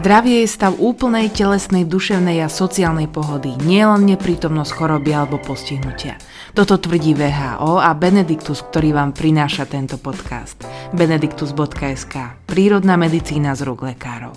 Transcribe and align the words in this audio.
Zdravie 0.00 0.48
je 0.48 0.48
stav 0.48 0.80
úplnej 0.80 1.28
telesnej, 1.28 1.84
duševnej 1.84 2.40
a 2.40 2.48
sociálnej 2.48 3.04
pohody, 3.04 3.52
nielen 3.60 4.08
neprítomnosť 4.08 4.72
choroby 4.72 5.12
alebo 5.12 5.36
postihnutia. 5.36 6.16
Toto 6.56 6.80
tvrdí 6.80 7.12
VHO 7.12 7.76
a 7.76 7.92
Benediktus, 7.92 8.64
ktorý 8.64 8.96
vám 8.96 9.12
prináša 9.12 9.68
tento 9.68 10.00
podcast. 10.00 10.56
benediktus.sk 10.96 12.16
Prírodná 12.48 12.96
medicína 12.96 13.52
z 13.52 13.60
rúk 13.68 13.92
lekárov. 13.92 14.32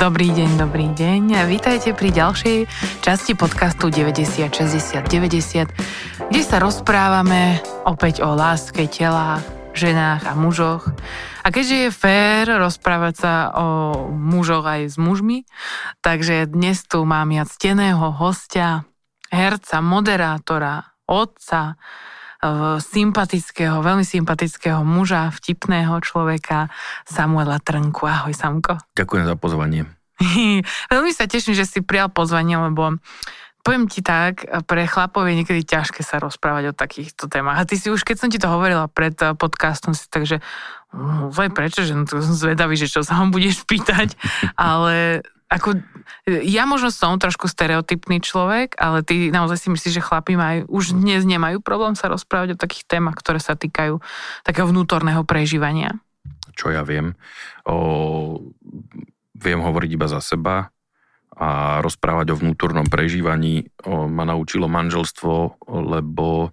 Dobrý 0.00 0.32
deň, 0.32 0.50
dobrý 0.56 0.88
deň. 0.96 1.52
Vítajte 1.52 1.92
pri 1.92 2.16
ďalšej 2.16 2.64
časti 3.04 3.36
podcastu 3.36 3.92
90 3.92 4.48
60 4.48 5.04
90, 5.04 6.32
kde 6.32 6.40
sa 6.40 6.64
rozprávame 6.64 7.60
opäť 7.84 8.24
o 8.24 8.32
láske, 8.32 8.88
telách, 8.88 9.59
ženách 9.72 10.22
a 10.26 10.32
mužoch. 10.34 10.90
A 11.40 11.48
keďže 11.48 11.76
je 11.76 11.90
fér 11.90 12.44
rozprávať 12.58 13.14
sa 13.16 13.34
o 13.54 13.66
mužoch 14.10 14.66
aj 14.66 14.92
s 14.92 14.96
mužmi, 15.00 15.48
takže 16.04 16.50
dnes 16.50 16.82
tu 16.84 17.02
mám 17.06 17.30
ja 17.30 17.46
cteného 17.46 18.12
hostia, 18.12 18.84
herca, 19.30 19.78
moderátora, 19.80 20.94
otca, 21.06 21.80
sympatického, 22.80 23.84
veľmi 23.84 24.04
sympatického 24.04 24.80
muža, 24.80 25.28
vtipného 25.28 26.00
človeka 26.00 26.72
Samuela 27.04 27.60
Trnku. 27.60 28.08
Ahoj, 28.08 28.32
Samko. 28.32 28.80
Ďakujem 28.96 29.24
za 29.28 29.36
pozvanie. 29.36 29.84
veľmi 30.92 31.12
sa 31.12 31.28
teším, 31.28 31.52
že 31.52 31.68
si 31.68 31.84
prijal 31.84 32.08
pozvanie, 32.08 32.56
lebo 32.56 32.96
poviem 33.60 33.86
ti 33.86 34.00
tak, 34.00 34.48
pre 34.64 34.88
chlapov 34.88 35.28
je 35.28 35.44
niekedy 35.44 35.62
ťažké 35.64 36.00
sa 36.00 36.18
rozprávať 36.18 36.72
o 36.72 36.76
takýchto 36.76 37.28
témach. 37.28 37.60
A 37.60 37.68
ty 37.68 37.76
si 37.76 37.92
už, 37.92 38.02
keď 38.02 38.16
som 38.16 38.28
ti 38.32 38.40
to 38.40 38.48
hovorila 38.48 38.88
pred 38.88 39.14
eh, 39.20 39.36
podcastom, 39.36 39.92
si 39.92 40.08
takže 40.08 40.40
no, 40.96 41.28
prečo, 41.32 41.84
že 41.84 41.92
no, 41.92 42.08
to 42.08 42.20
som 42.24 42.34
zvedavý, 42.34 42.74
že 42.74 42.90
čo 42.90 43.04
sa 43.04 43.20
vám 43.20 43.30
budeš 43.30 43.62
pýtať, 43.68 44.16
ale 44.56 45.24
ako, 45.50 45.82
ja 46.46 46.62
možno 46.62 46.94
som 46.94 47.18
trošku 47.18 47.50
stereotypný 47.50 48.22
človek, 48.22 48.78
ale 48.78 49.02
ty 49.02 49.34
naozaj 49.34 49.66
si 49.66 49.68
myslíš, 49.74 49.98
že 49.98 50.06
chlapi 50.06 50.38
majú, 50.38 50.70
už 50.70 50.94
dnes 50.94 51.26
nemajú 51.26 51.58
problém 51.58 51.98
sa 51.98 52.06
rozprávať 52.06 52.54
o 52.54 52.60
takých 52.60 52.86
témach, 52.86 53.18
ktoré 53.18 53.42
sa 53.42 53.58
týkajú 53.58 53.98
takého 54.46 54.70
vnútorného 54.70 55.26
prežívania? 55.26 55.98
Čo 56.54 56.70
ja 56.70 56.86
viem? 56.86 57.18
O, 57.66 58.38
viem 59.34 59.58
hovoriť 59.58 59.90
iba 59.90 60.06
za 60.06 60.22
seba 60.22 60.70
a 61.40 61.80
rozprávať 61.80 62.36
o 62.36 62.38
vnútornom 62.38 62.84
prežívaní 62.84 63.72
ma 63.88 64.28
naučilo 64.28 64.68
manželstvo, 64.68 65.64
lebo 65.64 66.52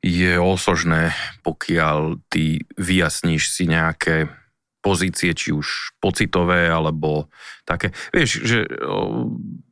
je 0.00 0.40
osožné, 0.40 1.12
pokiaľ 1.44 2.24
ty 2.32 2.64
vyjasníš 2.80 3.52
si 3.52 3.68
nejaké 3.68 4.32
pozície, 4.80 5.36
či 5.36 5.52
už 5.52 5.92
pocitové, 6.00 6.72
alebo 6.72 7.28
také. 7.68 7.92
Vieš, 8.16 8.30
že 8.40 8.58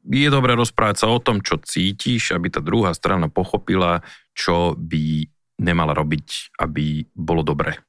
je 0.05 0.29
dobré 0.29 0.53
rozprávať 0.53 0.97
sa 1.01 1.09
o 1.09 1.17
tom, 1.17 1.41
čo 1.41 1.57
cítiš, 1.57 2.37
aby 2.37 2.53
tá 2.53 2.61
druhá 2.61 2.93
strana 2.93 3.33
pochopila, 3.33 4.05
čo 4.37 4.77
by 4.77 5.25
nemala 5.65 5.97
robiť, 5.97 6.61
aby 6.61 7.09
bolo 7.17 7.41
dobre. 7.41 7.81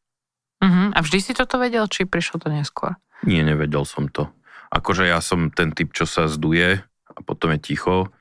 Uh-huh. 0.63 0.95
A 0.95 0.99
vždy 1.03 1.19
si 1.19 1.31
toto 1.35 1.59
vedel, 1.59 1.83
či 1.91 2.07
prišlo 2.07 2.39
to 2.39 2.47
neskôr? 2.47 2.95
Nie, 3.27 3.43
nevedel 3.43 3.83
som 3.83 4.07
to. 4.07 4.31
Akože 4.69 5.09
ja 5.09 5.19
som 5.19 5.49
ten 5.49 5.73
typ, 5.73 5.91
čo 5.93 6.05
sa 6.05 6.29
zduje 6.29 6.81
a 7.09 7.19
potom 7.25 7.53
je 7.57 7.59
ticho 7.59 8.13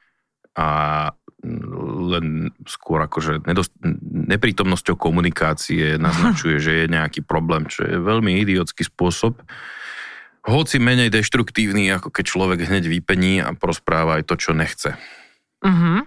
a 0.57 0.69
len 2.09 2.51
skôr 2.67 2.99
akože 3.07 3.47
nedost, 3.47 3.71
neprítomnosťou 4.11 4.99
komunikácie 4.99 5.95
naznačuje, 6.03 6.59
že 6.59 6.73
je 6.85 6.87
nejaký 6.91 7.23
problém, 7.23 7.69
čo 7.71 7.87
je 7.87 7.97
veľmi 8.01 8.43
idiotský 8.43 8.89
spôsob. 8.89 9.39
Hoci 10.49 10.81
menej 10.81 11.13
deštruktívny, 11.13 11.93
ako 11.93 12.09
keď 12.09 12.25
človek 12.25 12.59
hneď 12.73 12.89
vypení 12.89 13.45
a 13.45 13.53
prospráva 13.53 14.17
aj 14.17 14.33
to, 14.33 14.35
čo 14.41 14.57
nechce. 14.57 14.97
Uh-huh. 15.59 16.07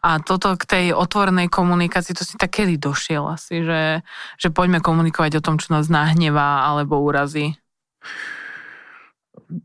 A 0.00 0.10
toto 0.24 0.56
k 0.56 0.64
tej 0.64 0.84
otvorenej 0.96 1.52
komunikácii, 1.52 2.16
to 2.16 2.24
si 2.24 2.40
tak 2.40 2.56
kedy 2.56 2.80
došiel 2.80 3.28
asi, 3.28 3.60
že, 3.60 4.00
že 4.40 4.48
poďme 4.48 4.80
komunikovať 4.80 5.38
o 5.38 5.44
tom, 5.44 5.60
čo 5.60 5.76
nás 5.76 5.92
nahnevá 5.92 6.64
alebo 6.64 6.96
urazí? 7.04 7.60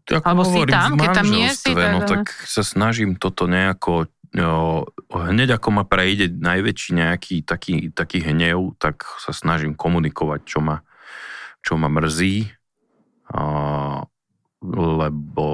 Ako 0.08 0.25
Alebo 0.25 0.44
hovorím, 0.46 0.72
si 0.72 0.78
tam, 0.78 0.92
keď 0.97 1.09
tam 1.14 1.28
nie 1.30 1.50
si. 1.50 1.72
Tak... 1.74 1.92
No 1.92 2.00
tak 2.06 2.24
sa 2.46 2.62
snažím 2.62 3.18
toto 3.18 3.50
nejako 3.50 4.09
jo, 4.31 4.88
hneď 5.12 5.59
ako 5.59 5.69
ma 5.75 5.84
prejde 5.84 6.31
najväčší 6.31 6.92
nejaký 6.96 7.36
taký, 7.44 7.92
taký 7.92 8.24
hnev, 8.24 8.80
tak 8.80 9.03
sa 9.19 9.36
snažím 9.36 9.75
komunikovať, 9.75 10.42
čo 10.47 10.59
ma, 10.64 10.80
čo 11.59 11.75
ma 11.75 11.92
mrzí, 11.92 12.47
a, 13.31 13.42
lebo 14.72 15.47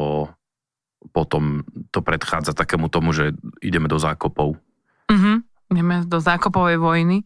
potom 1.10 1.66
to 1.90 2.06
predchádza 2.06 2.54
takému 2.54 2.92
tomu, 2.94 3.16
že 3.16 3.34
ideme 3.64 3.90
do 3.90 3.98
zákopov. 3.98 4.60
Uh-huh. 5.10 5.38
Ideme 5.74 6.06
do 6.06 6.20
zákopovej 6.22 6.78
vojny. 6.78 7.18
E, 7.24 7.26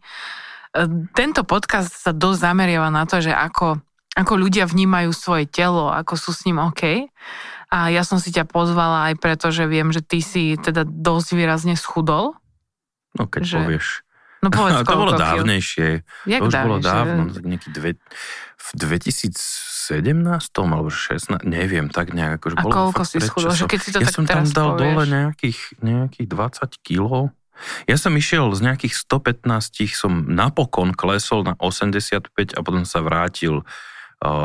tento 1.12 1.44
podcast 1.44 1.92
sa 1.92 2.14
dosť 2.14 2.38
zameriava 2.40 2.88
na 2.88 3.04
to, 3.04 3.20
že 3.20 3.34
ako 3.34 3.82
ako 4.12 4.32
ľudia 4.36 4.68
vnímajú 4.68 5.10
svoje 5.16 5.48
telo, 5.48 5.88
ako 5.88 6.14
sú 6.20 6.30
s 6.36 6.44
ním 6.44 6.60
OK. 6.60 7.08
A 7.72 7.88
ja 7.88 8.04
som 8.04 8.20
si 8.20 8.28
ťa 8.28 8.44
pozvala 8.44 9.08
aj 9.08 9.14
preto, 9.16 9.48
že 9.48 9.64
viem, 9.64 9.88
že 9.88 10.04
ty 10.04 10.20
si 10.20 10.60
teda 10.60 10.84
dosť 10.84 11.28
výrazne 11.32 11.74
schudol. 11.80 12.36
No 13.16 13.24
keď 13.24 13.42
že... 13.48 13.58
povieš. 13.64 13.86
No 14.42 14.50
povedz, 14.52 14.84
to 14.90 14.96
bolo 14.98 15.12
dávnejšie. 15.16 15.88
Jak 16.28 16.40
to 16.44 16.46
už 16.48 16.52
dávnejšie? 16.52 16.68
bolo 16.68 16.78
dávno, 16.82 17.22
tak 17.32 17.44
nejaký 17.48 17.68
dve, 17.72 17.90
v 18.62 18.68
2017 18.76 19.32
alebo 20.60 20.90
16, 20.92 21.42
neviem, 21.48 21.86
tak 21.88 22.12
nejak. 22.12 22.36
Akože 22.36 22.56
a 22.58 22.62
bolo 22.62 22.72
koľko 22.72 23.02
si 23.08 23.16
schudol? 23.24 23.56
Že 23.56 23.66
keď 23.70 23.80
si 23.80 23.90
to 23.90 24.00
ja 24.04 24.08
tak 24.10 24.14
som 24.14 24.24
tam 24.28 24.44
dal 24.44 24.76
povieš. 24.76 24.82
dole 24.82 25.04
nejakých, 25.08 25.60
nejakých 25.80 26.26
20 26.28 26.84
kg. 26.84 27.10
Ja 27.86 27.96
som 27.96 28.12
išiel 28.12 28.50
z 28.52 28.60
nejakých 28.60 28.94
115, 29.06 29.94
som 29.94 30.12
napokon 30.28 30.92
klesol 30.92 31.46
na 31.46 31.54
85 31.56 32.28
a 32.52 32.60
potom 32.60 32.84
sa 32.84 33.00
vrátil 33.00 33.62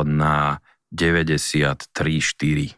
na 0.03 0.59
93,4. 0.91 2.77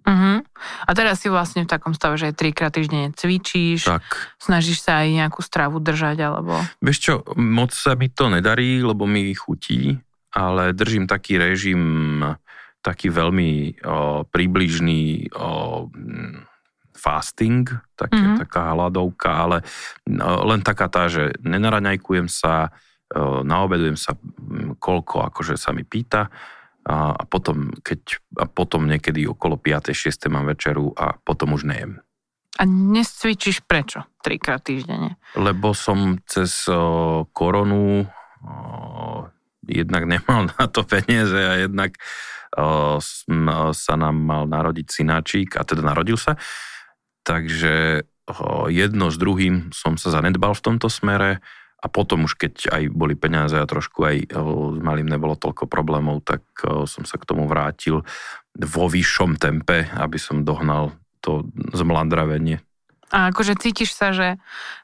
Uh-huh. 0.00 0.40
A 0.88 0.90
teraz 0.96 1.20
si 1.20 1.28
vlastne 1.28 1.68
v 1.68 1.70
takom 1.70 1.92
stave, 1.92 2.16
že 2.16 2.32
trikrát 2.32 2.72
týždenne 2.72 3.12
cvičíš, 3.12 3.84
tak. 3.84 4.02
snažíš 4.40 4.80
sa 4.82 5.04
aj 5.04 5.08
nejakú 5.12 5.40
stravu 5.44 5.76
držať, 5.78 6.18
alebo... 6.24 6.56
Vieš 6.80 6.98
čo, 6.98 7.14
moc 7.36 7.70
sa 7.76 7.94
mi 7.94 8.08
to 8.08 8.32
nedarí, 8.32 8.80
lebo 8.80 9.04
mi 9.04 9.30
chutí, 9.36 10.00
ale 10.32 10.72
držím 10.72 11.04
taký 11.04 11.36
režim, 11.36 11.82
taký 12.80 13.12
veľmi 13.12 13.82
o, 13.84 14.24
približný 14.24 15.28
o, 15.36 15.86
fasting, 16.96 17.68
tak, 17.92 18.10
uh-huh. 18.10 18.40
taká 18.40 18.72
hladovka, 18.72 19.30
ale 19.30 19.58
o, 20.08 20.32
len 20.48 20.64
taká 20.64 20.88
tá, 20.88 21.12
že 21.12 21.36
nenaraňajkujem 21.44 22.26
sa, 22.26 22.72
naobedujem 23.42 23.98
sa, 23.98 24.14
koľko 24.78 25.26
akože 25.30 25.58
sa 25.58 25.74
mi 25.74 25.82
pýta 25.82 26.30
a, 26.86 27.12
a 27.12 27.22
potom, 27.28 27.74
keď, 27.82 28.22
a 28.40 28.46
potom 28.48 28.88
niekedy 28.88 29.28
okolo 29.28 29.60
5. 29.60 29.92
6. 29.92 30.32
mám 30.32 30.48
večeru 30.48 30.94
a 30.96 31.12
potom 31.18 31.52
už 31.58 31.68
nejem. 31.68 32.00
A 32.56 32.66
dnes 32.66 33.08
cvičíš 33.08 33.64
prečo? 33.64 34.04
Trikrát 34.20 34.64
týždenne? 34.64 35.16
Lebo 35.36 35.72
som 35.72 36.20
cez 36.28 36.68
o, 36.68 37.24
koronu 37.32 38.04
o, 38.04 38.08
jednak 39.64 40.04
nemal 40.04 40.48
na 40.56 40.64
to 40.68 40.84
peniaze 40.84 41.36
a 41.36 41.60
jednak 41.60 41.96
o, 42.56 42.98
sa 43.72 43.94
nám 43.96 44.16
mal 44.16 44.44
narodiť 44.48 44.86
synáčik 44.88 45.56
a 45.56 45.64
teda 45.64 45.84
narodil 45.84 46.16
sa. 46.16 46.36
Takže 47.24 48.04
o, 48.28 48.68
jedno 48.72 49.12
s 49.12 49.16
druhým 49.20 49.72
som 49.72 50.00
sa 50.00 50.12
zanedbal 50.12 50.56
v 50.56 50.64
tomto 50.64 50.88
smere 50.88 51.44
a 51.80 51.86
potom 51.88 52.28
už 52.28 52.36
keď 52.36 52.68
aj 52.68 52.82
boli 52.92 53.16
peniaze 53.16 53.56
a 53.56 53.64
trošku 53.64 54.04
aj 54.04 54.16
s 54.28 54.78
malým 54.84 55.08
nebolo 55.08 55.32
toľko 55.32 55.64
problémov, 55.64 56.20
tak 56.20 56.44
som 56.84 57.08
sa 57.08 57.16
k 57.16 57.24
tomu 57.24 57.48
vrátil 57.48 58.04
vo 58.52 58.84
vyššom 58.84 59.40
tempe, 59.40 59.88
aby 59.96 60.20
som 60.20 60.44
dohnal 60.44 60.92
to 61.24 61.48
zmlandravenie. 61.72 62.60
A 63.10 63.34
akože 63.34 63.58
cítiš 63.58 63.98
sa, 63.98 64.14
že 64.14 64.38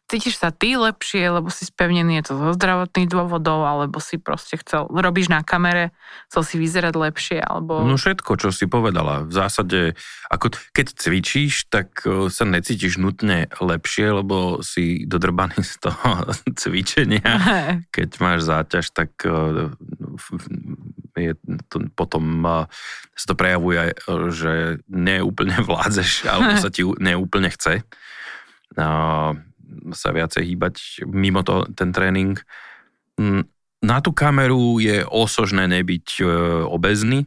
cítiš 0.06 0.38
sa 0.38 0.54
ty 0.54 0.78
lepšie, 0.78 1.30
lebo 1.30 1.50
si 1.50 1.66
spevnený, 1.66 2.22
je 2.22 2.24
to 2.30 2.34
zo 2.38 2.50
zdravotných 2.54 3.10
dôvodov, 3.10 3.66
alebo 3.66 3.98
si 3.98 4.18
proste 4.18 4.58
chcel, 4.62 4.86
robíš 4.90 5.30
na 5.30 5.42
kamere, 5.42 5.90
chcel 6.30 6.42
si 6.46 6.54
vyzerať 6.62 6.94
lepšie, 6.94 7.38
alebo... 7.42 7.82
No 7.82 7.98
všetko, 7.98 8.38
čo 8.38 8.54
si 8.54 8.70
povedala. 8.70 9.26
V 9.26 9.34
zásade, 9.34 9.98
ako 10.30 10.54
keď 10.74 10.86
cvičíš, 10.94 11.66
tak 11.70 12.02
sa 12.30 12.44
necítiš 12.46 12.98
nutne 13.02 13.50
lepšie, 13.58 14.22
lebo 14.22 14.62
si 14.62 15.06
dodrbaný 15.06 15.62
z 15.62 15.74
toho 15.82 16.30
cvičenia. 16.60 17.26
Keď 17.94 18.08
máš 18.22 18.46
záťaž, 18.46 18.94
tak 18.94 19.10
je 21.16 21.32
to, 21.70 21.76
potom 21.94 22.44
sa 23.16 23.26
to 23.26 23.34
prejavuje, 23.34 23.96
že 24.30 24.82
neúplne 24.86 25.62
vládzeš, 25.68 26.26
alebo 26.30 26.58
sa 26.58 26.70
ti 26.70 26.86
neúplne 26.86 27.50
chce 27.50 27.86
sa 29.92 30.08
viacej 30.12 30.42
hýbať 30.52 30.74
mimo 31.08 31.40
to, 31.42 31.64
ten 31.72 31.90
tréning. 31.90 32.36
Mm, 33.16 33.48
na 33.82 33.98
tú 34.04 34.12
kameru 34.12 34.78
je 34.80 35.04
osožné 35.04 35.68
nebyť 35.68 36.06
e, 36.20 36.24
obezný, 36.68 37.24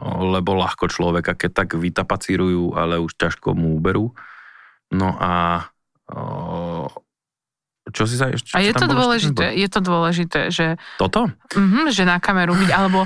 lebo 0.00 0.56
ľahko 0.56 0.88
človeka, 0.88 1.36
keď 1.36 1.50
tak 1.64 1.68
vytapacírujú, 1.76 2.72
ale 2.76 2.96
už 3.00 3.12
ťažko 3.20 3.52
mu 3.52 3.76
uberú. 3.76 4.16
No 4.90 5.14
a 5.20 5.64
čo 7.90 8.06
si 8.06 8.14
sa 8.18 8.30
ešte... 8.30 8.54
A 8.54 8.62
je 8.62 8.72
to 8.74 8.86
dôležité, 8.86 9.54
je 9.54 9.68
to 9.70 9.80
dôležité, 9.82 10.40
že... 10.54 10.78
Toto? 10.98 11.30
Uh-huh, 11.30 11.86
že 11.90 12.06
na 12.06 12.22
kameru 12.22 12.54
byť, 12.54 12.70
alebo 12.70 13.04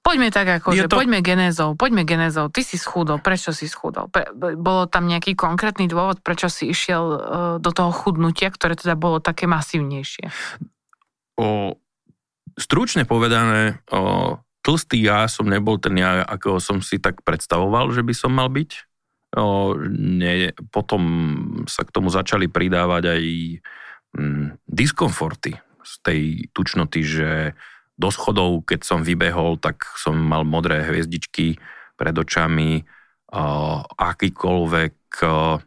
Poďme 0.00 0.32
tak 0.32 0.48
ako, 0.48 0.72
je 0.72 0.84
že 0.84 0.88
to... 0.88 0.96
poďme 0.96 1.20
genézou, 1.20 1.76
poďme 1.76 2.08
genézou. 2.08 2.48
Ty 2.48 2.64
si 2.64 2.80
schudol, 2.80 3.20
prečo 3.20 3.52
si 3.52 3.68
schudol? 3.68 4.08
Pre, 4.08 4.32
bolo 4.56 4.88
tam 4.88 5.04
nejaký 5.04 5.36
konkrétny 5.36 5.92
dôvod, 5.92 6.24
prečo 6.24 6.48
si 6.48 6.72
išiel 6.72 7.04
uh, 7.04 7.18
do 7.60 7.70
toho 7.70 7.92
chudnutia, 7.92 8.48
ktoré 8.48 8.80
teda 8.80 8.96
bolo 8.96 9.20
také 9.20 9.44
masívnejšie? 9.44 10.32
O, 11.36 11.76
stručne 12.56 13.04
povedané, 13.04 13.84
o, 13.92 14.40
tlstý 14.64 15.04
ja 15.04 15.28
som 15.28 15.44
nebol 15.48 15.76
ten 15.76 15.96
ja, 16.00 16.24
ako 16.24 16.64
som 16.64 16.80
si 16.80 16.96
tak 16.96 17.20
predstavoval, 17.20 17.92
že 17.92 18.00
by 18.00 18.14
som 18.16 18.32
mal 18.32 18.48
byť. 18.48 18.70
O, 19.36 19.76
nie, 19.92 20.52
potom 20.72 21.02
sa 21.68 21.84
k 21.84 21.92
tomu 21.92 22.08
začali 22.08 22.48
pridávať 22.48 23.04
aj 23.20 23.24
mm, 24.16 24.46
diskomforty 24.64 25.60
z 25.84 25.92
tej 26.02 26.20
tučnoty, 26.56 27.00
že 27.04 27.30
do 28.00 28.08
schodov, 28.08 28.64
keď 28.64 28.80
som 28.88 29.04
vybehol, 29.04 29.60
tak 29.60 29.84
som 30.00 30.16
mal 30.16 30.48
modré 30.48 30.80
hviezdičky 30.88 31.60
pred 32.00 32.16
očami, 32.16 32.80
uh, 33.36 33.84
akýkoľvek... 33.84 34.96
Uh, 35.20 35.60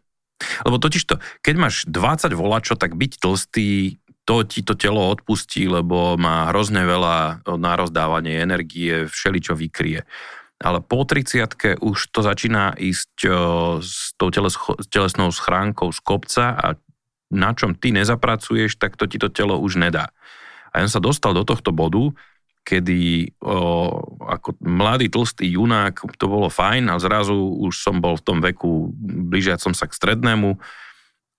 lebo 0.66 0.76
totiž 0.82 1.02
to, 1.06 1.22
keď 1.46 1.54
máš 1.56 1.86
20 1.86 2.34
volačo, 2.34 2.74
tak 2.74 2.98
byť 2.98 3.12
tlstý, 3.22 4.02
to 4.26 4.42
ti 4.42 4.66
to 4.66 4.74
telo 4.74 5.06
odpustí, 5.14 5.70
lebo 5.70 6.18
má 6.18 6.50
hrozne 6.50 6.82
veľa 6.82 7.46
nározdávanie 7.46 8.42
energie, 8.42 9.06
všeličo 9.06 9.54
vykrie. 9.54 10.02
Ale 10.58 10.82
po 10.82 11.06
30 11.06 11.78
už 11.80 11.98
to 12.10 12.20
začína 12.26 12.74
ísť 12.74 13.30
uh, 13.30 13.78
s 13.78 14.10
tou 14.18 14.34
teles, 14.34 14.58
telesnou 14.90 15.30
schránkou 15.30 15.94
z 15.94 16.00
kopca 16.02 16.58
a 16.58 16.66
na 17.34 17.50
čom 17.54 17.74
ty 17.74 17.90
nezapracuješ, 17.90 18.78
tak 18.78 18.98
to 18.98 19.06
ti 19.06 19.18
to 19.18 19.30
telo 19.30 19.58
už 19.58 19.78
nedá. 19.80 20.10
A 20.74 20.82
ja 20.82 20.90
som 20.90 20.98
sa 20.98 21.06
dostal 21.06 21.32
do 21.32 21.46
tohto 21.46 21.70
bodu, 21.70 22.10
kedy 22.64 23.30
o, 23.44 23.92
ako 24.24 24.56
mladý 24.64 25.12
tlstý 25.12 25.52
junák 25.54 26.00
to 26.16 26.26
bolo 26.26 26.48
fajn 26.48 26.88
a 26.90 26.96
zrazu 26.96 27.36
už 27.36 27.76
som 27.76 28.00
bol 28.00 28.16
v 28.16 28.24
tom 28.24 28.38
veku 28.40 28.90
blížiacom 29.30 29.76
sa 29.76 29.84
k 29.84 29.92
strednému 29.92 30.56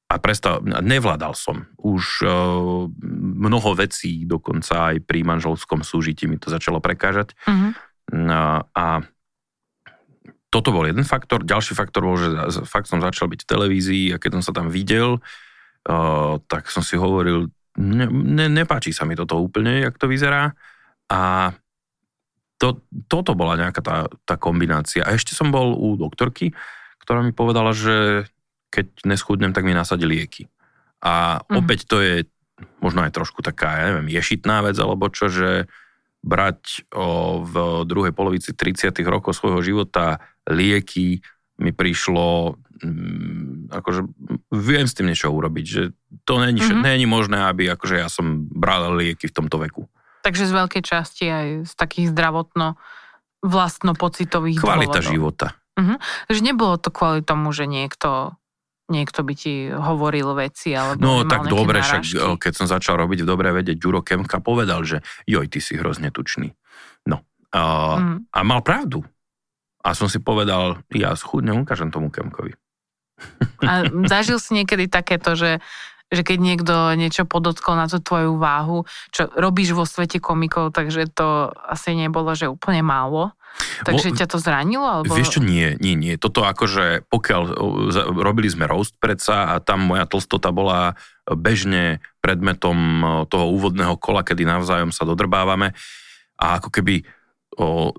a 0.05 0.15
prestal, 0.21 0.61
nevládal 0.61 1.33
som. 1.33 1.65
Už 1.81 2.21
o, 2.21 2.29
mnoho 3.41 3.73
vecí, 3.73 4.23
dokonca 4.29 4.93
aj 4.93 5.01
pri 5.01 5.25
manželskom 5.25 5.81
súžití 5.81 6.29
mi 6.29 6.37
to 6.37 6.53
začalo 6.53 6.77
prekážať. 6.77 7.33
Uh-huh. 7.49 7.73
A, 8.29 8.61
a 8.77 8.85
toto 10.53 10.69
bol 10.69 10.85
jeden 10.85 11.03
faktor. 11.03 11.41
Ďalší 11.41 11.73
faktor 11.73 12.05
bol, 12.05 12.21
že 12.21 12.29
fakt 12.69 12.85
som 12.85 13.01
začal 13.01 13.27
byť 13.33 13.43
v 13.43 13.49
televízii 13.49 14.05
a 14.13 14.21
keď 14.21 14.39
som 14.39 14.43
sa 14.45 14.53
tam 14.61 14.69
videl, 14.69 15.17
uh, 15.89 16.37
tak 16.45 16.69
som 16.69 16.85
si 16.85 16.95
hovoril, 17.01 17.49
ne, 17.77 18.05
ne, 18.09 18.45
nepáči 18.47 18.95
sa 18.95 19.03
mi 19.03 19.15
toto 19.15 19.39
úplne, 19.39 19.83
jak 19.83 19.95
to 19.99 20.07
vyzerá. 20.07 20.55
A 21.11 21.51
to, 22.55 22.81
toto 23.11 23.35
bola 23.35 23.59
nejaká 23.59 23.81
tá, 23.83 23.97
tá 24.23 24.35
kombinácia. 24.39 25.03
A 25.03 25.13
ešte 25.13 25.35
som 25.35 25.51
bol 25.51 25.75
u 25.75 25.99
doktorky, 25.99 26.55
ktorá 27.03 27.21
mi 27.21 27.35
povedala, 27.35 27.75
že 27.75 28.27
keď 28.71 29.05
neschudnem, 29.07 29.51
tak 29.51 29.67
mi 29.67 29.75
nasadí 29.75 30.07
lieky. 30.07 30.47
A 31.03 31.43
mm. 31.43 31.55
opäť 31.59 31.85
to 31.85 31.99
je 32.01 32.25
možno 32.79 33.03
aj 33.03 33.11
trošku 33.11 33.43
taká, 33.43 33.83
ja 33.83 33.85
neviem, 33.91 34.15
ješitná 34.15 34.63
vec, 34.63 34.79
alebo 34.79 35.11
čo, 35.11 35.27
že 35.27 35.67
brať 36.25 36.89
o, 36.95 37.39
v 37.45 37.85
druhej 37.85 38.15
polovici 38.15 38.55
30 38.55 38.95
rokov 39.05 39.37
svojho 39.37 39.61
života 39.61 40.17
lieky 40.49 41.21
mi 41.61 41.71
prišlo 41.71 42.57
akože 43.71 44.01
viem 44.51 44.85
s 44.85 44.93
tým 44.95 45.07
niečo 45.07 45.31
urobiť, 45.31 45.65
že 45.65 45.83
to 46.27 46.39
není, 46.43 46.59
mm-hmm. 46.59 46.83
není 46.83 47.05
možné, 47.07 47.47
aby 47.47 47.71
akože 47.71 47.95
ja 48.03 48.09
som 48.11 48.47
bral 48.51 48.91
lieky 48.95 49.31
v 49.31 49.35
tomto 49.35 49.61
veku. 49.61 49.87
Takže 50.25 50.49
z 50.49 50.53
veľkej 50.57 50.83
časti 50.83 51.25
aj 51.29 51.47
z 51.69 51.73
takých 51.77 52.11
zdravotno 52.11 52.75
vlastnopocitových 53.45 54.57
Kvalita 54.57 54.99
dôvodov. 54.99 55.13
života. 55.13 55.47
Uh-huh. 55.75 56.01
Takže 56.25 56.41
nebolo 56.41 56.75
to 56.81 56.89
kvôli 56.89 57.21
tomu, 57.21 57.53
že 57.53 57.69
niekto 57.69 58.33
niekto 58.85 59.25
by 59.25 59.33
ti 59.33 59.69
hovoril 59.73 60.37
veci, 60.37 60.77
alebo 60.77 61.01
No 61.01 61.25
tak 61.25 61.49
dobre, 61.49 61.81
však 61.81 62.05
keď 62.37 62.53
som 62.53 62.67
začal 62.69 63.01
robiť 63.01 63.25
v 63.25 63.27
Dobre 63.27 63.49
vedieť, 63.49 63.81
Ďuro 63.81 64.05
Kemka 64.05 64.37
povedal, 64.45 64.85
že 64.85 65.01
joj, 65.25 65.49
ty 65.49 65.57
si 65.57 65.73
hrozne 65.73 66.13
tučný. 66.13 66.53
No. 67.09 67.25
A, 67.49 67.61
mm. 67.97 68.29
a 68.29 68.39
mal 68.45 68.61
pravdu. 68.61 69.01
A 69.81 69.93
som 69.97 70.09
si 70.09 70.21
povedal, 70.21 70.85
ja 70.93 71.13
schudnem, 71.17 71.65
ukážem 71.65 71.89
tomu 71.89 72.13
Kemkovi. 72.13 72.53
A 73.63 73.87
zažil 74.05 74.37
si 74.37 74.51
niekedy 74.57 74.91
takéto, 74.91 75.33
že, 75.33 75.63
že 76.11 76.21
keď 76.21 76.37
niekto 76.37 76.73
niečo 76.99 77.23
podotkol 77.25 77.79
na 77.79 77.87
tú 77.87 78.03
tvoju 78.03 78.37
váhu, 78.37 78.83
čo 79.09 79.31
robíš 79.31 79.73
vo 79.73 79.87
svete 79.87 80.19
komikov, 80.19 80.75
takže 80.75 81.09
to 81.11 81.51
asi 81.65 81.95
nebolo, 81.95 82.35
že 82.35 82.51
úplne 82.51 82.83
málo. 82.85 83.33
Takže 83.87 84.11
Vo, 84.11 84.17
ťa 84.19 84.27
to 84.27 84.37
zranilo? 84.37 84.83
Alebo... 84.83 85.15
Vieš 85.15 85.39
čo, 85.39 85.41
nie, 85.41 85.79
nie, 85.79 85.95
nie. 85.95 86.19
Toto 86.19 86.43
akože, 86.43 87.07
pokiaľ 87.07 87.55
robili 88.19 88.51
sme 88.51 88.67
roast 88.67 88.99
predsa 88.99 89.55
a 89.55 89.63
tam 89.63 89.87
moja 89.87 90.03
tlstota 90.03 90.51
bola 90.51 90.99
bežne 91.23 92.03
predmetom 92.19 92.75
toho 93.31 93.45
úvodného 93.55 93.95
kola, 93.95 94.27
kedy 94.27 94.43
navzájom 94.43 94.91
sa 94.91 95.07
dodrbávame 95.07 95.71
a 96.35 96.59
ako 96.59 96.69
keby 96.69 97.07
o, 97.55 97.95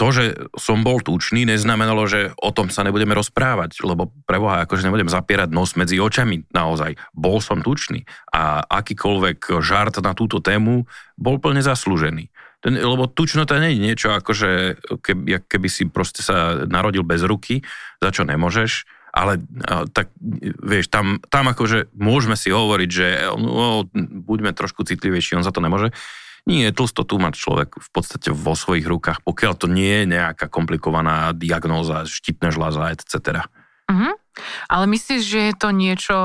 to, 0.00 0.08
že 0.16 0.24
som 0.56 0.80
bol 0.80 1.04
tučný, 1.04 1.44
neznamenalo, 1.44 2.08
že 2.08 2.32
o 2.40 2.48
tom 2.56 2.72
sa 2.72 2.80
nebudeme 2.80 3.12
rozprávať, 3.12 3.84
lebo 3.84 4.08
preboha, 4.24 4.64
akože 4.64 4.88
nebudem 4.88 5.12
zapierať 5.12 5.52
nos 5.52 5.76
medzi 5.76 6.00
očami 6.00 6.48
naozaj. 6.56 6.96
Bol 7.12 7.44
som 7.44 7.60
tučný 7.60 8.08
a 8.32 8.64
akýkoľvek 8.64 9.60
žart 9.60 10.00
na 10.00 10.16
túto 10.16 10.40
tému 10.40 10.88
bol 11.20 11.36
plne 11.36 11.60
zaslúžený. 11.60 12.32
Ten, 12.64 12.80
lebo 12.80 13.12
tučnota 13.12 13.60
nie 13.60 13.76
je 13.76 13.84
niečo 13.92 14.08
ako, 14.16 14.32
že 14.32 14.80
keby, 15.04 15.44
keby 15.44 15.68
si 15.68 15.84
proste 15.92 16.24
sa 16.24 16.64
narodil 16.64 17.04
bez 17.04 17.20
ruky, 17.20 17.60
za 18.00 18.08
čo 18.08 18.24
nemôžeš, 18.24 18.88
ale 19.12 19.36
tak 19.92 20.16
vieš, 20.64 20.88
tam, 20.88 21.20
tam 21.28 21.52
akože 21.52 21.92
môžeme 21.92 22.40
si 22.40 22.48
hovoriť, 22.48 22.88
že 22.88 23.06
no, 23.36 23.84
buďme 24.24 24.56
trošku 24.56 24.80
citlivejší, 24.80 25.36
on 25.36 25.44
za 25.44 25.52
to 25.52 25.60
nemôže 25.60 25.92
nie, 26.48 26.68
tlstotu 26.72 27.20
má 27.20 27.32
človek 27.34 27.76
v 27.76 27.88
podstate 27.92 28.32
vo 28.32 28.56
svojich 28.56 28.86
rukách, 28.86 29.20
pokiaľ 29.24 29.52
to 29.56 29.66
nie 29.68 30.04
je 30.04 30.16
nejaká 30.16 30.48
komplikovaná 30.48 31.36
diagnóza, 31.36 32.08
štítne 32.08 32.48
žľaza, 32.54 32.96
etc. 32.96 33.44
Uh-huh. 33.90 34.14
Ale 34.70 34.84
myslíš, 34.86 35.22
že 35.26 35.40
je 35.50 35.54
to 35.58 35.68
niečo, 35.74 36.16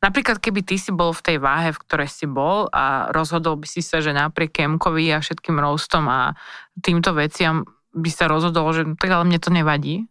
napríklad 0.00 0.38
keby 0.38 0.62
ty 0.64 0.78
si 0.78 0.94
bol 0.94 1.10
v 1.12 1.24
tej 1.24 1.36
váhe, 1.42 1.74
v 1.74 1.82
ktorej 1.82 2.08
si 2.08 2.26
bol 2.30 2.70
a 2.70 3.10
rozhodol 3.10 3.58
by 3.58 3.66
si 3.68 3.82
sa, 3.82 3.98
že 3.98 4.14
napriek 4.14 4.54
Kemkovi 4.54 5.10
a 5.12 5.20
všetkým 5.20 5.58
roustom 5.58 6.06
a 6.08 6.38
týmto 6.78 7.12
veciam 7.12 7.66
by 7.92 8.10
sa 8.12 8.30
rozhodol, 8.30 8.70
že 8.72 8.82
tak 8.96 9.10
ale 9.10 9.26
mne 9.26 9.38
to 9.42 9.50
nevadí? 9.50 10.06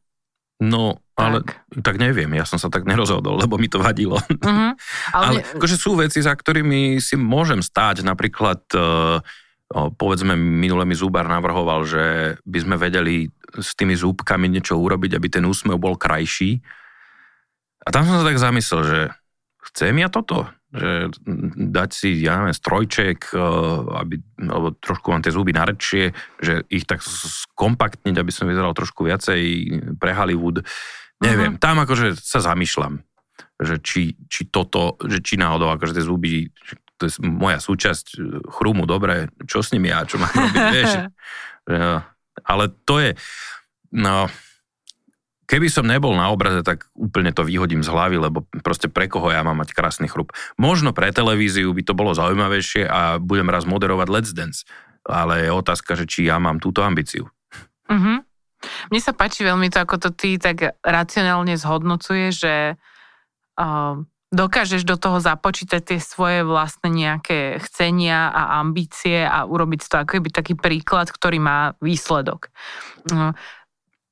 No, 0.57 1.05
ale 1.13 1.45
tak. 1.45 1.61
tak 1.85 1.95
neviem, 2.01 2.33
ja 2.33 2.41
som 2.41 2.57
sa 2.57 2.73
tak 2.73 2.89
nerozhodol, 2.89 3.37
lebo 3.37 3.61
mi 3.61 3.69
to 3.69 3.77
vadilo. 3.77 4.17
Uh-huh. 4.17 4.73
Ale, 5.15 5.25
ale 5.25 5.39
akože 5.45 5.77
sú 5.77 5.97
veci, 5.97 6.19
za 6.19 6.33
ktorými 6.33 6.97
si 6.97 7.15
môžem 7.15 7.61
stáť, 7.61 8.01
napríklad 8.05 8.61
uh, 8.75 9.21
povedzme, 9.71 10.39
minule 10.39 10.87
mi 10.87 10.95
Zúbar 10.95 11.27
navrhoval, 11.27 11.83
že 11.83 12.35
by 12.47 12.59
sme 12.63 12.75
vedeli 12.79 13.27
s 13.51 13.75
tými 13.75 13.95
zúbkami 13.95 14.47
niečo 14.47 14.79
urobiť, 14.79 15.15
aby 15.15 15.27
ten 15.27 15.43
úsmev 15.43 15.75
bol 15.75 15.99
krajší. 15.99 16.59
A 17.83 17.91
tam 17.91 18.07
som 18.07 18.19
sa 18.19 18.27
tak 18.27 18.39
zamyslel, 18.39 18.81
že 18.83 18.99
chcem 19.71 19.95
ja 19.99 20.07
toto? 20.11 20.47
Že 20.71 21.15
dať 21.71 21.89
si, 21.95 22.09
ja 22.19 22.43
neviem, 22.43 22.55
strojček, 22.55 23.31
aby, 24.03 24.19
alebo 24.51 24.75
trošku 24.75 25.11
mám 25.11 25.23
tie 25.23 25.31
zuby 25.31 25.55
narečie, 25.55 26.11
že 26.43 26.67
ich 26.67 26.83
tak 26.83 26.99
skompaktniť, 27.03 28.15
aby 28.19 28.31
som 28.31 28.51
vyzeral 28.51 28.75
trošku 28.75 29.07
viacej 29.07 29.41
pre 29.95 30.11
Hollywood. 30.11 30.63
Neviem, 31.23 31.55
uh-huh. 31.55 31.63
tam 31.63 31.79
akože 31.83 32.19
sa 32.19 32.43
zamýšľam, 32.43 32.99
že 33.63 33.79
či, 33.79 34.19
či 34.27 34.51
toto, 34.51 34.99
že 35.07 35.23
či 35.23 35.39
náhodou 35.39 35.71
akože 35.71 35.95
tie 35.95 36.05
zuby, 36.05 36.51
to 36.97 37.09
je 37.09 37.21
moja 37.21 37.61
súčasť 37.61 38.05
e, 38.13 38.17
chrúmu, 38.49 38.89
dobre, 38.89 39.29
čo 39.45 39.61
s 39.61 39.71
nimi 39.71 39.93
ja, 39.93 40.03
čo 40.03 40.17
mám 40.17 40.33
robiť, 40.33 40.63
vieš. 40.75 40.91
Ale 42.41 42.63
to 42.85 43.01
je, 43.01 43.11
no, 43.93 44.29
keby 45.47 45.71
som 45.71 45.87
nebol 45.87 46.11
na 46.13 46.27
obraze, 46.29 46.61
tak 46.61 46.85
úplne 46.93 47.31
to 47.31 47.47
vyhodím 47.47 47.81
z 47.81 47.89
hlavy, 47.89 48.19
lebo 48.19 48.43
proste 48.61 48.91
pre 48.91 49.07
koho 49.07 49.31
ja 49.31 49.41
mám 49.41 49.63
mať 49.63 49.71
krásny 49.71 50.11
chrup. 50.11 50.35
Možno 50.59 50.91
pre 50.91 51.09
televíziu 51.15 51.71
by 51.71 51.83
to 51.87 51.95
bolo 51.95 52.11
zaujímavejšie 52.11 52.83
a 52.85 53.17
budem 53.17 53.47
raz 53.47 53.63
moderovať 53.63 54.07
Let's 54.11 54.31
Dance, 54.35 54.67
ale 55.07 55.47
je 55.47 55.49
otázka, 55.55 55.95
že 55.95 56.05
či 56.05 56.27
ja 56.27 56.37
mám 56.37 56.59
túto 56.59 56.83
ambíciu. 56.83 57.31
Uh-huh. 57.87 58.19
Mne 58.91 59.01
sa 59.01 59.15
páči 59.15 59.47
veľmi 59.47 59.71
to, 59.71 59.79
ako 59.79 59.95
to 60.03 60.09
ty 60.11 60.35
tak 60.35 60.75
racionálne 60.83 61.55
zhodnocuje, 61.55 62.35
že 62.35 62.53
uh, 63.55 63.95
dokážeš 64.31 64.83
do 64.83 64.99
toho 64.99 65.23
započítať 65.23 65.95
tie 65.95 65.99
svoje 66.03 66.43
vlastné 66.43 66.91
nejaké 66.91 67.63
chcenia 67.63 68.27
a 68.27 68.59
ambície 68.59 69.23
a 69.23 69.47
urobiť 69.47 69.87
to 69.87 69.95
ako 70.03 70.19
keby 70.19 70.29
taký 70.35 70.53
príklad, 70.59 71.07
ktorý 71.07 71.39
má 71.39 71.59
výsledok. 71.79 72.51
No, 73.07 73.31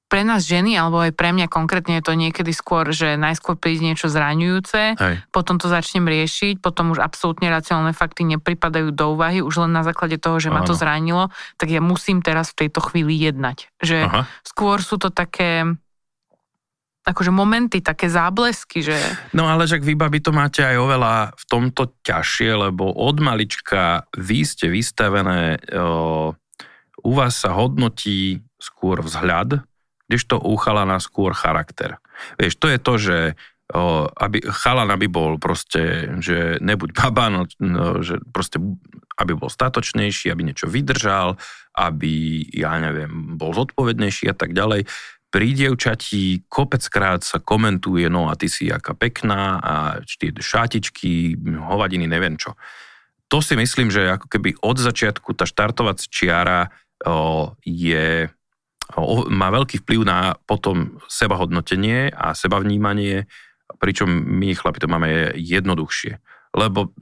pre 0.05 0.21
nás 0.21 0.45
ženy, 0.45 0.77
alebo 0.77 1.01
aj 1.01 1.17
pre 1.17 1.33
mňa 1.33 1.49
konkrétne 1.49 1.99
je 1.99 2.05
to 2.05 2.13
niekedy 2.13 2.53
skôr, 2.53 2.87
že 2.93 3.17
najskôr 3.17 3.57
príde 3.57 3.83
niečo 3.83 4.07
zraňujúce, 4.07 4.95
Hej. 4.95 5.15
potom 5.33 5.57
to 5.57 5.65
začnem 5.67 6.05
riešiť, 6.05 6.61
potom 6.61 6.93
už 6.93 7.01
absolútne 7.01 7.49
racionálne 7.49 7.91
fakty 7.91 8.23
nepripadajú 8.23 8.93
do 8.93 9.17
úvahy, 9.17 9.41
už 9.41 9.67
len 9.67 9.73
na 9.73 9.81
základe 9.81 10.21
toho, 10.21 10.37
že 10.37 10.53
ma 10.53 10.61
to 10.61 10.77
zranilo, 10.77 11.33
tak 11.57 11.73
ja 11.73 11.81
musím 11.81 12.21
teraz 12.21 12.53
v 12.53 12.65
tejto 12.65 12.85
chvíli 12.85 13.17
jednať. 13.17 13.67
Že 13.81 13.97
Aha. 14.05 14.21
skôr 14.45 14.79
sú 14.79 15.01
to 15.01 15.09
také 15.09 15.75
akože 17.05 17.29
momenty, 17.29 17.85
také 17.85 18.09
záblesky, 18.09 18.81
že 18.81 18.97
No 19.37 19.45
ale 19.45 19.69
však 19.69 19.85
vy, 19.85 19.93
babi, 19.93 20.19
to 20.19 20.33
máte 20.33 20.65
aj 20.65 20.77
oveľa 20.81 21.37
v 21.37 21.43
tomto 21.45 22.01
ťažšie, 22.01 22.51
lebo 22.69 22.89
od 22.89 23.21
malička 23.21 24.09
vy 24.17 24.41
ste 24.41 24.73
vystavené, 24.73 25.61
o, 25.69 26.33
u 27.05 27.11
vás 27.13 27.37
sa 27.37 27.53
hodnotí 27.53 28.41
skôr 28.57 29.05
vzhľad, 29.05 29.61
kdežto 30.09 30.41
u 30.41 30.57
chalana 30.57 30.97
skôr 30.97 31.37
charakter. 31.37 32.01
Vieš, 32.41 32.57
to 32.57 32.67
je 32.73 32.79
to, 32.81 32.93
že 32.97 33.17
o, 33.69 34.09
aby, 34.09 34.41
chalan 34.65 34.89
aby 34.89 35.05
bol 35.05 35.37
proste, 35.37 36.09
že 36.25 36.57
nebuď 36.57 36.89
baba, 36.89 37.29
no, 37.29 37.45
no, 37.61 38.01
že 38.01 38.17
proste 38.33 38.57
aby 39.15 39.31
bol 39.37 39.47
statočnejší, 39.47 40.33
aby 40.33 40.41
niečo 40.41 40.67
vydržal, 40.67 41.37
aby, 41.75 42.43
ja 42.51 42.75
neviem, 42.81 43.37
bol 43.39 43.53
zodpovednejší 43.55 44.31
a 44.31 44.35
tak 44.35 44.51
ďalej 44.51 44.89
pri 45.35 45.51
dievčati 45.51 46.47
kopeckrát 46.47 47.19
sa 47.19 47.43
komentuje, 47.43 48.07
no 48.07 48.31
a 48.31 48.39
ty 48.39 48.47
si 48.47 48.71
aká 48.71 48.95
pekná 48.95 49.59
a 49.59 49.73
tie 49.99 50.31
šátičky, 50.31 51.35
hovadiny, 51.59 52.07
neviem 52.07 52.39
čo. 52.39 52.55
To 53.27 53.43
si 53.43 53.59
myslím, 53.59 53.91
že 53.91 54.15
ako 54.15 54.31
keby 54.31 54.55
od 54.63 54.79
začiatku 54.79 55.35
tá 55.35 55.43
štartovacia 55.43 56.07
čiara 56.07 56.71
o, 57.03 57.51
je, 57.67 58.31
o, 58.95 59.27
má 59.27 59.51
veľký 59.51 59.83
vplyv 59.83 60.01
na 60.07 60.39
potom 60.47 61.03
sebahodnotenie 61.11 62.15
a 62.15 62.31
sebavnímanie, 62.31 63.27
pričom 63.75 64.07
my 64.07 64.55
chlapi 64.55 64.79
to 64.79 64.87
máme 64.87 65.35
jednoduchšie. 65.35 66.15
Lebo 66.55 66.95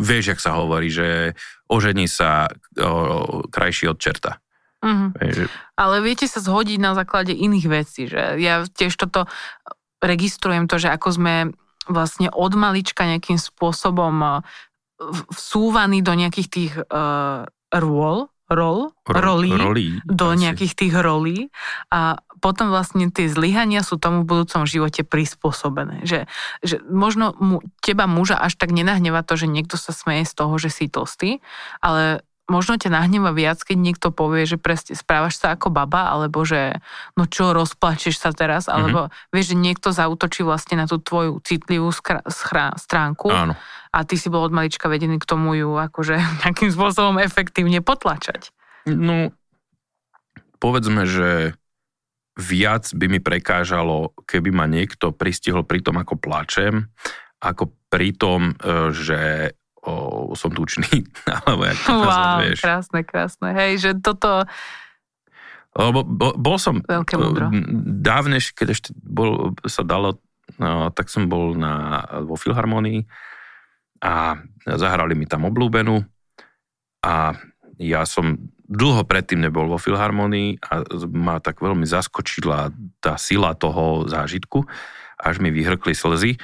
vieš, 0.00 0.32
jak 0.32 0.40
sa 0.40 0.56
hovorí, 0.56 0.88
že 0.88 1.36
ožení 1.68 2.08
sa 2.08 2.48
o, 2.80 3.44
krajší 3.52 3.92
od 3.92 4.00
čerta. 4.00 4.40
Mhm. 4.78 5.06
Vieš, 5.18 5.34
že- 5.34 5.50
Ale 5.74 5.96
viete 6.00 6.26
sa 6.30 6.38
zhodiť 6.38 6.78
na 6.78 6.94
základe 6.94 7.34
iných 7.34 7.66
vecí, 7.66 8.06
že 8.06 8.38
ja 8.38 8.62
tiež 8.62 8.94
toto 8.94 9.26
registrujem 9.98 10.70
to, 10.70 10.78
že 10.78 10.88
ako 10.88 11.08
sme 11.10 11.34
vlastne 11.90 12.30
od 12.30 12.52
malička 12.54 13.02
nejakým 13.02 13.40
spôsobom 13.40 14.44
v- 14.98 15.24
vsúvaní 15.32 16.02
do 16.04 16.14
nejakých 16.14 16.48
tých 16.48 16.72
uh, 16.78 17.42
rôl, 17.74 18.28
rol, 18.48 18.92
ro- 19.08 19.18
rolí, 19.18 19.50
rolí 19.52 19.88
do 20.06 20.32
asi. 20.32 20.40
nejakých 20.46 20.72
tých 20.74 20.94
rolí 20.94 21.38
a 21.90 22.16
potom 22.38 22.70
vlastne 22.70 23.10
tie 23.10 23.26
zlyhania 23.26 23.82
sú 23.82 23.98
tomu 23.98 24.22
v 24.22 24.30
budúcom 24.30 24.62
živote 24.62 25.02
prispôsobené. 25.02 26.06
Že, 26.06 26.30
že 26.62 26.78
možno 26.86 27.34
mu, 27.42 27.58
teba 27.82 28.06
muža 28.06 28.38
až 28.38 28.54
tak 28.54 28.70
nenahneva 28.70 29.26
to, 29.26 29.34
že 29.34 29.50
niekto 29.50 29.74
sa 29.74 29.90
smeje 29.90 30.22
z 30.22 30.32
toho, 30.38 30.54
že 30.54 30.70
si 30.70 30.86
tlstý, 30.86 31.42
ale 31.82 32.22
možno 32.48 32.80
ťa 32.80 32.88
nahneva 32.88 33.30
viac, 33.36 33.60
keď 33.60 33.76
niekto 33.76 34.08
povie, 34.08 34.48
že 34.48 34.56
presne 34.56 34.96
správaš 34.96 35.36
sa 35.36 35.54
ako 35.54 35.68
baba, 35.68 36.08
alebo 36.08 36.42
že 36.42 36.80
no 37.14 37.28
čo, 37.28 37.52
rozplačeš 37.52 38.16
sa 38.16 38.32
teraz, 38.32 38.66
alebo 38.66 39.12
vieš, 39.30 39.52
že 39.52 39.60
niekto 39.60 39.92
zautočí 39.92 40.42
vlastne 40.42 40.80
na 40.80 40.88
tú 40.88 40.96
tvoju 40.96 41.44
citlivú 41.44 41.92
skra, 41.92 42.24
schra, 42.26 42.72
stránku 42.80 43.28
Áno. 43.28 43.54
a 43.92 43.98
ty 44.08 44.16
si 44.16 44.32
bol 44.32 44.48
od 44.48 44.56
malička 44.56 44.88
vedený 44.88 45.20
k 45.20 45.28
tomu 45.28 45.54
ju 45.54 45.76
akože 45.76 46.16
nejakým 46.42 46.72
spôsobom 46.72 47.20
efektívne 47.20 47.84
potlačať. 47.84 48.50
No, 48.88 49.30
povedzme, 50.56 51.04
že 51.04 51.52
viac 52.38 52.88
by 52.94 53.06
mi 53.10 53.20
prekážalo, 53.20 54.16
keby 54.24 54.54
ma 54.54 54.64
niekto 54.64 55.12
pristihol 55.12 55.66
pri 55.66 55.84
tom, 55.84 56.00
ako 56.00 56.16
plačem, 56.16 56.88
ako 57.42 57.74
pri 57.90 58.14
tom, 58.14 58.54
e, 58.56 58.94
že 58.94 59.52
o, 59.80 59.92
som 60.32 60.50
tučný, 60.50 61.06
alebo 61.38 61.62
jak 61.64 61.78
to 61.78 61.90
nazvať, 61.92 62.26
Wow, 62.26 62.38
vieš. 62.42 62.58
krásne, 62.60 63.00
krásne. 63.02 63.48
Hej, 63.52 63.72
že 63.78 63.90
toto, 63.96 64.44
Lebo 65.70 66.02
bol, 66.02 66.34
bol 66.34 66.56
som 66.56 66.80
Veľké 66.80 67.14
múdro. 67.14 67.46
dávneš, 68.00 68.50
keď 68.50 68.68
ešte 68.72 68.88
bol, 68.96 69.54
sa 69.62 69.82
dalo, 69.82 70.18
no, 70.56 70.90
tak 70.90 71.06
som 71.06 71.26
bol 71.26 71.54
na, 71.54 71.98
vo 72.22 72.34
Filharmonii 72.34 73.06
a 73.98 74.38
zahrali 74.64 75.14
mi 75.14 75.24
tam 75.24 75.44
oblúbenú 75.44 76.02
a 77.00 77.34
ja 77.76 78.02
som 78.02 78.34
dlho 78.64 79.02
predtým 79.02 79.38
nebol 79.40 79.64
vo 79.64 79.78
Filharmonii 79.78 80.58
a 80.60 80.82
ma 81.08 81.38
tak 81.38 81.58
veľmi 81.58 81.86
zaskočila 81.86 82.68
tá 82.98 83.14
sila 83.14 83.54
toho 83.54 84.04
zážitku, 84.04 84.66
až 85.16 85.38
mi 85.38 85.48
vyhrkli 85.48 85.94
slzy 85.94 86.36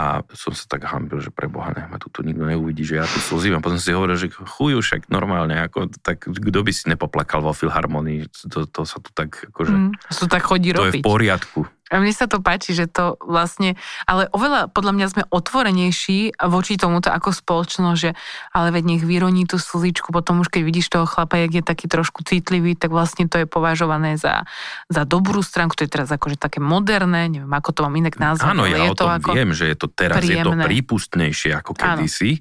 a 0.00 0.24
som 0.32 0.56
sa 0.56 0.64
tak 0.64 0.88
hambil, 0.88 1.20
že 1.20 1.28
pre 1.28 1.44
Boha, 1.44 1.76
nech 1.76 1.84
ma 1.92 2.00
tu, 2.00 2.08
nikto 2.24 2.48
neuvidí, 2.48 2.88
že 2.88 2.96
ja 2.96 3.04
tu 3.04 3.20
slzím. 3.20 3.60
A 3.60 3.60
potom 3.60 3.76
si 3.76 3.92
hovoril, 3.92 4.16
že 4.16 4.32
chujú 4.32 4.80
však 4.80 5.12
normálne, 5.12 5.60
ako, 5.60 5.92
tak 6.00 6.24
kto 6.24 6.58
by 6.64 6.72
si 6.72 6.88
nepoplakal 6.88 7.44
vo 7.44 7.52
Filharmonii, 7.52 8.32
to, 8.48 8.64
to 8.64 8.88
sa 8.88 8.96
tu 9.04 9.12
tak, 9.12 9.52
akože, 9.52 9.76
mm, 9.76 9.92
to 10.08 10.24
tak 10.24 10.40
chodí 10.48 10.72
to 10.72 10.88
je 10.88 10.96
robiť. 10.96 11.02
v 11.02 11.04
poriadku. 11.04 11.60
A 11.90 11.98
mne 11.98 12.14
sa 12.14 12.30
to 12.30 12.38
páči, 12.38 12.70
že 12.70 12.86
to 12.86 13.18
vlastne, 13.18 13.74
ale 14.06 14.30
oveľa 14.30 14.70
podľa 14.70 14.92
mňa 14.94 15.06
sme 15.10 15.22
otvorenejší 15.26 16.38
voči 16.38 16.78
tomuto 16.78 17.10
ako 17.10 17.34
spoločnosť, 17.34 17.98
že 17.98 18.10
ale 18.54 18.70
veď 18.70 18.84
nech 18.86 19.02
vyroní 19.02 19.44
tú 19.50 19.58
slzičku, 19.58 20.14
potom 20.14 20.38
už 20.40 20.54
keď 20.54 20.62
vidíš 20.62 20.86
toho 20.86 21.04
chlapa, 21.04 21.42
jak 21.42 21.60
je 21.60 21.64
taký 21.66 21.90
trošku 21.90 22.22
citlivý, 22.22 22.78
tak 22.78 22.94
vlastne 22.94 23.26
to 23.26 23.42
je 23.42 23.46
považované 23.50 24.14
za, 24.14 24.46
za 24.86 25.02
dobrú 25.02 25.42
stránku, 25.42 25.74
to 25.74 25.84
je 25.84 25.90
teraz 25.90 26.08
akože 26.14 26.38
také 26.38 26.62
moderné, 26.62 27.26
neviem, 27.26 27.50
ako 27.50 27.74
to 27.74 27.80
mám 27.82 27.98
inak 27.98 28.14
nazvať, 28.22 28.54
Áno, 28.54 28.70
ja 28.70 28.86
o 28.86 28.94
to 28.94 29.04
tom 29.04 29.10
ako... 29.10 29.34
viem, 29.34 29.50
že 29.50 29.66
je 29.66 29.76
to 29.76 29.86
teraz 29.90 30.22
je 30.22 30.38
to 30.38 30.54
príjemné. 30.54 30.64
prípustnejšie 30.70 31.50
ako 31.58 31.74
kedysi. 31.74 32.38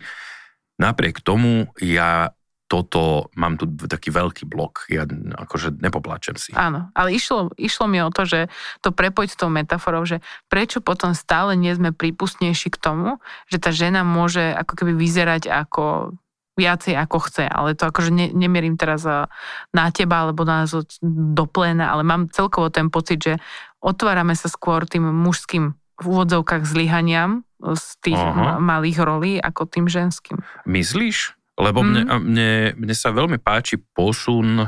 Napriek 0.79 1.19
tomu 1.19 1.67
ja 1.83 2.31
toto, 2.69 3.33
mám 3.33 3.57
tu 3.57 3.65
taký 3.65 4.13
veľký 4.13 4.45
blok, 4.45 4.85
ja 4.93 5.09
akože 5.09 5.81
nepopláčem 5.81 6.37
si. 6.37 6.53
Áno, 6.53 6.93
ale 6.93 7.17
išlo, 7.17 7.49
išlo 7.57 7.89
mi 7.89 7.97
o 8.05 8.13
to, 8.13 8.29
že 8.29 8.53
to 8.85 8.93
prepojiť 8.93 9.29
s 9.33 9.39
tou 9.41 9.49
metaforou, 9.49 10.05
že 10.05 10.21
prečo 10.53 10.77
potom 10.77 11.17
stále 11.17 11.57
nie 11.57 11.73
sme 11.73 11.89
prípustnejší 11.89 12.69
k 12.69 12.77
tomu, 12.77 13.17
že 13.49 13.57
tá 13.57 13.73
žena 13.73 14.05
môže 14.05 14.53
ako 14.53 14.85
keby 14.85 14.93
vyzerať 14.93 15.49
ako 15.49 16.13
viacej 16.59 16.93
ako 16.99 17.17
chce, 17.23 17.47
ale 17.47 17.73
to 17.73 17.87
akože 17.87 18.11
ne, 18.11 18.27
nemierím 18.35 18.75
teraz 18.75 19.07
a, 19.07 19.31
na 19.71 19.89
teba 19.95 20.27
alebo 20.27 20.43
na 20.43 20.67
do 21.01 21.45
pléna, 21.47 21.95
ale 21.95 22.03
mám 22.03 22.27
celkovo 22.29 22.67
ten 22.67 22.91
pocit, 22.91 23.23
že 23.23 23.33
otvárame 23.79 24.35
sa 24.35 24.51
skôr 24.51 24.83
tým 24.83 25.07
mužským 25.07 25.71
v 25.99 26.05
úvodzovkách 26.05 26.67
zlyhaniam 26.67 27.47
z 27.63 27.85
tých 28.03 28.19
Aha. 28.19 28.59
ma- 28.59 28.59
malých 28.59 28.99
rolí 28.99 29.33
ako 29.39 29.67
tým 29.71 29.87
ženským. 29.87 30.43
Myslíš? 30.67 31.38
Lebo 31.59 31.83
mne, 31.83 32.01
Mhm. 32.01 32.19
mne, 32.21 32.51
mne 32.77 32.95
sa 32.95 33.11
veľmi 33.11 33.37
páči 33.37 33.75
posun 33.75 34.63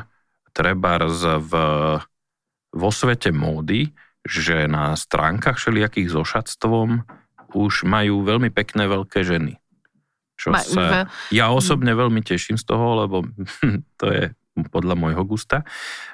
trebárs 0.52 1.24
v, 1.24 1.52
vo 2.70 2.90
svete 2.92 3.32
módy, 3.32 3.96
že 4.22 4.68
na 4.68 4.92
stránkach 4.94 5.56
všelijakých 5.56 6.12
so 6.12 6.22
šatstvom 6.22 7.02
už 7.52 7.84
majú 7.84 8.22
veľmi 8.22 8.48
pekné 8.48 8.86
veľké 8.86 9.24
ženy. 9.24 9.56
Čo 10.36 10.52
Ma- 10.52 10.62
sa, 10.62 10.84
ja 11.30 11.48
osobne 11.50 11.92
veľmi 11.92 12.20
teším 12.20 12.56
z 12.56 12.66
toho, 12.66 13.00
lebo 13.00 13.24
to 14.00 14.06
je 14.08 14.24
podľa 14.70 14.96
môjho 15.00 15.24
gusta. 15.26 15.64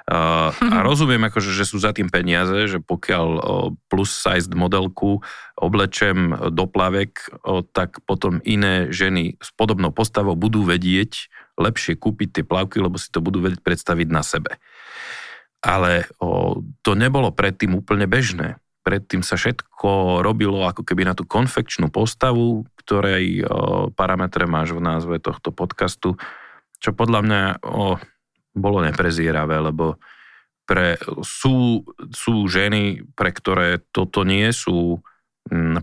Uh, 0.08 0.54
a 0.54 0.78
rozumiem, 0.88 1.20
akože, 1.28 1.52
že 1.52 1.68
sú 1.68 1.82
za 1.82 1.92
tým 1.92 2.08
peniaze, 2.08 2.70
že 2.70 2.78
pokiaľ 2.80 3.28
uh, 3.36 3.42
plus 3.90 4.14
sized 4.14 4.54
modelku 4.54 5.20
oblečem 5.58 6.32
do 6.54 6.64
plavek, 6.64 7.28
uh, 7.44 7.66
tak 7.74 8.00
potom 8.08 8.40
iné 8.46 8.88
ženy 8.88 9.36
s 9.42 9.52
podobnou 9.52 9.92
postavou 9.92 10.38
budú 10.38 10.64
vedieť 10.64 11.28
lepšie 11.58 11.98
kúpiť 11.98 12.40
tie 12.40 12.44
plavky, 12.46 12.78
lebo 12.78 12.96
si 12.96 13.10
to 13.10 13.18
budú 13.18 13.42
vedieť 13.42 13.60
predstaviť 13.60 14.08
na 14.08 14.22
sebe. 14.22 14.56
Ale 15.58 16.06
uh, 16.22 16.56
to 16.86 16.92
nebolo 16.94 17.34
predtým 17.34 17.74
úplne 17.74 18.06
bežné. 18.06 18.62
Predtým 18.86 19.20
sa 19.20 19.36
všetko 19.36 20.22
robilo 20.24 20.64
ako 20.64 20.80
keby 20.80 21.04
na 21.04 21.12
tú 21.12 21.28
konfekčnú 21.28 21.92
postavu, 21.92 22.64
ktorej 22.80 23.42
uh, 23.42 23.92
parametre 23.92 24.48
máš 24.48 24.72
v 24.72 24.80
názve 24.80 25.20
tohto 25.20 25.52
podcastu, 25.52 26.16
čo 26.78 26.94
podľa 26.94 27.20
mňa 27.26 27.42
o, 27.66 27.98
bolo 28.58 28.84
neprezieravé, 28.84 29.58
lebo 29.58 29.96
pre, 30.68 31.00
sú, 31.24 31.80
sú 32.12 32.34
ženy, 32.44 33.00
pre 33.16 33.32
ktoré 33.32 33.80
toto 33.88 34.20
nie 34.22 34.52
sú 34.52 35.00
mm, 35.48 35.80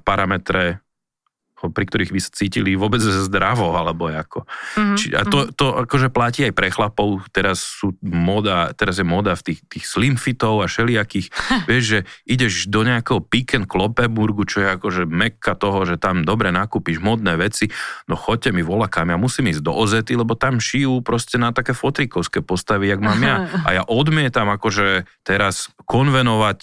pri 1.72 1.86
ktorých 1.88 2.12
by 2.12 2.20
sa 2.22 2.32
cítili 2.34 2.76
vôbec 2.76 3.00
zdravo, 3.02 3.74
alebo 3.74 4.10
ako. 4.12 4.46
Mm-hmm. 4.46 4.98
Či, 4.98 5.08
a 5.16 5.22
to, 5.26 5.50
to 5.54 5.86
akože 5.86 6.10
platí 6.14 6.46
aj 6.46 6.54
pre 6.54 6.70
chlapov, 6.70 7.26
teraz 7.32 7.64
sú 7.64 7.96
moda, 8.02 8.72
teraz 8.74 9.02
je 9.02 9.06
moda 9.08 9.34
v 9.38 9.54
tých, 9.54 9.60
tých 9.66 9.86
slim 9.86 10.16
fitov 10.20 10.62
a 10.62 10.70
všelijakých, 10.70 11.28
vieš, 11.70 11.84
že 11.84 12.00
ideš 12.28 12.68
do 12.70 12.86
nejakého 12.86 13.22
Pick 13.24 13.56
and 13.58 13.68
Kloppenburgu, 13.70 14.46
čo 14.46 14.66
je 14.66 14.68
akože 14.76 15.04
mekka 15.08 15.54
toho, 15.56 15.86
že 15.88 15.96
tam 15.98 16.28
dobre 16.28 16.50
nakúpiš 16.50 17.00
modné 17.00 17.38
veci, 17.38 17.70
no 18.10 18.18
choďte 18.18 18.54
mi 18.54 18.62
volakám, 18.66 19.12
ja 19.12 19.18
musím 19.18 19.52
ísť 19.52 19.62
do 19.62 19.74
Ozety, 19.74 20.14
lebo 20.18 20.34
tam 20.34 20.58
šijú 20.58 21.02
proste 21.06 21.38
na 21.38 21.56
také 21.56 21.76
fotrikovské 21.76 22.42
postavy, 22.42 22.90
jak 22.90 23.02
mám 23.02 23.22
ja. 23.22 23.36
A 23.66 23.82
ja 23.82 23.84
odmietam 23.86 24.50
akože 24.52 25.10
teraz 25.26 25.74
konvenovať 25.90 26.60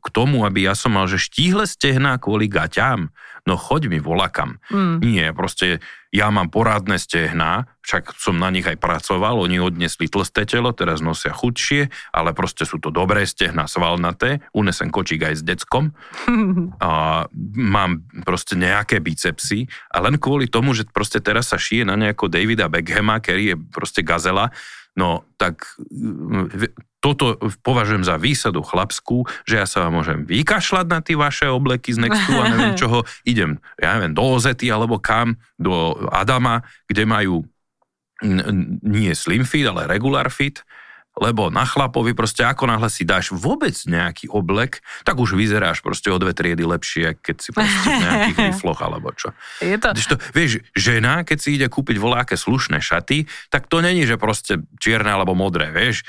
k 0.00 0.06
tomu, 0.12 0.44
aby 0.44 0.68
ja 0.68 0.74
som 0.76 0.96
mal, 0.96 1.08
že 1.08 1.20
štíhle 1.20 1.64
stehná 1.64 2.16
kvôli 2.20 2.48
gaťám, 2.48 3.10
no 3.44 3.60
choď 3.60 3.92
mi 3.92 4.00
volakam. 4.00 4.56
Mm. 4.72 4.96
Nie, 5.04 5.26
proste 5.36 5.84
ja 6.14 6.30
mám 6.30 6.48
porádne 6.48 6.96
stehná, 6.96 7.68
však 7.84 8.16
som 8.16 8.38
na 8.38 8.48
nich 8.48 8.64
aj 8.64 8.80
pracoval, 8.80 9.36
oni 9.36 9.60
odnesli 9.60 10.08
tlsté 10.08 10.48
telo, 10.48 10.72
teraz 10.72 11.04
nosia 11.04 11.34
chudšie, 11.34 11.90
ale 12.14 12.32
proste 12.32 12.64
sú 12.64 12.80
to 12.80 12.88
dobré 12.88 13.26
stehná 13.28 13.68
svalnaté, 13.68 14.40
unesem 14.56 14.88
kočík 14.88 15.26
aj 15.26 15.34
s 15.40 15.42
deckom, 15.42 15.92
a 16.84 17.24
mám 17.58 18.06
proste 18.24 18.56
nejaké 18.56 19.02
bicepsy 19.02 19.68
a 19.92 20.00
len 20.00 20.16
kvôli 20.16 20.48
tomu, 20.48 20.72
že 20.72 20.88
proste 20.88 21.20
teraz 21.20 21.52
sa 21.52 21.60
šije 21.60 21.84
na 21.84 21.98
nejako 21.98 22.32
Davida 22.32 22.70
Beckhama, 22.70 23.20
ktorý 23.20 23.42
je 23.52 23.56
proste 23.74 24.00
gazela, 24.00 24.54
no 24.94 25.26
tak 25.36 25.66
toto 27.04 27.36
považujem 27.60 28.00
za 28.00 28.16
výsadu 28.16 28.64
chlapskú, 28.64 29.28
že 29.44 29.60
ja 29.60 29.66
sa 29.68 29.84
vám 29.84 30.00
môžem 30.00 30.24
vykašľať 30.24 30.86
na 30.88 31.04
tie 31.04 31.20
vaše 31.20 31.46
obleky 31.52 31.92
z 31.92 32.08
Nextu 32.08 32.32
a 32.32 32.48
neviem 32.48 32.72
čoho, 32.80 33.04
idem, 33.28 33.60
ja 33.76 34.00
neviem, 34.00 34.16
do 34.16 34.24
Ozety 34.24 34.72
alebo 34.72 34.96
kam, 34.96 35.36
do 35.60 36.00
Adama, 36.08 36.64
kde 36.88 37.04
majú 37.04 37.44
nie 38.80 39.12
slim 39.12 39.44
fit, 39.44 39.68
ale 39.68 39.90
regular 39.90 40.32
fit 40.32 40.64
lebo 41.14 41.46
na 41.46 41.62
chlapovi 41.62 42.10
proste 42.10 42.42
ako 42.42 42.66
náhle 42.66 42.90
si 42.90 43.06
dáš 43.06 43.30
vôbec 43.30 43.74
nejaký 43.86 44.26
oblek, 44.34 44.82
tak 45.06 45.22
už 45.22 45.38
vyzeráš 45.38 45.78
proste 45.78 46.10
o 46.10 46.18
dve 46.18 46.34
triedy 46.34 46.66
lepšie, 46.66 47.14
keď 47.22 47.36
si 47.38 47.50
proste 47.54 47.86
v 47.86 48.02
nejakých 48.02 48.38
rifloch 48.50 48.80
alebo 48.82 49.14
čo. 49.14 49.30
Je 49.62 49.78
to... 49.78 49.94
to... 49.94 50.18
Vieš, 50.34 50.66
žena, 50.74 51.22
keď 51.22 51.38
si 51.38 51.54
ide 51.54 51.70
kúpiť 51.70 52.02
voláke 52.02 52.34
slušné 52.34 52.82
šaty, 52.82 53.30
tak 53.46 53.70
to 53.70 53.78
není, 53.78 54.02
že 54.02 54.18
proste 54.18 54.66
čierne 54.82 55.14
alebo 55.14 55.38
modré, 55.38 55.70
vieš. 55.70 56.02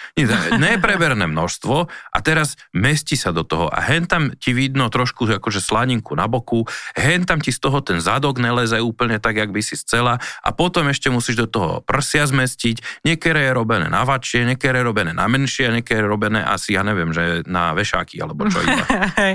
Nepreberné 0.57 1.29
množstvo 1.29 1.75
a 1.85 2.17
teraz 2.25 2.57
mesti 2.73 3.13
sa 3.13 3.29
do 3.29 3.45
toho 3.45 3.69
a 3.69 3.85
hen 3.85 4.09
tam 4.09 4.33
ti 4.33 4.57
vidno 4.57 4.89
trošku 4.89 5.29
akože 5.29 5.61
slaninku 5.61 6.17
na 6.17 6.25
boku, 6.25 6.65
hen 6.97 7.29
tam 7.29 7.37
ti 7.37 7.53
z 7.53 7.61
toho 7.61 7.85
ten 7.85 8.01
zadok 8.01 8.41
neleze 8.41 8.81
úplne 8.81 9.21
tak, 9.21 9.37
jak 9.37 9.53
by 9.53 9.61
si 9.61 9.77
chcela 9.77 10.17
a 10.41 10.49
potom 10.49 10.89
ešte 10.89 11.13
musíš 11.13 11.45
do 11.45 11.47
toho 11.47 11.69
prsia 11.85 12.25
zmestiť, 12.25 13.05
niekedy 13.05 13.37
je 13.37 13.51
robené 13.53 13.87
na 13.91 14.01
vačie, 14.01 14.41
niekedy 14.47 14.81
je 14.81 14.83
robené 14.83 14.94
na 15.03 15.27
menšie 15.27 15.67
niekedy 15.67 15.99
robené 16.05 16.39
asi, 16.39 16.77
ja 16.77 16.85
neviem, 16.85 17.11
že 17.11 17.43
na 17.43 17.75
vešáky 17.75 18.21
alebo 18.23 18.47
čo 18.47 18.63
iba. 18.63 18.85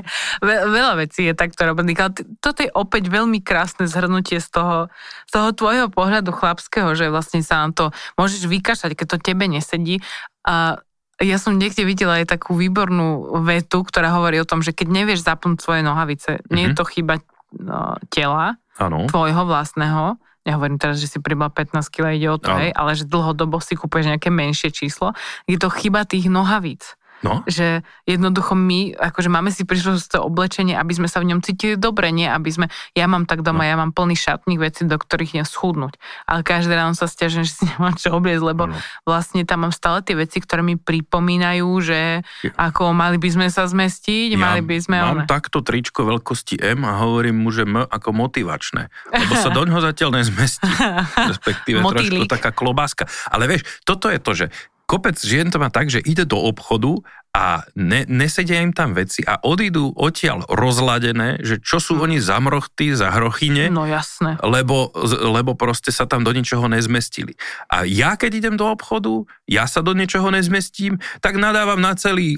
Veľa 0.78 0.96
vecí 0.96 1.28
je 1.28 1.34
takto 1.36 1.68
robených, 1.68 2.00
ale 2.00 2.12
toto 2.40 2.64
je 2.64 2.70
opäť 2.72 3.12
veľmi 3.12 3.44
krásne 3.44 3.84
zhrnutie 3.84 4.40
z 4.40 4.48
toho, 4.48 4.88
z 5.28 5.30
toho 5.36 5.48
tvojho 5.52 5.86
pohľadu 5.92 6.32
chlapského, 6.32 6.96
že 6.96 7.12
vlastne 7.12 7.44
sa 7.44 7.66
nám 7.66 7.76
to 7.76 7.84
môžeš 8.16 8.48
vykašať, 8.48 8.96
keď 8.96 9.06
to 9.12 9.18
tebe 9.20 9.44
nesedí. 9.44 10.00
A 10.48 10.80
ja 11.20 11.36
som 11.36 11.60
niekde 11.60 11.84
videla 11.84 12.16
aj 12.24 12.32
takú 12.32 12.56
výbornú 12.56 13.42
vetu, 13.44 13.84
ktorá 13.84 14.16
hovorí 14.16 14.40
o 14.40 14.48
tom, 14.48 14.64
že 14.64 14.72
keď 14.72 14.88
nevieš 14.88 15.20
zapnúť 15.28 15.60
svoje 15.60 15.84
nohavice, 15.84 16.40
mm-hmm. 16.40 16.52
nie 16.56 16.64
je 16.64 16.72
mhm. 16.72 16.78
to 16.80 16.84
chyba 16.88 17.14
no, 17.60 18.00
tela, 18.08 18.56
ano. 18.80 19.04
tvojho 19.04 19.44
vlastného, 19.44 20.16
nehovorím 20.44 20.80
teraz, 20.80 21.00
že 21.00 21.08
si 21.08 21.18
pribal 21.20 21.52
15 21.52 21.88
kg, 21.88 22.12
ide 22.16 22.28
o 22.32 22.38
to, 22.40 22.52
hej, 22.56 22.70
ale 22.72 22.96
že 22.96 23.04
dlhodobo 23.08 23.60
si 23.60 23.76
kúpeš 23.76 24.08
nejaké 24.08 24.28
menšie 24.32 24.72
číslo, 24.72 25.12
je 25.44 25.56
to 25.60 25.68
chyba 25.68 26.04
tých 26.08 26.28
nohavíc. 26.28 26.99
No. 27.20 27.44
Že 27.44 27.84
jednoducho 28.08 28.56
my, 28.56 28.96
akože 28.96 29.28
máme 29.28 29.52
si 29.52 29.68
prišlo 29.68 30.00
to 30.00 30.24
oblečenie, 30.24 30.72
aby 30.72 30.96
sme 30.96 31.08
sa 31.08 31.20
v 31.20 31.32
ňom 31.32 31.44
cítili 31.44 31.76
dobre, 31.76 32.08
nie 32.08 32.24
aby 32.24 32.48
sme, 32.48 32.66
ja 32.96 33.04
mám 33.04 33.28
tak 33.28 33.44
doma, 33.44 33.64
no. 33.64 33.68
ja 33.68 33.76
mám 33.76 33.92
plný 33.92 34.16
šatných 34.16 34.60
vecí, 34.60 34.88
do 34.88 34.96
ktorých 34.96 35.36
idem 35.36 35.48
schudnúť. 35.48 36.00
Ale 36.24 36.40
každé 36.40 36.72
ráno 36.72 36.96
sa 36.96 37.04
stiažem, 37.04 37.44
že 37.48 37.60
si 37.60 37.64
nemám 37.68 37.94
čo 38.00 38.16
obliecť, 38.16 38.44
lebo 38.44 38.72
no. 38.72 38.76
vlastne 39.04 39.44
tam 39.44 39.68
mám 39.68 39.74
stále 39.76 40.00
tie 40.00 40.16
veci, 40.16 40.40
ktoré 40.40 40.64
mi 40.64 40.80
pripomínajú, 40.80 41.68
že 41.84 42.24
ako 42.56 42.96
mali 42.96 43.20
by 43.20 43.28
sme 43.28 43.46
sa 43.52 43.68
zmestiť, 43.68 44.34
ja 44.34 44.40
mali 44.40 44.64
by 44.64 44.76
sme... 44.80 44.96
Mám 44.96 45.24
one. 45.24 45.28
takto 45.28 45.60
tričko 45.60 46.08
veľkosti 46.08 46.56
M 46.56 46.88
a 46.88 46.96
hovorím 47.04 47.44
mu, 47.44 47.52
že 47.52 47.68
M 47.68 47.84
ako 47.84 48.16
motivačné, 48.16 48.88
lebo 49.12 49.32
sa 49.36 49.52
do 49.52 49.62
ňoho 49.68 49.80
zatiaľ 49.84 50.16
nezmestí. 50.16 50.64
Respektíve 51.30 51.84
trošku 51.84 52.24
taká 52.30 52.50
klobáska. 52.54 53.04
Ale 53.28 53.50
vieš, 53.50 53.66
toto 53.84 54.08
je 54.08 54.18
to, 54.20 54.32
že 54.32 54.46
kopec 54.90 55.14
žien 55.22 55.46
to 55.54 55.62
má 55.62 55.70
tak, 55.70 55.86
že 55.86 56.02
ide 56.02 56.26
do 56.26 56.34
obchodu 56.34 56.98
a 57.30 57.62
ne, 57.78 58.02
nesedia 58.10 58.58
im 58.58 58.74
tam 58.74 58.90
veci 58.90 59.22
a 59.22 59.38
odídu 59.46 59.94
odtiaľ 59.94 60.50
rozladené, 60.50 61.38
že 61.38 61.62
čo 61.62 61.78
sú 61.78 62.02
oni 62.02 62.18
za 62.18 62.42
mrochty, 62.42 62.90
za 62.98 63.14
hrochyne. 63.14 63.70
No 63.70 63.86
jasné. 63.86 64.34
Lebo, 64.42 64.90
lebo 65.06 65.54
proste 65.54 65.94
sa 65.94 66.10
tam 66.10 66.26
do 66.26 66.34
ničoho 66.34 66.66
nezmestili. 66.66 67.38
A 67.70 67.86
ja 67.86 68.18
keď 68.18 68.30
idem 68.34 68.54
do 68.58 68.66
obchodu, 68.66 69.30
ja 69.46 69.70
sa 69.70 69.78
do 69.78 69.94
ničoho 69.94 70.26
nezmestím, 70.34 70.98
tak 71.22 71.38
nadávam 71.38 71.78
na 71.78 71.94
celý 71.94 72.34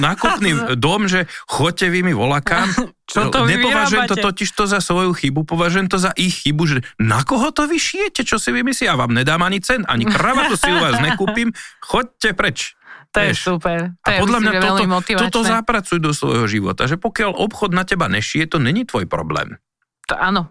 nákupný 0.00 0.64
dom, 0.84 1.12
že 1.12 1.28
chodte 1.44 1.92
vy 1.92 2.00
mi 2.00 2.16
volakám. 2.16 2.72
Čo 3.12 3.28
to 3.28 3.44
Nepovažujem 3.44 4.08
to 4.08 4.16
totiž 4.16 4.48
to 4.56 4.64
za 4.64 4.80
svoju 4.80 5.12
chybu, 5.12 5.44
považujem 5.44 5.84
to 5.84 6.00
za 6.00 6.16
ich 6.16 6.48
chybu, 6.48 6.64
že 6.64 6.78
na 6.96 7.20
koho 7.20 7.52
to 7.52 7.68
vyšijete, 7.68 8.24
čo 8.24 8.40
si 8.40 8.56
vymyslí, 8.56 8.88
ja 8.88 8.96
vám 8.96 9.12
nedám 9.12 9.44
ani 9.44 9.60
cen, 9.60 9.84
ani 9.84 10.08
kravatu 10.08 10.56
si 10.56 10.72
u 10.72 10.80
vás 10.80 10.96
nekúpim, 10.96 11.52
chodte 11.84 12.32
preč. 12.32 12.72
To 13.12 13.20
je 13.20 13.32
super. 13.36 13.92
To 14.02 14.08
a 14.08 14.10
je 14.16 14.18
podľa 14.24 14.38
mňa 14.40 14.52
toto, 14.60 14.84
toto 15.28 15.40
zapracuj 15.44 15.98
do 16.00 16.16
svojho 16.16 16.48
života, 16.48 16.88
že 16.88 16.96
pokiaľ 16.96 17.36
obchod 17.36 17.76
na 17.76 17.84
teba 17.84 18.08
nešie, 18.08 18.48
to 18.48 18.56
není 18.56 18.88
tvoj 18.88 19.04
problém. 19.04 19.60
To 20.08 20.16
áno. 20.16 20.48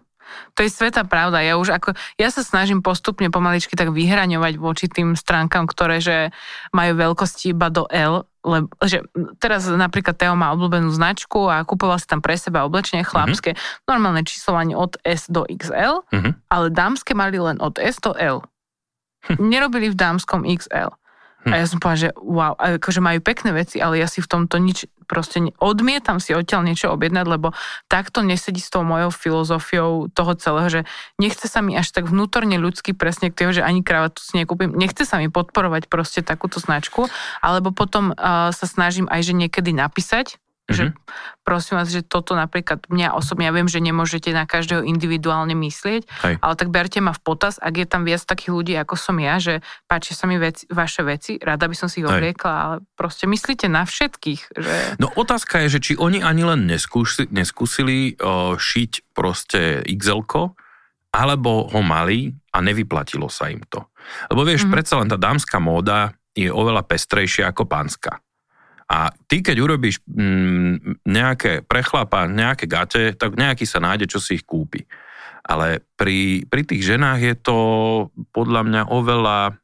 To 0.55 0.63
je 0.63 0.71
sveta 0.71 1.03
pravda. 1.03 1.43
Ja 1.43 1.59
už 1.59 1.75
ako, 1.75 1.91
ja 2.15 2.31
sa 2.31 2.39
snažím 2.39 2.79
postupne 2.79 3.27
pomaličky 3.27 3.75
tak 3.75 3.91
vyhraňovať 3.91 4.53
voči 4.61 4.87
tým 4.87 5.19
stránkam, 5.19 5.67
ktoré 5.67 5.99
že 5.99 6.31
majú 6.71 6.95
veľkosti 6.95 7.51
iba 7.51 7.67
do 7.67 7.83
L, 7.91 8.23
lebo, 8.41 8.71
že 8.81 9.05
teraz 9.37 9.69
napríklad 9.69 10.17
Teo 10.17 10.33
má 10.33 10.49
obľúbenú 10.55 10.89
značku 10.89 11.51
a 11.51 11.61
kupoval 11.67 12.01
si 12.01 12.07
tam 12.09 12.23
pre 12.23 12.39
seba 12.39 12.65
oblečenie 12.65 13.05
chlapské, 13.05 13.53
mm-hmm. 13.53 13.85
normálne 13.85 14.23
číslovanie 14.25 14.73
od 14.73 14.97
S 15.03 15.27
do 15.27 15.45
XL, 15.45 16.01
mm-hmm. 16.09 16.33
ale 16.49 16.65
dámske 16.73 17.13
mali 17.13 17.37
len 17.37 17.61
od 17.61 17.77
S 17.77 18.01
do 18.01 18.15
L. 18.17 18.41
Hm. 19.21 19.37
Nerobili 19.37 19.93
v 19.93 19.99
dámskom 19.99 20.41
XL. 20.49 20.89
Hm. 21.41 21.51
A 21.51 21.55
ja 21.57 21.65
som 21.65 21.81
povedala, 21.81 22.03
že 22.05 22.09
wow, 22.21 22.53
akože 22.53 23.01
majú 23.01 23.19
pekné 23.25 23.49
veci, 23.55 23.81
ale 23.81 23.97
ja 23.97 24.05
si 24.05 24.21
v 24.21 24.29
tomto 24.29 24.61
nič, 24.61 24.85
proste 25.09 25.41
odmietam 25.57 26.21
si 26.21 26.37
odtiaľ 26.37 26.69
niečo 26.69 26.93
objednať, 26.93 27.25
lebo 27.25 27.57
takto 27.89 28.21
nesedí 28.21 28.61
s 28.61 28.69
tou 28.69 28.85
mojou 28.85 29.09
filozofiou 29.09 30.13
toho 30.13 30.31
celého, 30.37 30.69
že 30.69 30.81
nechce 31.17 31.49
sa 31.49 31.65
mi 31.65 31.73
až 31.73 31.89
tak 31.89 32.05
vnútorne 32.13 32.61
ľudský 32.61 32.93
presne 32.93 33.33
k 33.33 33.37
toho, 33.41 33.51
že 33.57 33.65
ani 33.65 33.81
kravatu 33.81 34.21
si 34.21 34.37
nekúpim, 34.37 34.69
nechce 34.77 35.01
sa 35.01 35.17
mi 35.17 35.33
podporovať 35.33 35.89
proste 35.89 36.21
takúto 36.21 36.61
značku, 36.61 37.09
alebo 37.41 37.73
potom 37.73 38.13
uh, 38.13 38.53
sa 38.53 38.65
snažím 38.69 39.09
aj, 39.09 39.25
že 39.25 39.33
niekedy 39.33 39.73
napísať, 39.73 40.37
Mm-hmm. 40.71 40.79
Že 40.79 40.85
mhm. 40.87 41.43
prosím 41.43 41.75
vás, 41.77 41.87
že 41.91 42.01
toto 42.01 42.33
napríklad 42.33 42.87
mňa 42.87 43.13
osobne, 43.13 43.45
ja 43.47 43.53
viem, 43.53 43.67
že 43.67 43.83
nemôžete 43.83 44.31
na 44.31 44.47
každého 44.47 44.87
individuálne 44.87 45.53
myslieť, 45.53 46.01
Hej. 46.07 46.35
ale 46.39 46.53
tak 46.55 46.71
berte 46.71 47.03
ma 47.03 47.11
v 47.11 47.21
potaz, 47.21 47.59
ak 47.59 47.73
je 47.75 47.87
tam 47.87 48.07
viac 48.07 48.23
takých 48.23 48.51
ľudí, 48.51 48.73
ako 48.79 48.95
som 48.95 49.19
ja, 49.19 49.37
že 49.37 49.59
páči 49.85 50.15
sa 50.15 50.25
mi 50.25 50.39
veci, 50.39 50.65
vaše 50.71 51.03
veci, 51.03 51.37
rada 51.37 51.67
by 51.67 51.75
som 51.75 51.91
si 51.91 52.01
ich 52.01 52.07
obliekla, 52.07 52.53
ale 52.55 52.75
proste 52.95 53.27
myslíte 53.27 53.67
na 53.67 53.83
všetkých. 53.83 54.41
Že... 54.55 54.73
No 54.97 55.11
otázka 55.13 55.61
je, 55.67 55.77
že 55.77 55.79
či 55.79 55.93
oni 55.99 56.23
ani 56.23 56.47
len 56.47 56.65
neskúsi, 56.65 57.27
neskúsili 57.29 58.15
o, 58.17 58.55
šiť 58.55 59.13
proste 59.13 59.83
xl 59.85 60.23
alebo 61.11 61.67
ho 61.67 61.81
mali 61.83 62.31
a 62.55 62.63
nevyplatilo 62.63 63.27
sa 63.27 63.51
im 63.51 63.59
to. 63.67 63.83
Lebo 64.31 64.47
vieš, 64.47 64.63
mm-hmm. 64.63 64.73
predsa 64.73 64.95
len 64.95 65.11
tá 65.11 65.19
dámska 65.19 65.59
móda 65.59 66.15
je 66.31 66.47
oveľa 66.47 66.87
pestrejšia 66.87 67.51
ako 67.51 67.67
pánska. 67.67 68.23
A 68.91 69.07
ty, 69.31 69.39
keď 69.39 69.55
urobíš 69.63 70.03
mm, 70.03 71.07
nejaké 71.07 71.63
prechlapa, 71.63 72.27
nejaké 72.27 72.67
gate, 72.67 73.15
tak 73.15 73.39
nejaký 73.39 73.63
sa 73.63 73.79
nájde, 73.79 74.11
čo 74.11 74.19
si 74.19 74.35
ich 74.35 74.43
kúpi. 74.43 74.83
Ale 75.47 75.79
pri, 75.95 76.43
pri 76.43 76.67
tých 76.67 76.83
ženách 76.83 77.19
je 77.23 77.35
to 77.39 77.57
podľa 78.35 78.67
mňa 78.67 78.81
oveľa, 78.91 79.55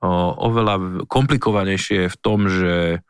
o, 0.00 0.10
oveľa 0.48 1.04
komplikovanejšie 1.12 2.08
v 2.08 2.16
tom, 2.24 2.48
že 2.48 3.04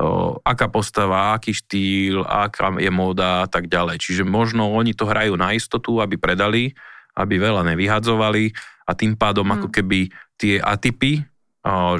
o, 0.00 0.40
aká 0.40 0.72
postava, 0.72 1.36
aký 1.36 1.52
štýl, 1.52 2.24
aká 2.24 2.72
je 2.80 2.88
móda 2.88 3.44
a 3.44 3.48
tak 3.52 3.68
ďalej. 3.68 4.00
Čiže 4.00 4.24
možno 4.24 4.72
oni 4.72 4.96
to 4.96 5.04
hrajú 5.04 5.36
na 5.36 5.52
istotu, 5.52 6.00
aby 6.00 6.16
predali, 6.16 6.72
aby 7.12 7.36
veľa 7.36 7.60
nevyhadzovali 7.76 8.56
a 8.88 8.96
tým 8.96 9.20
pádom 9.20 9.44
mm. 9.44 9.54
ako 9.60 9.68
keby 9.68 10.08
tie 10.40 10.64
atypy 10.64 11.28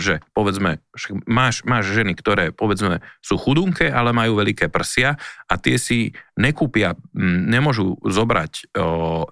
že 0.02 0.18
povedzme, 0.34 0.82
máš, 1.22 1.62
máš 1.62 1.94
ženy, 1.94 2.18
ktoré 2.18 2.50
povedzme 2.50 2.98
sú 3.22 3.38
chudunké, 3.38 3.94
ale 3.94 4.10
majú 4.10 4.42
veľké 4.42 4.66
prsia 4.66 5.14
a 5.46 5.54
tie 5.54 5.78
si 5.78 6.10
nekúpia, 6.34 6.98
nemôžu 7.46 7.94
zobrať 8.02 8.74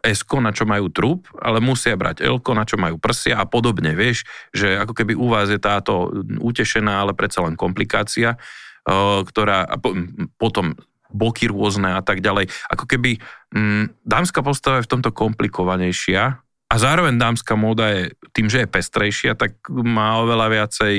s 0.07 0.23
na 0.31 0.53
čo 0.55 0.71
majú 0.71 0.87
trup, 0.95 1.27
ale 1.43 1.59
musia 1.59 1.99
brať 1.99 2.23
l 2.23 2.39
na 2.39 2.63
čo 2.63 2.79
majú 2.79 3.03
prsia 3.03 3.43
a 3.43 3.45
podobne, 3.51 3.99
vieš, 3.99 4.23
že 4.55 4.79
ako 4.79 4.95
keby 4.95 5.19
u 5.19 5.27
vás 5.35 5.51
je 5.51 5.59
táto 5.59 6.15
utešená, 6.39 7.03
ale 7.03 7.13
predsa 7.19 7.43
len 7.43 7.59
komplikácia, 7.59 8.39
ktorá 9.27 9.67
potom 10.39 10.79
boky 11.11 11.51
rôzne 11.51 11.99
a 11.99 12.03
tak 12.07 12.23
ďalej. 12.23 12.47
Ako 12.71 12.87
keby 12.87 13.19
dámska 14.07 14.47
postava 14.47 14.79
je 14.79 14.87
v 14.87 14.93
tomto 14.95 15.11
komplikovanejšia, 15.11 16.39
a 16.71 16.75
zároveň 16.79 17.19
dámska 17.19 17.59
móda 17.59 17.91
je, 17.91 18.15
tým, 18.31 18.47
že 18.47 18.63
je 18.63 18.69
pestrejšia, 18.71 19.35
tak 19.35 19.59
má 19.69 20.23
oveľa 20.23 20.47
viacej 20.55 20.97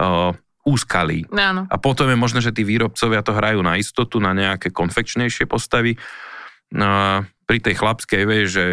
uh, 0.00 0.32
úskalí. 0.64 1.28
Áno. 1.28 1.68
A 1.68 1.76
potom 1.76 2.08
je 2.08 2.16
možné, 2.16 2.40
že 2.40 2.56
tí 2.56 2.64
výrobcovia 2.64 3.20
to 3.20 3.36
hrajú 3.36 3.60
na 3.60 3.76
istotu, 3.76 4.16
na 4.16 4.32
nejaké 4.32 4.72
konfekčnejšie 4.72 5.44
postavy. 5.44 6.00
Uh, 6.72 7.28
pri 7.44 7.60
tej 7.60 7.76
chlapskej 7.76 8.22
vieš, 8.24 8.46
že 8.56 8.64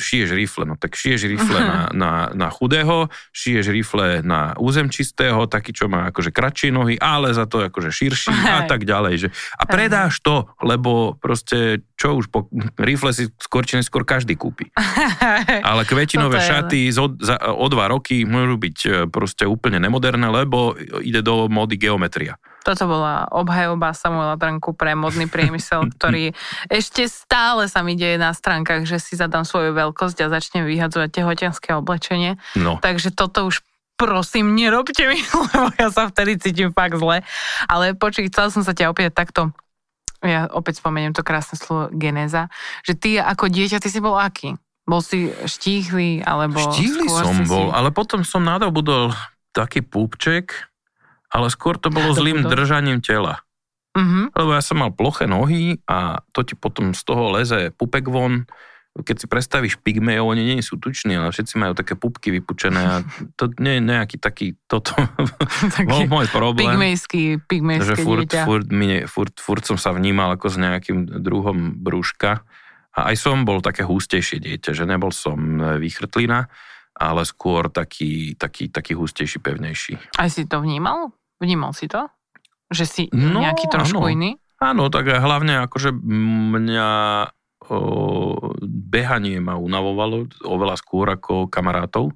šiješ 0.00 0.30
rifle, 0.32 0.64
no 0.64 0.74
tak 0.80 0.96
šiješ 0.96 1.28
rifle 1.28 1.60
na, 1.60 1.80
na, 1.92 2.12
na 2.32 2.48
chudého, 2.48 3.12
šiješ 3.36 3.66
rifle 3.68 4.24
na 4.24 4.56
územčistého, 4.56 5.44
taký, 5.46 5.76
čo 5.76 5.92
má 5.92 6.08
akože 6.08 6.32
kratšie 6.32 6.72
nohy, 6.72 6.96
ale 6.96 7.36
za 7.36 7.44
to 7.44 7.68
akože 7.68 7.92
širší 7.92 8.32
a 8.32 8.64
tak 8.64 8.88
ďalej. 8.88 9.14
Že, 9.24 9.28
a 9.60 9.62
predáš 9.68 10.24
to, 10.24 10.48
lebo 10.64 11.16
proste 11.20 11.84
čo 11.98 12.14
už 12.16 12.30
po 12.30 12.46
rifle 12.78 13.10
si 13.10 13.28
skôr 13.42 13.66
či 13.66 13.76
neskôr 13.76 14.06
každý 14.06 14.38
kúpi. 14.38 14.70
Ale 15.68 15.82
kvetinové 15.82 16.38
šaty 16.38 16.94
o, 16.94 17.10
za, 17.18 17.36
o 17.50 17.66
dva 17.66 17.90
roky 17.90 18.22
môžu 18.22 18.56
byť 18.56 18.78
e, 18.86 18.88
proste 19.10 19.44
úplne 19.44 19.82
nemoderné, 19.82 20.30
lebo 20.30 20.78
ide 21.02 21.20
do 21.20 21.50
mody 21.50 21.74
geometria. 21.74 22.38
Toto 22.68 22.84
bola 22.84 23.24
obhajoba 23.32 23.96
Samuela 23.96 24.36
Branku 24.36 24.76
pre 24.76 24.92
modný 24.92 25.24
priemysel, 25.24 25.88
ktorý 25.96 26.36
ešte 26.68 27.08
stále 27.08 27.64
sa 27.64 27.80
mi 27.80 27.96
deje 27.96 28.20
na 28.20 28.36
stránkach, 28.36 28.84
že 28.84 29.00
si 29.00 29.16
zadám 29.16 29.48
svoju 29.48 29.72
veľkosť 29.72 30.28
a 30.28 30.32
začnem 30.32 30.68
vyhadzovať 30.68 31.08
tehotenské 31.08 31.72
oblečenie. 31.72 32.36
No. 32.60 32.76
Takže 32.76 33.16
toto 33.16 33.48
už 33.48 33.64
prosím, 33.96 34.52
nerobte 34.52 35.08
mi, 35.08 35.16
lebo 35.56 35.72
ja 35.80 35.88
sa 35.88 36.12
vtedy 36.12 36.36
cítim 36.36 36.68
fakt 36.76 37.00
zle. 37.00 37.24
Ale 37.64 37.96
počuj, 37.96 38.28
chcel 38.28 38.52
som 38.52 38.60
sa 38.60 38.76
ťa 38.76 38.92
opäť 38.92 39.16
takto 39.16 39.56
ja 40.18 40.50
opäť 40.50 40.82
spomeniem 40.82 41.14
to 41.14 41.22
krásne 41.22 41.54
slovo 41.54 41.94
genéza, 41.94 42.50
že 42.82 42.98
ty 42.98 43.22
ako 43.22 43.46
dieťa, 43.46 43.78
ty 43.78 43.86
si 43.86 44.02
bol 44.02 44.18
aký? 44.18 44.58
Bol 44.82 44.98
si 44.98 45.30
štíhly, 45.30 46.26
alebo... 46.26 46.58
Štíhly 46.58 47.06
som 47.06 47.46
bol, 47.46 47.70
si... 47.70 47.74
ale 47.76 47.94
potom 47.94 48.26
som 48.26 48.42
nadobudol 48.42 49.14
taký 49.54 49.84
púbček, 49.84 50.68
ale 51.28 51.52
skôr 51.52 51.76
to 51.76 51.92
bolo 51.92 52.16
zlým 52.16 52.44
držaním 52.44 53.04
tela. 53.04 53.44
Uh-huh. 53.98 54.30
Lebo 54.30 54.50
ja 54.54 54.62
som 54.62 54.78
mal 54.78 54.94
ploché 54.94 55.26
nohy 55.26 55.80
a 55.88 56.22
to 56.30 56.46
ti 56.46 56.54
potom 56.54 56.94
z 56.94 57.02
toho 57.02 57.34
leze 57.34 57.74
pupek 57.74 58.06
von. 58.06 58.46
Keď 58.98 59.14
si 59.14 59.26
predstavíš 59.30 59.78
pygmejov, 59.78 60.34
oni 60.34 60.42
nie 60.42 60.58
sú 60.58 60.74
tuční, 60.74 61.14
ale 61.14 61.30
všetci 61.30 61.54
majú 61.54 61.70
také 61.78 61.94
pupky 61.94 62.34
vypučené 62.34 62.82
a 62.82 62.94
to 63.38 63.46
nie 63.62 63.78
je 63.78 63.82
nejaký 63.86 64.16
taký, 64.18 64.58
toto 64.66 64.90
bol 65.90 66.02
môj 66.10 66.26
problém. 66.34 66.74
Pygmejský, 66.74 67.38
pygmejské 67.46 67.94
že 67.94 68.02
furt, 68.02 68.26
dieťa. 68.26 68.42
Furt, 68.42 68.68
mine, 68.74 69.06
furt, 69.06 69.34
furt 69.38 69.62
som 69.62 69.78
sa 69.78 69.94
vnímal 69.94 70.34
ako 70.34 70.50
s 70.50 70.56
nejakým 70.58 71.22
druhom 71.22 71.78
brúška. 71.78 72.42
A 72.98 73.14
aj 73.14 73.22
som 73.22 73.46
bol 73.46 73.62
také 73.62 73.86
hústejšie 73.86 74.42
dieťa, 74.42 74.74
že 74.74 74.82
nebol 74.82 75.14
som 75.14 75.38
výchrtlina, 75.78 76.50
ale 76.98 77.22
skôr 77.22 77.70
taký, 77.70 78.34
taký, 78.34 78.66
taký 78.74 78.98
hústejší, 78.98 79.38
pevnejší. 79.38 80.18
Aj 80.18 80.26
si 80.26 80.42
to 80.42 80.58
vnímal? 80.58 81.14
Vnímal 81.38 81.72
si 81.74 81.86
to? 81.86 82.10
Že 82.68 82.84
si 82.84 83.02
no, 83.14 83.40
nejaký 83.40 83.70
trošku 83.70 84.04
áno. 84.04 84.12
iný? 84.12 84.30
Áno, 84.58 84.90
tak 84.90 85.06
hlavne 85.08 85.64
akože 85.70 85.94
mňa 85.94 86.90
o, 87.70 87.78
behanie 88.66 89.38
ma 89.38 89.54
unavovalo 89.54 90.26
oveľa 90.42 90.76
skôr 90.76 91.06
ako 91.14 91.46
kamarátov. 91.46 92.10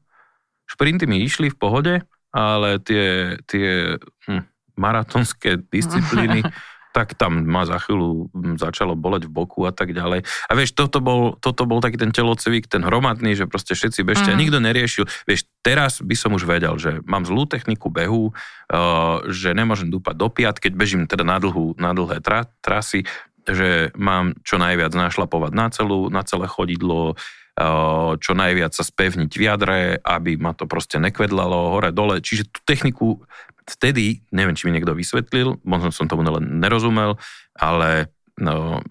Šprinty 0.67 1.07
mi 1.07 1.23
išli 1.23 1.55
v 1.55 1.57
pohode, 1.57 1.95
ale 2.35 2.83
tie, 2.83 3.39
tie 3.47 3.95
hm, 4.27 4.43
maratonské 4.75 5.63
disciplíny 5.75 6.43
tak 6.93 7.17
tam 7.17 7.49
ma 7.49 7.65
za 7.65 7.81
chvíľu 7.81 8.29
hm, 8.31 8.57
začalo 8.61 8.93
boleť 8.93 9.27
v 9.27 9.33
boku 9.33 9.65
a 9.65 9.73
tak 9.73 9.97
ďalej. 9.97 10.23
A 10.23 10.53
vieš, 10.53 10.77
toto 10.77 11.01
bol, 11.01 11.35
toto 11.41 11.65
bol 11.65 11.81
taký 11.81 11.97
ten 11.97 12.13
telocevik, 12.13 12.69
ten 12.69 12.85
hromadný, 12.85 13.33
že 13.33 13.49
proste 13.49 13.73
všetci 13.73 14.05
bežte 14.05 14.29
mm. 14.29 14.37
a 14.37 14.41
nikto 14.41 14.59
neriešil. 14.61 15.05
Vieš, 15.25 15.49
teraz 15.65 16.05
by 16.05 16.15
som 16.15 16.37
už 16.37 16.45
vedel, 16.45 16.77
že 16.77 17.01
mám 17.09 17.25
zlú 17.25 17.49
techniku 17.49 17.89
behu, 17.89 18.31
uh, 18.31 19.25
že 19.33 19.57
nemôžem 19.57 19.89
dúpať 19.89 20.15
do 20.15 20.29
piat, 20.29 20.61
keď 20.61 20.73
bežím 20.77 21.03
teda 21.09 21.25
na, 21.25 21.41
dlhú, 21.41 21.75
na 21.81 21.97
dlhé 21.97 22.21
tra, 22.21 22.45
trasy, 22.61 23.09
že 23.49 23.91
mám 23.99 24.39
čo 24.47 24.61
najviac 24.61 24.93
našlapovať 24.95 25.53
na, 25.57 25.67
celú, 25.73 26.13
na 26.13 26.23
celé 26.23 26.47
chodidlo, 26.47 27.17
uh, 27.17 28.15
čo 28.21 28.37
najviac 28.37 28.77
sa 28.77 28.85
spevniť 28.85 29.33
v 29.33 29.43
jadre, 29.43 29.81
aby 30.05 30.37
ma 30.37 30.53
to 30.53 30.69
proste 30.69 31.01
nekvedlalo 31.01 31.73
hore-dole. 31.73 32.21
Čiže 32.21 32.53
tú 32.53 32.61
techniku 32.69 33.25
vtedy, 33.67 34.23
neviem, 34.35 34.57
či 34.57 34.67
mi 34.69 34.75
niekto 34.75 34.95
vysvetlil, 34.97 35.61
možno 35.63 35.95
som 35.95 36.11
tomu 36.11 36.27
len 36.27 36.63
nerozumel, 36.63 37.19
ale 37.57 38.11
no, 38.39 38.83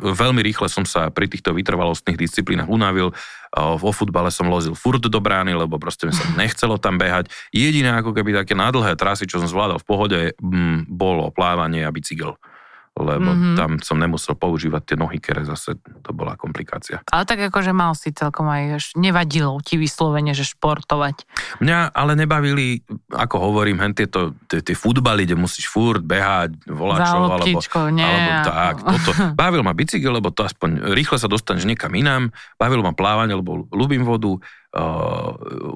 veľmi 0.00 0.40
rýchle 0.40 0.66
som 0.72 0.88
sa 0.88 1.12
pri 1.12 1.28
týchto 1.28 1.52
vytrvalostných 1.52 2.16
disciplínach 2.16 2.68
unavil. 2.70 3.12
Vo 3.56 3.90
futbale 3.90 4.30
som 4.30 4.46
lozil 4.46 4.78
furt 4.78 5.02
do 5.02 5.20
brány, 5.20 5.52
lebo 5.52 5.76
proste 5.76 6.06
mi 6.08 6.14
sa 6.14 6.24
nechcelo 6.40 6.80
tam 6.80 6.96
behať. 6.96 7.28
Jediné 7.52 7.92
ako 7.98 8.16
keby 8.16 8.32
také 8.44 8.56
nádlhé 8.56 8.96
trasy, 8.96 9.28
čo 9.28 9.42
som 9.42 9.50
zvládal 9.50 9.82
v 9.82 9.88
pohode, 9.88 10.20
bolo 10.88 11.28
plávanie 11.34 11.84
a 11.84 11.92
bicykel 11.92 12.38
lebo 13.02 13.30
mm-hmm. 13.32 13.56
tam 13.56 13.70
som 13.80 13.96
nemusel 13.98 14.36
používať 14.36 14.94
tie 14.94 14.96
nohy, 14.96 15.18
ktoré 15.18 15.42
zase 15.44 15.76
to 16.04 16.10
bola 16.12 16.36
komplikácia. 16.36 17.02
Ale 17.08 17.24
tak 17.24 17.40
akože 17.50 17.72
mal 17.74 17.96
si 17.96 18.12
celkom 18.14 18.46
aj, 18.46 18.94
nevadilo 18.96 19.58
ti 19.64 19.80
vyslovene, 19.80 20.36
že 20.36 20.44
športovať. 20.46 21.24
Mňa 21.64 21.92
ale 21.92 22.12
nebavili, 22.14 22.84
ako 23.12 23.36
hovorím, 23.50 23.80
hen 23.82 23.92
tieto, 23.96 24.36
tie, 24.46 24.60
tie 24.60 24.76
futbaly, 24.76 25.24
kde 25.24 25.36
musíš 25.36 25.66
furt 25.68 26.04
behať, 26.04 26.56
volačov, 26.68 27.40
alebo, 27.40 27.58
nie. 27.90 28.04
alebo 28.04 28.30
tak, 28.46 28.74
toto. 28.80 29.10
Bavil 29.40 29.62
ma 29.64 29.72
bicykel, 29.76 30.12
lebo 30.12 30.30
to 30.30 30.44
aspoň 30.44 30.94
rýchle 30.94 31.16
sa 31.16 31.28
dostaneš 31.28 31.64
niekam 31.66 31.92
inám, 31.96 32.30
bavilo 32.60 32.84
ma 32.84 32.92
plávanie, 32.92 33.36
lebo 33.36 33.66
ľúbim 33.72 34.04
vodu, 34.04 34.36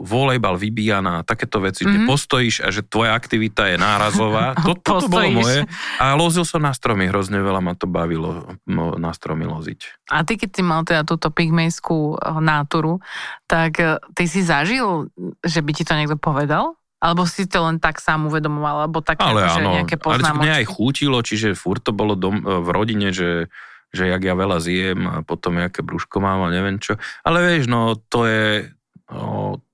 volejbal 0.05 0.55
vybíjana, 0.55 1.27
takéto 1.27 1.59
veci, 1.59 1.83
mm-hmm. 1.83 1.91
kde 1.91 2.01
mhm. 2.07 2.11
postojíš 2.11 2.57
a 2.63 2.71
že 2.71 2.87
tvoja 2.87 3.19
aktivita 3.19 3.67
je 3.75 3.77
nárazová. 3.79 4.47
To, 4.65 4.73
toto 4.81 5.13
bolo 5.13 5.45
moje. 5.45 5.69
A 6.01 6.17
lozil 6.17 6.47
som 6.47 6.63
na 6.63 6.73
stromy, 6.73 7.11
hrozne 7.11 7.37
veľa 7.43 7.61
ma 7.61 7.77
to 7.77 7.85
bavilo 7.85 8.57
no, 8.65 8.97
na 8.97 9.13
stromy 9.13 9.45
loziť. 9.45 10.09
A 10.09 10.25
ty, 10.25 10.41
keď 10.41 10.51
si 10.57 10.63
mal 10.65 10.81
teda 10.89 11.05
túto 11.05 11.29
pygmejskú 11.29 12.17
náturu, 12.41 13.03
tak 13.45 13.77
ty 14.17 14.25
si 14.25 14.41
zažil, 14.41 15.13
že 15.45 15.61
by 15.61 15.71
ti 15.77 15.85
to 15.85 15.93
niekto 15.99 16.17
povedal? 16.17 16.81
Alebo 16.97 17.29
si 17.29 17.45
to 17.45 17.61
len 17.61 17.77
tak 17.77 18.01
sám 18.01 18.33
uvedomoval, 18.33 18.89
alebo 18.89 19.05
také 19.05 19.21
ale 19.21 19.53
že 19.53 19.61
áno, 19.61 19.71
nejaké 19.77 20.01
poznámočky? 20.01 20.33
Ale 20.33 20.45
mňa 20.49 20.55
aj 20.65 20.67
chútilo, 20.73 21.19
čiže 21.21 21.49
furt 21.53 21.85
to 21.85 21.93
bolo 21.93 22.17
dom, 22.17 22.41
v 22.41 22.69
rodine, 22.73 23.13
že 23.13 23.53
že 23.95 24.11
jak 24.11 24.23
ja 24.27 24.35
veľa 24.35 24.59
zjem 24.59 25.01
a 25.07 25.17
potom 25.23 25.63
jaké 25.63 25.87
brúško 25.87 26.19
mám 26.19 26.43
a 26.43 26.51
neviem 26.51 26.83
čo. 26.83 26.99
Ale 27.23 27.47
vieš, 27.47 27.71
no 27.71 27.95
to 27.95 28.27
je, 28.27 28.75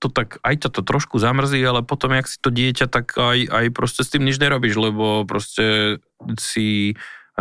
to 0.01 0.09
tak, 0.13 0.43
aj 0.45 0.67
ťa 0.67 0.71
to 0.75 0.83
trošku 0.85 1.17
zamrzí, 1.17 1.61
ale 1.65 1.81
potom, 1.87 2.13
jak 2.13 2.29
si 2.29 2.37
to 2.41 2.53
dieťa, 2.53 2.87
tak 2.91 3.17
aj, 3.17 3.49
aj 3.49 3.67
proste 3.73 4.05
s 4.05 4.13
tým 4.13 4.27
nič 4.29 4.37
nerobíš, 4.37 4.77
lebo 4.77 5.25
proste 5.25 5.99
si 6.37 6.93
e, 6.93 6.95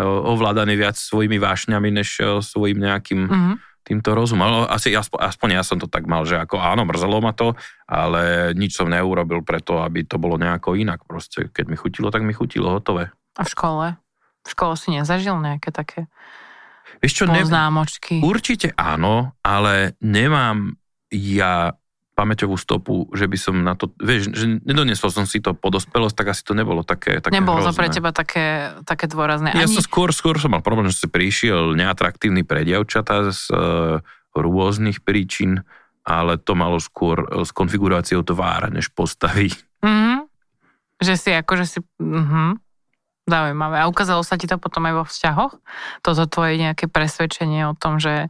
ovládaný 0.04 0.80
viac 0.80 0.96
svojimi 0.96 1.42
vášňami, 1.42 1.90
než 1.92 2.10
e, 2.20 2.40
svojim 2.40 2.80
nejakým 2.80 3.22
mm-hmm. 3.28 3.56
týmto 3.84 4.16
rozumom. 4.16 4.46
Ale 4.46 4.58
asi, 4.72 4.96
aspoň, 4.96 5.20
aspoň 5.20 5.50
ja 5.60 5.64
som 5.66 5.78
to 5.82 5.92
tak 5.92 6.08
mal, 6.08 6.24
že 6.24 6.40
ako 6.40 6.62
áno, 6.62 6.88
mrzelo 6.88 7.20
ma 7.20 7.36
to, 7.36 7.58
ale 7.90 8.56
nič 8.56 8.80
som 8.80 8.88
neurobil 8.88 9.44
preto, 9.44 9.84
aby 9.84 10.08
to 10.08 10.16
bolo 10.16 10.40
nejako 10.40 10.80
inak. 10.80 11.04
Proste, 11.04 11.52
keď 11.52 11.66
mi 11.68 11.76
chutilo, 11.76 12.14
tak 12.14 12.24
mi 12.24 12.32
chutilo, 12.32 12.76
hotové. 12.76 13.12
A 13.36 13.44
v 13.44 13.50
škole? 13.50 13.86
V 14.44 14.50
škole 14.56 14.74
si 14.80 14.96
nezažil 14.96 15.36
nejaké 15.36 15.74
také 15.76 16.08
Vieš 17.00 17.14
čo, 17.14 17.24
poznámočky? 17.30 18.20
Ne, 18.20 18.26
určite 18.26 18.74
áno, 18.76 19.38
ale 19.40 19.96
nemám 20.02 20.76
ja 21.14 21.79
pamäťovú 22.20 22.60
stopu, 22.60 23.08
že 23.16 23.32
by 23.32 23.38
som 23.40 23.56
na 23.64 23.80
to, 23.80 23.96
vieš, 23.96 24.36
že 24.36 24.60
nedoniesol 24.68 25.08
som 25.08 25.24
si 25.24 25.40
to 25.40 25.56
po 25.56 25.72
dospelosť, 25.72 26.16
tak 26.20 26.28
asi 26.36 26.44
to 26.44 26.52
nebolo 26.52 26.84
také, 26.84 27.24
také 27.24 27.40
Nebolo 27.40 27.64
hrozné. 27.64 27.72
to 27.72 27.80
pre 27.80 27.88
teba 27.88 28.12
také, 28.12 28.76
také 28.84 29.08
dôrazné. 29.08 29.56
Ja 29.56 29.64
Ani... 29.64 29.72
som 29.72 29.80
skôr, 29.80 30.12
skôr 30.12 30.36
som 30.36 30.52
mal 30.52 30.60
problém, 30.60 30.92
že 30.92 31.00
si 31.00 31.08
prišiel 31.08 31.80
neatraktívny 31.80 32.44
pre 32.44 32.68
dievčatá 32.68 33.32
z 33.32 33.48
uh, 33.56 34.04
rôznych 34.36 35.00
príčin, 35.00 35.64
ale 36.04 36.36
to 36.36 36.60
malo 36.60 36.84
skôr 36.84 37.24
uh, 37.24 37.48
s 37.48 37.56
konfiguráciou 37.56 38.20
tvára, 38.28 38.68
než 38.68 38.92
postavy. 38.92 39.56
Mm-hmm. 39.80 40.28
Že 41.00 41.14
si 41.16 41.30
akože 41.32 41.66
si... 41.72 41.80
Mm-hmm. 42.04 42.50
Zaujímavé. 43.30 43.78
A 43.80 43.86
ukázalo 43.86 44.26
sa 44.26 44.36
ti 44.36 44.50
to 44.50 44.58
potom 44.58 44.90
aj 44.90 44.94
vo 44.98 45.06
vzťahoch? 45.06 45.54
Toto 46.02 46.26
tvoje 46.26 46.58
nejaké 46.58 46.90
presvedčenie 46.90 47.70
o 47.70 47.78
tom, 47.78 48.02
že 48.02 48.28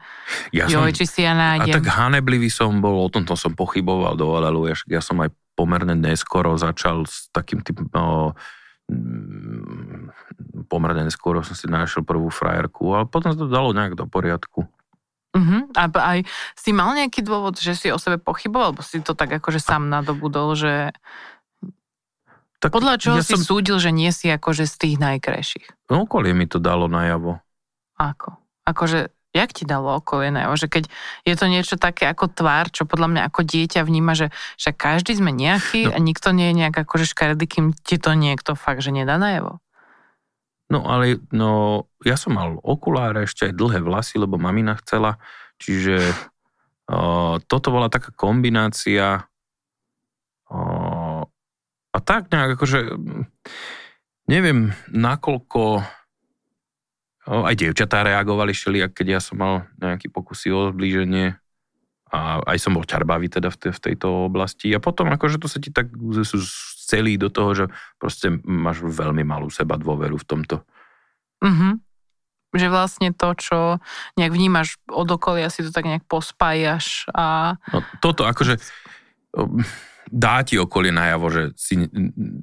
ja 0.52 0.68
joj, 0.68 0.92
som, 0.92 0.98
či 1.00 1.06
si 1.08 1.20
ja 1.24 1.32
nájdem. 1.32 1.72
A 1.72 1.78
tak 1.80 1.88
haneblivý 1.88 2.52
som 2.52 2.84
bol, 2.84 3.00
o 3.00 3.10
tomto 3.10 3.40
som 3.40 3.56
pochyboval 3.56 4.20
do 4.20 4.36
Aleluja, 4.36 4.76
ja 4.92 5.00
som 5.00 5.18
aj 5.24 5.32
pomerne 5.56 5.96
neskoro 5.96 6.60
začal 6.60 7.08
s 7.08 7.32
takým 7.32 7.64
tým, 7.64 7.88
no, 7.96 8.36
mm, 8.92 10.12
pomerne 10.68 11.08
neskoro 11.08 11.44
som 11.44 11.56
si 11.56 11.68
našiel 11.68 12.04
prvú 12.04 12.28
frajerku, 12.32 12.96
ale 12.96 13.06
potom 13.08 13.32
sa 13.32 13.40
to 13.40 13.52
dalo 13.52 13.72
nejak 13.72 13.96
do 13.96 14.08
poriadku. 14.08 14.68
Uh-huh. 15.30 15.62
A 15.78 15.86
aj 15.94 16.20
si 16.58 16.74
mal 16.74 16.98
nejaký 16.98 17.22
dôvod, 17.22 17.54
že 17.62 17.78
si 17.78 17.94
o 17.94 18.02
sebe 18.02 18.18
pochyboval, 18.18 18.74
alebo 18.74 18.82
si 18.82 18.98
to 19.06 19.14
tak 19.14 19.30
akože 19.30 19.62
sám 19.62 19.86
nadobudol, 19.86 20.58
že 20.58 20.90
tak 22.60 22.76
podľa 22.76 23.00
čoho 23.00 23.17
ja 23.19 23.26
si 23.26 23.39
som... 23.39 23.43
súdil, 23.56 23.80
že 23.80 23.95
nie 23.95 24.12
si 24.12 24.28
akože 24.28 24.67
z 24.67 24.76
tých 24.76 24.95
najkrajších? 25.00 25.88
No 25.88 26.04
okolie 26.04 26.36
mi 26.36 26.43
to 26.43 26.60
dalo 26.60 26.91
najavo. 26.91 27.39
Ako? 27.95 28.36
Akože 28.67 29.15
jak 29.32 29.56
ti 29.56 29.63
dalo 29.63 29.95
okolie 29.95 30.34
najavo? 30.34 30.60
Že 30.60 30.67
keď 30.67 30.84
je 31.24 31.36
to 31.39 31.45
niečo 31.48 31.76
také 31.80 32.12
ako 32.12 32.28
tvár, 32.28 32.67
čo 32.67 32.84
podľa 32.84 33.08
mňa 33.15 33.22
ako 33.32 33.41
dieťa 33.48 33.82
vníma, 33.88 34.12
že 34.17 34.28
však 34.60 34.76
každý 34.76 35.15
sme 35.15 35.32
nejaký 35.32 35.88
no. 35.88 35.93
a 35.95 35.98
nikto 36.04 36.36
nie 36.36 36.52
je 36.52 36.60
nejak 36.65 36.76
akože 36.76 37.08
škaredý, 37.08 37.45
kým 37.48 37.72
ti 37.72 37.95
to 37.95 38.12
niekto 38.12 38.60
fakt, 38.60 38.84
že 38.84 38.91
nedá 38.91 39.15
najavo. 39.15 39.63
No 40.69 40.86
ale 40.86 41.17
no, 41.34 41.86
ja 42.06 42.13
som 42.13 42.38
mal 42.38 42.62
okuláre, 42.62 43.26
ešte 43.26 43.50
aj 43.50 43.58
dlhé 43.58 43.80
vlasy, 43.82 44.22
lebo 44.22 44.38
mamina 44.38 44.78
chcela, 44.84 45.17
čiže 45.58 45.98
uh, 46.91 47.39
toto 47.48 47.72
bola 47.72 47.88
taká 47.88 48.12
kombinácia 48.13 49.30
a 52.00 52.02
tak 52.02 52.32
nejak 52.32 52.56
akože 52.56 52.96
neviem, 54.32 54.72
nakoľko 54.88 55.84
aj 57.30 57.56
dievčatá 57.60 58.08
reagovali 58.08 58.56
šeli, 58.56 58.88
keď 58.90 59.06
ja 59.06 59.20
som 59.20 59.36
mal 59.38 59.54
nejaký 59.78 60.08
pokusy 60.10 60.50
o 60.50 60.72
zblíženie 60.72 61.36
a 62.10 62.42
aj 62.42 62.58
som 62.58 62.74
bol 62.74 62.88
ťarbavý 62.88 63.30
teda 63.30 63.54
v, 63.54 63.58
te, 63.60 63.70
v 63.70 63.80
tejto 63.92 64.32
oblasti 64.32 64.74
a 64.74 64.82
potom 64.82 65.14
akože 65.14 65.38
to 65.38 65.46
sa 65.46 65.62
ti 65.62 65.70
tak 65.70 65.94
celý 66.90 67.22
do 67.22 67.30
toho, 67.30 67.52
že 67.54 67.66
proste 68.02 68.34
máš 68.42 68.82
veľmi 68.82 69.22
malú 69.22 69.54
seba 69.54 69.78
dôveru 69.78 70.18
v 70.18 70.26
tomto. 70.26 70.66
Mm-hmm. 71.46 71.74
Že 72.58 72.68
vlastne 72.74 73.14
to, 73.14 73.30
čo 73.38 73.58
nejak 74.18 74.34
vnímaš 74.34 74.82
od 74.90 75.06
okolia, 75.06 75.54
si 75.54 75.62
to 75.62 75.70
tak 75.70 75.86
nejak 75.86 76.02
pospájaš 76.10 77.06
a... 77.14 77.60
No 77.70 77.86
toto 78.02 78.26
akože 78.26 78.58
dá 80.10 80.41
ti 80.41 80.58
okolie 80.58 80.89
najavo, 80.89 81.28
že 81.30 81.43
si 81.54 81.78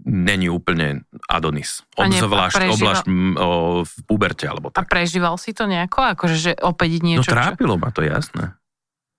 není 0.06 0.46
úplne 0.46 1.04
Adonis. 1.26 1.82
Obzvlášť 1.98 2.56
prežíval... 2.56 2.96
o, 3.36 3.48
v 3.82 3.94
puberte 4.06 4.46
alebo 4.46 4.70
tak. 4.70 4.86
A 4.86 4.88
prežíval 4.88 5.34
si 5.36 5.52
to 5.52 5.66
nejako? 5.66 6.14
Akože, 6.16 6.36
že 6.38 6.52
opäť 6.62 7.02
niečo... 7.02 7.26
No 7.26 7.36
trápilo 7.36 7.74
čo... 7.76 7.82
ma 7.82 7.88
to, 7.90 8.00
jasné. 8.06 8.44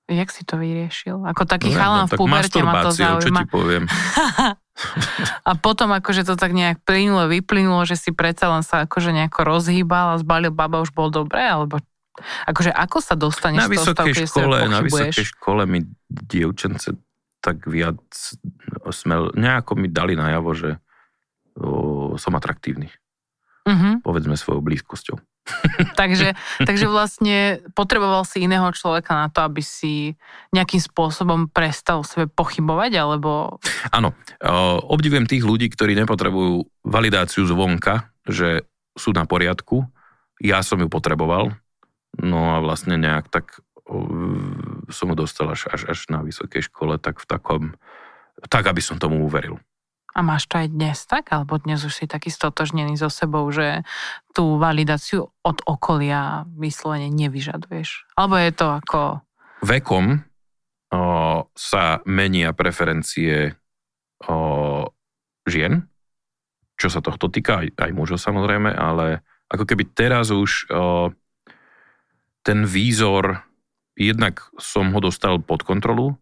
Jak 0.07 0.31
si 0.31 0.47
to 0.47 0.55
vyriešil? 0.55 1.19
Ako 1.27 1.43
taký 1.43 1.75
no, 1.75 1.77
chalán 1.77 2.07
no, 2.07 2.10
v 2.10 2.12
puberte 2.15 2.60
ma 2.63 2.73
to 2.88 2.95
zaujíma. 2.95 3.19
čo 3.19 3.29
ti 3.43 3.45
poviem. 3.51 3.83
a 5.49 5.51
potom 5.60 5.91
akože 5.91 6.23
to 6.23 6.39
tak 6.39 6.55
nejak 6.55 6.79
plynulo, 6.88 7.27
vyplynulo, 7.27 7.83
že 7.83 7.99
si 7.99 8.15
predsa 8.15 8.47
len 8.47 8.63
sa 8.63 8.88
akože 8.88 9.12
nejako 9.12 9.43
rozhýbal 9.43 10.15
a 10.15 10.21
zbalil 10.23 10.55
baba 10.55 10.79
už 10.79 10.95
bol 10.95 11.12
dobré, 11.12 11.43
alebo 11.43 11.83
akože 12.23 12.71
ako 12.71 12.97
sa 13.03 13.13
dostaneš 13.19 13.67
na 13.67 13.67
z 13.67 13.75
toho 13.93 13.93
stavu, 13.93 14.13
škole, 14.15 14.57
Na 14.71 14.79
vysokej 14.79 15.25
škole 15.27 15.63
mi 15.67 15.83
dievčence 16.07 16.95
tak 17.47 17.63
viac 17.63 18.03
smel, 18.91 19.31
nejako 19.31 19.79
mi 19.79 19.88
dali 19.88 20.19
najavo, 20.19 20.51
že 20.51 20.83
o, 21.55 22.19
som 22.19 22.36
atraktívny. 22.36 22.91
Uh-huh. 23.63 24.03
Povedzme 24.03 24.36
svojou 24.36 24.60
blízkosťou 24.60 25.15
takže, 25.99 26.36
takže 26.63 26.88
vlastne 26.88 27.63
potreboval 27.73 28.27
si 28.27 28.43
iného 28.43 28.67
človeka 28.75 29.15
na 29.15 29.27
to, 29.31 29.43
aby 29.45 29.63
si 29.63 30.15
nejakým 30.51 30.79
spôsobom 30.79 31.47
prestal 31.51 32.03
sebe 32.03 32.27
pochybovať, 32.27 32.91
alebo... 32.99 33.60
Áno, 33.91 34.13
obdivujem 34.88 35.27
tých 35.27 35.47
ľudí, 35.47 35.71
ktorí 35.71 35.95
nepotrebujú 35.97 36.67
validáciu 36.83 37.47
zvonka, 37.47 38.12
že 38.27 38.67
sú 38.97 39.13
na 39.15 39.23
poriadku. 39.23 39.88
Ja 40.43 40.62
som 40.62 40.81
ju 40.81 40.89
potreboval, 40.89 41.55
no 42.19 42.39
a 42.53 42.62
vlastne 42.62 42.97
nejak 42.99 43.29
tak 43.31 43.62
som 44.89 45.12
ho 45.12 45.15
dostal 45.15 45.52
až, 45.52 45.67
až, 45.71 45.88
až 45.91 46.00
na 46.08 46.23
vysokej 46.23 46.67
škole, 46.71 46.97
tak 46.97 47.19
v 47.19 47.26
takom, 47.28 47.63
tak 48.47 48.67
aby 48.67 48.80
som 48.80 49.00
tomu 49.00 49.23
uveril. 49.23 49.60
A 50.17 50.26
máš 50.26 50.50
to 50.50 50.58
aj 50.58 50.73
dnes 50.73 50.97
tak? 51.06 51.30
Alebo 51.30 51.62
dnes 51.62 51.78
už 51.86 51.93
si 51.93 52.06
taký 52.10 52.34
stotožnený 52.34 52.97
so 52.97 53.06
sebou, 53.06 53.45
že 53.54 53.86
tú 54.34 54.58
validáciu 54.58 55.30
od 55.45 55.58
okolia 55.69 56.50
vyslovene 56.58 57.13
nevyžaduješ? 57.13 58.17
Alebo 58.17 58.36
je 58.41 58.52
to 58.58 58.67
ako... 58.82 59.00
Vekom 59.62 60.26
o, 60.89 61.02
sa 61.54 62.02
menia 62.10 62.50
preferencie 62.58 63.54
o, 64.26 64.89
žien, 65.45 65.86
čo 66.82 66.89
sa 66.89 67.02
tohto 67.06 67.30
týka, 67.30 67.62
aj, 67.62 67.78
aj 67.78 67.91
mužov 67.93 68.17
samozrejme, 68.17 68.73
ale 68.73 69.21
ako 69.54 69.69
keby 69.69 69.86
teraz 69.93 70.34
už 70.34 70.65
o, 70.73 71.13
ten 72.41 72.65
výzor, 72.65 73.45
jednak 73.97 74.45
som 74.62 74.93
ho 74.93 74.99
dostal 75.01 75.41
pod 75.41 75.65
kontrolu, 75.65 76.15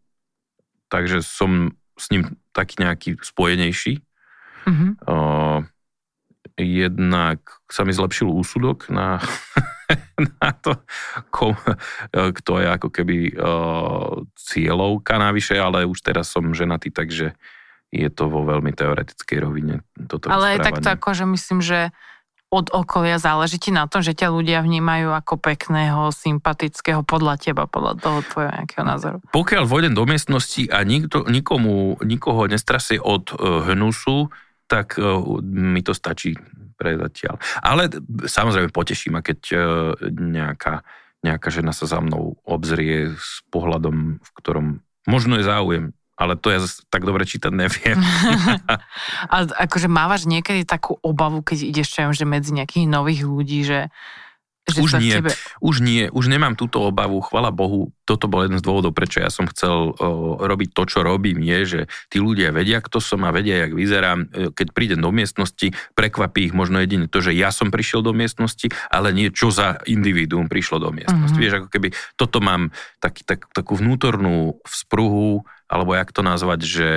takže 0.87 1.19
som 1.19 1.75
s 1.99 2.07
ním 2.09 2.39
taký 2.55 2.79
nejaký 2.79 3.09
spojenejší. 3.19 3.99
Mm-hmm. 4.65 4.91
Uh, 5.05 5.67
jednak 6.55 7.43
sa 7.67 7.83
mi 7.83 7.91
zlepšil 7.91 8.31
úsudok 8.31 8.87
na, 8.87 9.19
na 10.39 10.49
to, 10.55 10.79
kom, 11.29 11.53
kto 12.11 12.51
je 12.63 12.67
ako 12.71 12.89
keby 12.89 13.35
uh, 13.35 14.23
cieľovka 14.39 15.19
navyše, 15.19 15.59
ale 15.59 15.83
už 15.83 15.99
teraz 15.99 16.31
som 16.31 16.55
ženatý, 16.55 16.89
takže 16.95 17.35
je 17.93 18.09
to 18.11 18.27
vo 18.27 18.43
veľmi 18.43 18.75
teoretickej 18.75 19.37
rovine. 19.39 19.83
Toto 20.07 20.27
ale 20.27 20.57
aj 20.57 20.73
takto 20.73 20.89
ako, 20.91 21.09
že 21.15 21.25
myslím, 21.27 21.59
že 21.63 21.79
od 22.53 22.71
okolia, 22.71 23.17
záleží 23.17 23.57
ti 23.59 23.71
na 23.73 23.89
tom, 23.89 24.05
že 24.05 24.15
ťa 24.15 24.31
ľudia 24.31 24.61
vnímajú 24.61 25.11
ako 25.11 25.41
pekného, 25.41 26.13
sympatického 26.13 27.01
podľa 27.01 27.41
teba, 27.41 27.65
podľa 27.65 27.99
toho 27.99 28.19
tvojho 28.21 28.51
nejakého 28.53 28.85
názoru. 28.85 29.17
Pokiaľ 29.33 29.63
vojdem 29.65 29.93
do 29.97 30.05
miestnosti 30.05 30.69
a 30.69 30.85
nikto, 30.85 31.25
nikomu, 31.27 31.99
nikoho 32.05 32.47
nestrasie 32.47 33.01
od 33.01 33.33
uh, 33.33 33.65
hnusu, 33.73 34.29
tak 34.69 34.95
uh, 35.01 35.19
mi 35.43 35.81
to 35.81 35.91
stačí 35.91 36.37
pre 36.75 36.95
zatiaľ. 36.99 37.39
Ale 37.63 37.87
samozrejme 38.27 38.69
poteší 38.71 39.07
ma, 39.07 39.23
keď 39.23 39.39
nejaká, 40.11 40.83
nejaká 41.23 41.47
žena 41.47 41.71
sa 41.71 41.87
za 41.87 42.03
mnou 42.03 42.35
obzrie 42.43 43.15
s 43.15 43.41
pohľadom, 43.47 44.19
v 44.19 44.29
ktorom 44.35 44.65
možno 45.07 45.39
je 45.39 45.47
záujem 45.47 45.85
ale 46.15 46.39
to 46.39 46.47
ja 46.47 46.63
tak 46.87 47.03
dobre 47.03 47.27
čítať 47.27 47.51
neviem. 47.51 47.99
a 49.33 49.35
akože 49.67 49.91
mávaš 49.91 50.27
niekedy 50.27 50.63
takú 50.63 50.95
obavu, 51.03 51.43
keď 51.43 51.75
ideš 51.75 51.91
čo 51.91 52.11
že 52.15 52.23
medzi 52.23 52.55
nejakých 52.55 52.87
nových 52.87 53.21
ľudí, 53.27 53.59
že 53.67 53.91
že 54.65 54.81
už 54.81 54.91
nie, 54.97 55.13
tebe... 55.21 55.29
už 55.61 55.75
nie, 55.85 56.09
už 56.09 56.25
nemám 56.25 56.57
túto 56.57 56.81
obavu, 56.81 57.21
chvala 57.21 57.53
Bohu, 57.53 57.93
toto 58.01 58.25
bol 58.25 58.49
jeden 58.49 58.57
z 58.57 58.65
dôvodov, 58.65 58.97
prečo 58.97 59.21
ja 59.21 59.29
som 59.29 59.45
chcel 59.45 59.93
o, 59.93 60.41
robiť 60.41 60.73
to, 60.73 60.89
čo 60.89 60.99
robím, 61.05 61.37
je, 61.45 61.59
že 61.65 61.81
tí 62.09 62.17
ľudia 62.17 62.49
vedia, 62.49 62.81
kto 62.81 62.97
som 62.97 63.21
a 63.25 63.29
vedia, 63.29 63.61
jak 63.61 63.77
vyzerám. 63.77 64.19
E, 64.25 64.49
keď 64.57 64.67
prídem 64.73 64.99
do 65.05 65.13
miestnosti, 65.13 65.69
prekvapí 65.93 66.49
ich 66.49 66.53
možno 66.57 66.81
jedine 66.81 67.05
to, 67.05 67.21
že 67.21 67.37
ja 67.37 67.53
som 67.53 67.69
prišiel 67.69 68.01
do 68.01 68.17
miestnosti, 68.17 68.73
ale 68.89 69.13
nie 69.13 69.29
čo 69.29 69.53
za 69.53 69.85
individuum 69.85 70.49
prišlo 70.49 70.81
do 70.81 70.89
miestnosti. 70.89 71.37
Mm-hmm. 71.37 71.45
Vieš, 71.45 71.57
ako 71.61 71.69
keby 71.69 71.87
toto 72.17 72.41
mám 72.41 72.73
taký, 72.97 73.21
tak, 73.21 73.45
takú 73.53 73.77
vnútornú 73.77 74.57
vzpruhu, 74.65 75.45
alebo 75.69 75.93
jak 75.93 76.09
to 76.09 76.25
nazvať, 76.25 76.59
že 76.65 76.89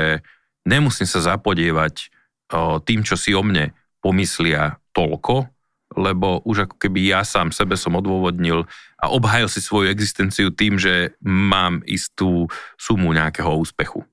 nemusím 0.65 1.05
sa 1.05 1.21
zapodievať 1.21 2.09
o, 2.49 2.81
tým, 2.81 3.05
čo 3.05 3.21
si 3.21 3.37
o 3.37 3.45
mne 3.45 3.77
pomyslia 4.01 4.81
toľko, 4.97 5.53
lebo 5.99 6.39
už 6.47 6.71
ako 6.71 6.77
keby 6.79 7.11
ja 7.11 7.27
sám 7.27 7.51
sebe 7.51 7.75
som 7.75 7.99
odôvodnil 7.99 8.71
a 9.03 9.11
obhajil 9.11 9.51
si 9.51 9.59
svoju 9.59 9.91
existenciu 9.91 10.55
tým, 10.55 10.79
že 10.79 11.19
mám 11.23 11.83
istú 11.83 12.47
sumu 12.79 13.11
nejakého 13.11 13.51
úspechu. 13.59 14.07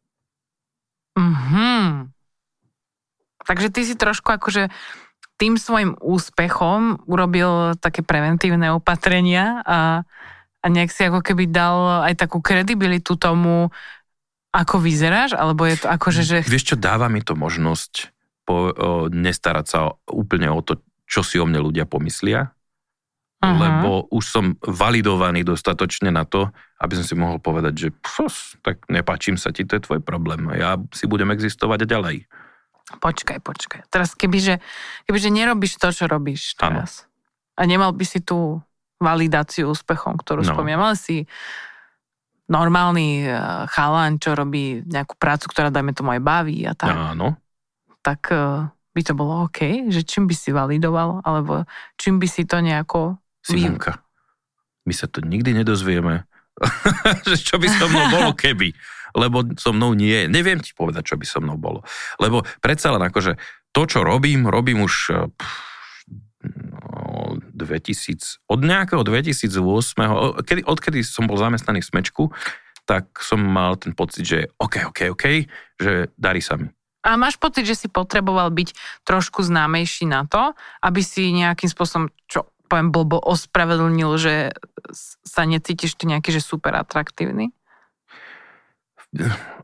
Mhm. 1.14 2.10
Takže 3.46 3.70
ty 3.70 3.86
si 3.86 3.94
trošku 3.94 4.34
akože 4.34 4.74
tým 5.38 5.60
svojim 5.60 5.94
úspechom 6.00 7.06
urobil 7.06 7.78
také 7.78 8.02
preventívne 8.02 8.74
opatrenia 8.74 9.62
a, 9.62 9.80
a 10.64 10.66
nejak 10.66 10.90
si 10.90 11.06
ako 11.06 11.22
keby 11.22 11.52
dal 11.52 12.08
aj 12.10 12.16
takú 12.18 12.40
kredibilitu 12.40 13.20
tomu, 13.20 13.70
ako 14.56 14.80
vyzeráš, 14.80 15.36
alebo 15.36 15.68
je 15.68 15.76
to 15.84 15.88
akože, 15.92 16.22
že... 16.24 16.38
Vieš 16.48 16.74
čo, 16.74 16.76
dáva 16.80 17.12
mi 17.12 17.20
to 17.20 17.36
možnosť 17.36 18.16
po, 18.48 18.72
o, 18.72 19.12
nestarať 19.12 19.66
sa 19.68 19.80
úplne 20.08 20.48
o 20.48 20.64
to, 20.64 20.80
čo 21.06 21.22
si 21.22 21.38
o 21.38 21.46
mne 21.46 21.62
ľudia 21.62 21.86
pomyslia, 21.86 22.50
uh-huh. 23.42 23.56
lebo 23.56 23.90
už 24.10 24.24
som 24.26 24.46
validovaný 24.62 25.46
dostatočne 25.46 26.10
na 26.10 26.26
to, 26.26 26.50
aby 26.82 26.94
som 26.98 27.06
si 27.06 27.16
mohol 27.16 27.40
povedať, 27.40 27.74
že 27.74 27.90
pfos, 28.04 28.60
tak 28.66 28.84
nepáčim 28.92 29.40
sa 29.40 29.54
ti, 29.54 29.64
to 29.64 29.78
je 29.80 29.86
tvoj 29.86 30.02
problém. 30.02 30.50
Ja 30.58 30.76
si 30.92 31.06
budem 31.08 31.32
existovať 31.32 31.88
ďalej. 31.88 32.26
Počkaj, 33.02 33.42
počkaj. 33.42 33.82
Teraz 33.90 34.14
kebyže, 34.14 34.62
kebyže 35.10 35.30
nerobíš 35.34 35.82
to, 35.82 35.90
čo 35.90 36.06
robíš 36.06 36.54
teraz 36.54 37.06
ano. 37.58 37.58
a 37.58 37.62
nemal 37.66 37.92
by 37.98 38.06
si 38.06 38.22
tú 38.22 38.62
validáciu 39.02 39.74
úspechom, 39.74 40.22
ktorú 40.22 40.46
no. 40.46 40.50
spomínam, 40.54 40.86
ale 40.86 40.98
si 40.98 41.26
normálny 42.46 43.26
eh, 43.26 43.36
chalan, 43.74 44.22
čo 44.22 44.38
robí 44.38 44.86
nejakú 44.86 45.18
prácu, 45.18 45.50
ktorá 45.50 45.74
dajme 45.74 45.98
tomu 45.98 46.14
aj 46.14 46.22
baví 46.22 46.62
a 46.66 46.78
tak, 46.78 46.94
Áno. 46.94 47.38
tak 48.06 48.30
eh, 48.30 48.70
by 48.96 49.02
to 49.04 49.14
bolo 49.14 49.52
OK, 49.52 49.92
že 49.92 50.08
čím 50.08 50.32
by 50.32 50.36
si 50.36 50.56
validoval, 50.56 51.20
alebo 51.28 51.68
čím 52.00 52.18
by 52.18 52.28
si 52.32 52.48
to 52.48 52.64
nejako... 52.64 53.20
Simonka, 53.44 54.00
my 54.88 54.94
sa 54.96 55.12
to 55.12 55.20
nikdy 55.20 55.52
nedozvieme, 55.52 56.24
že 57.30 57.38
čo 57.38 57.60
by 57.60 57.68
so 57.68 57.92
mnou 57.92 58.08
bolo 58.10 58.32
keby. 58.32 58.72
Lebo 59.16 59.44
so 59.60 59.76
mnou 59.76 59.96
nie 59.96 60.12
je. 60.12 60.26
Neviem 60.32 60.60
ti 60.60 60.72
povedať, 60.76 61.14
čo 61.14 61.16
by 61.20 61.26
so 61.28 61.40
mnou 61.44 61.60
bolo. 61.60 61.84
Lebo 62.20 62.44
predsa 62.64 62.92
len 62.96 63.04
akože 63.04 63.36
to, 63.76 63.82
čo 63.84 64.04
robím, 64.08 64.48
robím 64.48 64.84
už 64.84 64.94
eh, 65.12 65.28
pff, 65.28 65.56
no, 66.48 67.40
2000, 67.52 68.48
od 68.48 68.60
nejakého 68.64 69.04
2008, 69.04 69.60
o- 70.08 70.36
kedy, 70.40 70.62
odkedy 70.64 71.00
som 71.04 71.28
bol 71.28 71.36
zamestnaný 71.36 71.84
v 71.84 71.90
Smečku, 71.92 72.24
tak 72.86 73.18
som 73.20 73.42
mal 73.42 73.76
ten 73.76 73.98
pocit, 73.98 74.24
že 74.24 74.40
OK, 74.62 74.94
OK, 74.94 75.00
OK, 75.12 75.26
že 75.82 76.14
darí 76.16 76.40
sa 76.40 76.56
mi. 76.56 76.70
A 77.06 77.14
máš 77.22 77.38
pocit, 77.38 77.70
že 77.70 77.78
si 77.78 77.88
potreboval 77.88 78.50
byť 78.50 78.74
trošku 79.06 79.46
známejší 79.46 80.10
na 80.10 80.26
to, 80.26 80.58
aby 80.82 81.06
si 81.06 81.30
nejakým 81.30 81.70
spôsobom, 81.70 82.10
čo 82.26 82.50
poviem 82.66 82.90
blbo, 82.90 83.22
ospravedlnil, 83.22 84.12
že 84.18 84.58
sa 85.22 85.46
necítiš 85.46 85.94
tu 86.02 86.10
nejaký, 86.10 86.34
že 86.34 86.42
super 86.42 86.74
atraktívny? 86.74 87.54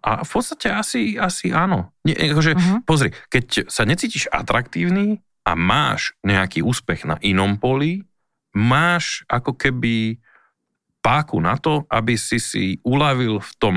A 0.06 0.24
v 0.24 0.30
podstate 0.30 0.72
asi, 0.72 1.20
asi 1.20 1.52
áno. 1.52 1.92
Nie, 2.08 2.16
akože, 2.32 2.52
Mhm. 2.56 2.78
Pozri, 2.88 3.12
keď 3.28 3.68
sa 3.68 3.84
necítiš 3.84 4.32
atraktívny 4.32 5.20
a 5.44 5.58
máš 5.58 6.16
nejaký 6.24 6.64
úspech 6.64 7.04
na 7.04 7.18
inom 7.20 7.60
poli, 7.60 8.06
máš 8.56 9.26
ako 9.28 9.58
keby 9.58 10.22
páku 11.02 11.42
na 11.42 11.58
to, 11.58 11.84
aby 11.90 12.14
si 12.16 12.38
si 12.38 12.78
uľavil 12.86 13.42
v 13.42 13.52
tom, 13.58 13.76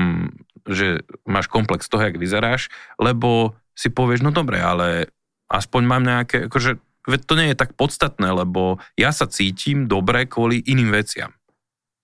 že 0.65 1.05
máš 1.25 1.45
komplex 1.47 1.85
toho, 1.85 2.01
jak 2.03 2.17
vyzeráš, 2.17 2.67
lebo 2.97 3.53
si 3.77 3.93
povieš, 3.93 4.25
no 4.25 4.31
dobre, 4.33 4.57
ale 4.57 5.13
aspoň 5.49 5.81
mám 5.85 6.03
nejaké, 6.03 6.49
akože 6.49 6.81
veď 7.05 7.21
to 7.25 7.33
nie 7.37 7.47
je 7.53 7.57
tak 7.57 7.77
podstatné, 7.77 8.33
lebo 8.33 8.81
ja 8.97 9.13
sa 9.13 9.29
cítim 9.29 9.85
dobre 9.85 10.25
kvôli 10.25 10.61
iným 10.65 10.89
veciam. 10.89 11.31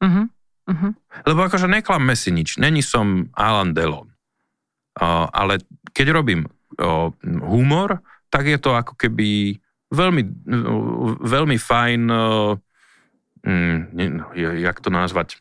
Mhm. 0.01 0.23
Mhm. 0.69 0.89
Lebo 1.25 1.39
akože 1.49 1.65
neklamme 1.65 2.13
si 2.13 2.29
nič, 2.29 2.61
není 2.61 2.85
som 2.85 3.27
Alan 3.33 3.73
Delon. 3.73 4.13
Uh, 4.91 5.25
ale 5.31 5.63
keď 5.95 6.21
robím 6.21 6.45
uh, 6.77 7.09
humor, 7.23 8.03
tak 8.27 8.45
je 8.45 8.59
to 8.59 8.75
ako 8.75 8.93
keby 8.99 9.55
veľmi, 9.89 10.23
uh, 10.51 11.15
veľmi 11.23 11.57
fajn, 11.57 12.01
uh, 12.11 12.59
mm, 13.47 13.77
ne, 13.95 14.05
jak 14.35 14.77
to 14.83 14.91
nazvať, 14.91 15.39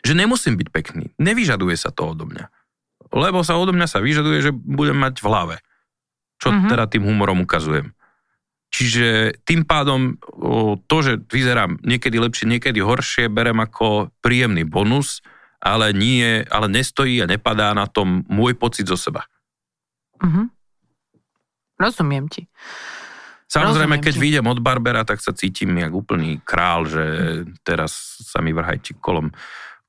že 0.00 0.12
nemusím 0.12 0.56
byť 0.56 0.68
pekný. 0.70 1.04
Nevyžaduje 1.16 1.74
sa 1.74 1.90
to 1.90 2.12
odo 2.12 2.24
mňa. 2.24 2.46
Lebo 3.10 3.42
sa 3.42 3.58
odo 3.58 3.72
mňa 3.72 3.86
sa 3.86 3.98
vyžaduje, 3.98 4.38
že 4.40 4.50
budem 4.52 4.96
mať 4.96 5.18
v 5.18 5.26
hlave. 5.26 5.56
Čo 6.40 6.50
Mhm. 6.50 6.68
teda 6.68 6.84
tým 6.86 7.04
humorom 7.04 7.44
ukazujem. 7.44 7.92
Čiže 8.70 9.34
tým 9.42 9.66
pádom 9.66 10.14
to, 10.86 10.96
že 11.02 11.18
vyzerám 11.26 11.82
niekedy 11.82 12.16
lepšie, 12.16 12.46
niekedy 12.46 12.78
horšie, 12.78 13.26
berem 13.26 13.58
ako 13.58 14.14
príjemný 14.22 14.62
bonus, 14.62 15.20
ale 15.58 15.90
nie, 15.90 16.40
ale 16.46 16.70
nestojí 16.70 17.18
a 17.20 17.28
nepadá 17.28 17.74
na 17.74 17.84
tom 17.84 18.22
môj 18.30 18.54
pocit 18.54 18.86
zo 18.86 18.94
seba. 18.94 19.26
Mhm. 20.22 20.48
Rozumiem 21.76 22.28
ti. 22.28 22.46
Samozrejme, 23.50 23.98
Rozumiem 23.98 24.04
keď 24.06 24.14
ti. 24.14 24.20
vyjdem 24.22 24.46
od 24.46 24.60
Barbera, 24.62 25.02
tak 25.02 25.18
sa 25.18 25.34
cítim 25.34 25.74
jak 25.74 25.90
úplný 25.90 26.38
král, 26.40 26.86
že 26.86 27.04
teraz 27.60 28.22
sa 28.22 28.38
mi 28.38 28.54
vrhajte 28.54 28.94
kolom, 28.96 29.34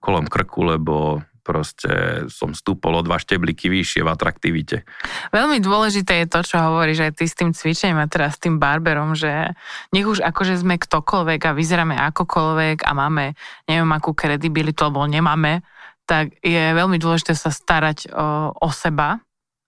kolom 0.02 0.26
krku, 0.26 0.66
lebo 0.66 1.22
proste 1.42 2.26
som 2.30 2.54
stúpol 2.54 3.02
o 3.02 3.06
dva 3.06 3.18
štebliky 3.18 3.66
vyššie 3.66 4.06
v 4.06 4.10
atraktivite. 4.14 4.86
Veľmi 5.34 5.58
dôležité 5.58 6.22
je 6.24 6.28
to, 6.30 6.40
čo 6.46 6.62
hovoríš 6.62 7.10
aj 7.10 7.12
ty 7.18 7.26
s 7.26 7.38
tým 7.38 7.50
cvičením 7.50 7.98
a 7.98 8.06
teraz 8.06 8.38
s 8.38 8.42
tým 8.46 8.62
barberom, 8.62 9.18
že 9.18 9.58
nech 9.90 10.06
už 10.06 10.22
akože 10.22 10.62
sme 10.62 10.78
ktokoľvek 10.78 11.42
a 11.50 11.58
vyzeráme 11.58 11.98
akokoľvek 12.14 12.86
a 12.86 12.92
máme 12.94 13.34
neviem 13.66 13.92
akú 13.94 14.14
kredibilitu, 14.14 14.86
alebo 14.86 15.10
nemáme, 15.10 15.66
tak 16.06 16.38
je 16.46 16.78
veľmi 16.78 17.02
dôležité 17.02 17.34
sa 17.34 17.50
starať 17.50 18.14
o, 18.14 18.54
o 18.54 18.70
seba 18.70 19.18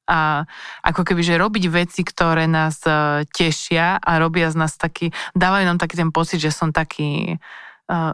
a 0.04 0.44
ako 0.84 1.08
keby, 1.08 1.22
že 1.24 1.40
robiť 1.40 1.64
veci, 1.72 2.04
ktoré 2.04 2.44
nás 2.44 2.84
e, 2.84 3.24
tešia 3.32 3.96
a 4.04 4.20
robia 4.20 4.52
z 4.52 4.60
nás 4.60 4.76
taký, 4.76 5.16
dávajú 5.32 5.64
nám 5.64 5.80
taký 5.80 5.96
ten 5.96 6.12
pocit, 6.12 6.44
že 6.44 6.52
som 6.52 6.76
taký, 6.76 7.40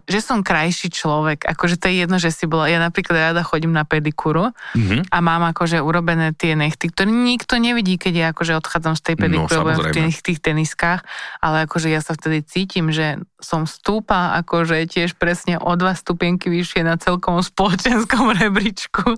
že 0.10 0.20
som 0.20 0.42
krajší 0.42 0.90
človek. 0.90 1.46
Akože 1.46 1.78
to 1.78 1.88
je 1.88 2.02
jedno, 2.04 2.18
že 2.18 2.34
si 2.34 2.50
bola, 2.50 2.66
ja 2.66 2.82
napríklad 2.82 3.32
rada 3.32 3.46
chodím 3.46 3.70
na 3.70 3.86
pedikúru 3.86 4.50
Mhm. 4.74 5.14
a 5.14 5.18
mám 5.22 5.46
akože 5.54 5.78
urobené 5.80 6.34
tie 6.34 6.58
nechty, 6.58 6.90
ktoré 6.90 7.08
nikto 7.08 7.62
nevidí, 7.62 7.96
keď 7.96 8.14
ja 8.14 8.26
akože 8.34 8.58
odchádzam 8.58 8.98
z 8.98 9.02
tej 9.06 9.16
No, 9.16 9.22
pedikúry, 9.24 9.72
no, 9.78 9.84
v 9.86 9.94
tých, 9.94 10.18
tých 10.26 10.40
teniskách, 10.42 11.06
ale 11.40 11.70
akože 11.70 11.88
ja 11.88 12.02
sa 12.02 12.18
vtedy 12.18 12.42
cítim, 12.42 12.90
že 12.90 13.22
som 13.38 13.70
stúpa 13.70 14.34
akože 14.42 14.90
tiež 14.90 15.14
presne 15.16 15.62
o 15.62 15.72
dva 15.78 15.94
stupienky 15.94 16.50
vyššie 16.50 16.82
na 16.82 16.98
celkom 16.98 17.38
spoločenskom 17.40 18.34
rebríčku. 18.42 19.16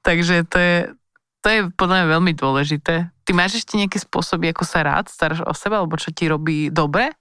Takže 0.00 0.48
to 0.48 0.56
je, 0.58 0.76
to 1.44 1.48
je 1.52 1.60
podľa 1.76 1.94
mňa 2.02 2.06
veľmi 2.16 2.32
dôležité. 2.32 3.12
Ty 3.22 3.30
máš 3.36 3.62
ešte 3.62 3.78
nejaké 3.78 4.00
spôsoby, 4.02 4.50
ako 4.50 4.64
sa 4.66 4.82
rád 4.82 5.06
staráš 5.12 5.44
o 5.46 5.52
seba, 5.54 5.78
alebo 5.78 5.94
čo 6.00 6.10
ti 6.10 6.26
robí 6.26 6.72
dobre? 6.72 7.12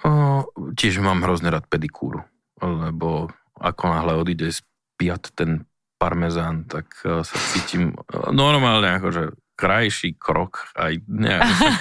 O, 0.00 0.48
tiež 0.72 1.04
mám 1.04 1.20
hrozne 1.20 1.52
rád 1.52 1.68
pedikúru, 1.68 2.24
lebo 2.64 3.28
ako 3.60 3.82
náhle 3.92 4.16
odíde 4.16 4.48
z 4.48 4.64
piat 4.96 5.28
ten 5.36 5.68
parmezán, 6.00 6.64
tak 6.64 6.96
e, 7.04 7.20
sa 7.20 7.36
cítim 7.52 7.92
e, 7.92 8.32
normálne 8.32 8.88
akože 8.96 9.36
krajší 9.52 10.16
krok, 10.16 10.72
aj 10.74 10.98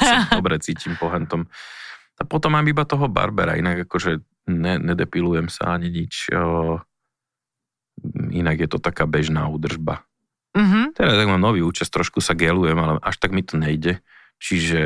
sa 0.04 0.28
dobre 0.38 0.60
cítim 0.60 1.00
po 1.00 1.08
hentom. 1.08 1.48
A 2.20 2.28
potom 2.28 2.54
mám 2.54 2.68
iba 2.68 2.84
toho 2.86 3.08
barbera, 3.08 3.58
inak 3.58 3.90
akože 3.90 4.22
ne, 4.52 4.78
nedepilujem 4.78 5.48
sa 5.50 5.80
ani 5.80 5.90
nič. 5.90 6.30
O, 6.36 6.78
inak 8.30 8.62
je 8.62 8.70
to 8.70 8.78
taká 8.78 9.08
bežná 9.08 9.48
údržba. 9.48 10.04
Mhm. 10.52 11.00
Teraz 11.00 11.16
tak 11.16 11.32
mám 11.32 11.40
nový 11.40 11.64
účes, 11.64 11.88
trošku 11.88 12.20
sa 12.20 12.36
gelujem, 12.36 12.76
ale 12.76 13.00
až 13.00 13.16
tak 13.18 13.32
mi 13.32 13.42
to 13.42 13.56
nejde. 13.56 14.04
Čiže 14.42 14.82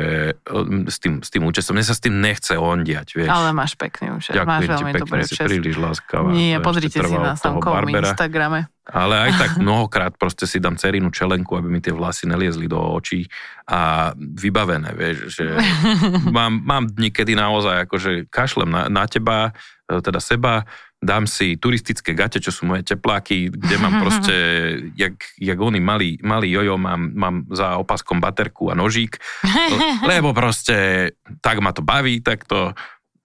s 0.84 0.96
tým, 1.00 1.24
s 1.24 1.32
tým 1.32 1.48
účesom, 1.48 1.72
mne 1.72 1.88
sa 1.88 1.96
s 1.96 2.04
tým 2.04 2.20
nechce 2.20 2.60
ondiať, 2.60 3.08
vieš. 3.16 3.32
Ale 3.32 3.56
máš 3.56 3.72
pekný 3.80 4.12
účes, 4.12 4.36
máš 4.36 4.44
Ďakujem 4.44 4.60
ti 4.60 4.68
veľmi 4.68 4.92
pekne, 4.92 5.00
dobrý 5.08 5.22
si 5.24 5.32
účes. 5.32 5.46
príliš 5.48 5.76
láskavá. 5.80 6.28
Nie, 6.28 6.60
pozrite 6.60 7.00
si 7.00 7.16
na 7.16 7.40
samkovom. 7.40 7.88
Instagrame. 7.88 8.68
Ale 8.84 9.14
aj 9.16 9.32
tak 9.40 9.50
mnohokrát 9.64 10.12
proste 10.20 10.44
si 10.44 10.60
dám 10.60 10.76
cerinu 10.76 11.08
čelenku, 11.08 11.56
aby 11.56 11.72
mi 11.72 11.80
tie 11.80 11.96
vlasy 11.96 12.28
neliezli 12.28 12.68
do 12.68 12.76
očí 12.76 13.24
a 13.64 14.12
vybavené, 14.14 14.92
vieš, 14.92 15.40
že 15.40 15.56
mám, 16.36 16.60
mám 16.60 16.84
dni, 16.92 17.08
kedy 17.08 17.32
naozaj 17.32 17.88
akože 17.88 18.28
kašlem 18.28 18.68
na, 18.68 18.92
na 18.92 19.08
teba, 19.08 19.56
e, 19.88 20.04
teda 20.04 20.20
seba, 20.20 20.68
dám 21.06 21.30
si 21.30 21.54
turistické 21.54 22.12
gate, 22.12 22.42
čo 22.42 22.50
sú 22.50 22.66
moje 22.66 22.82
tepláky, 22.82 23.54
kde 23.54 23.76
mám 23.78 23.96
proste, 24.02 24.34
jak, 24.98 25.14
jak 25.38 25.58
oni 25.58 25.78
malý, 25.78 26.18
malý 26.26 26.50
jojo, 26.50 26.74
mám, 26.74 27.14
mám 27.14 27.36
za 27.54 27.78
opaskom 27.78 28.18
baterku 28.18 28.68
a 28.68 28.74
nožík, 28.74 29.22
lebo 30.10 30.34
proste 30.34 31.10
tak 31.38 31.62
ma 31.62 31.70
to 31.70 31.86
baví, 31.86 32.18
tak 32.18 32.42
to 32.44 32.74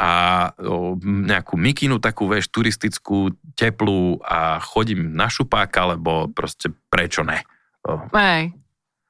a 0.02 0.50
o, 0.58 0.98
nejakú 1.06 1.54
mikinu 1.62 2.02
takú, 2.02 2.26
vieš, 2.26 2.50
turistickú, 2.50 3.38
teplú 3.54 4.18
a 4.26 4.58
chodím 4.58 5.14
na 5.14 5.30
šupáka, 5.30 5.94
lebo 5.94 6.26
proste 6.34 6.74
prečo 6.90 7.22
ne? 7.22 7.46
Hej. 8.10 8.61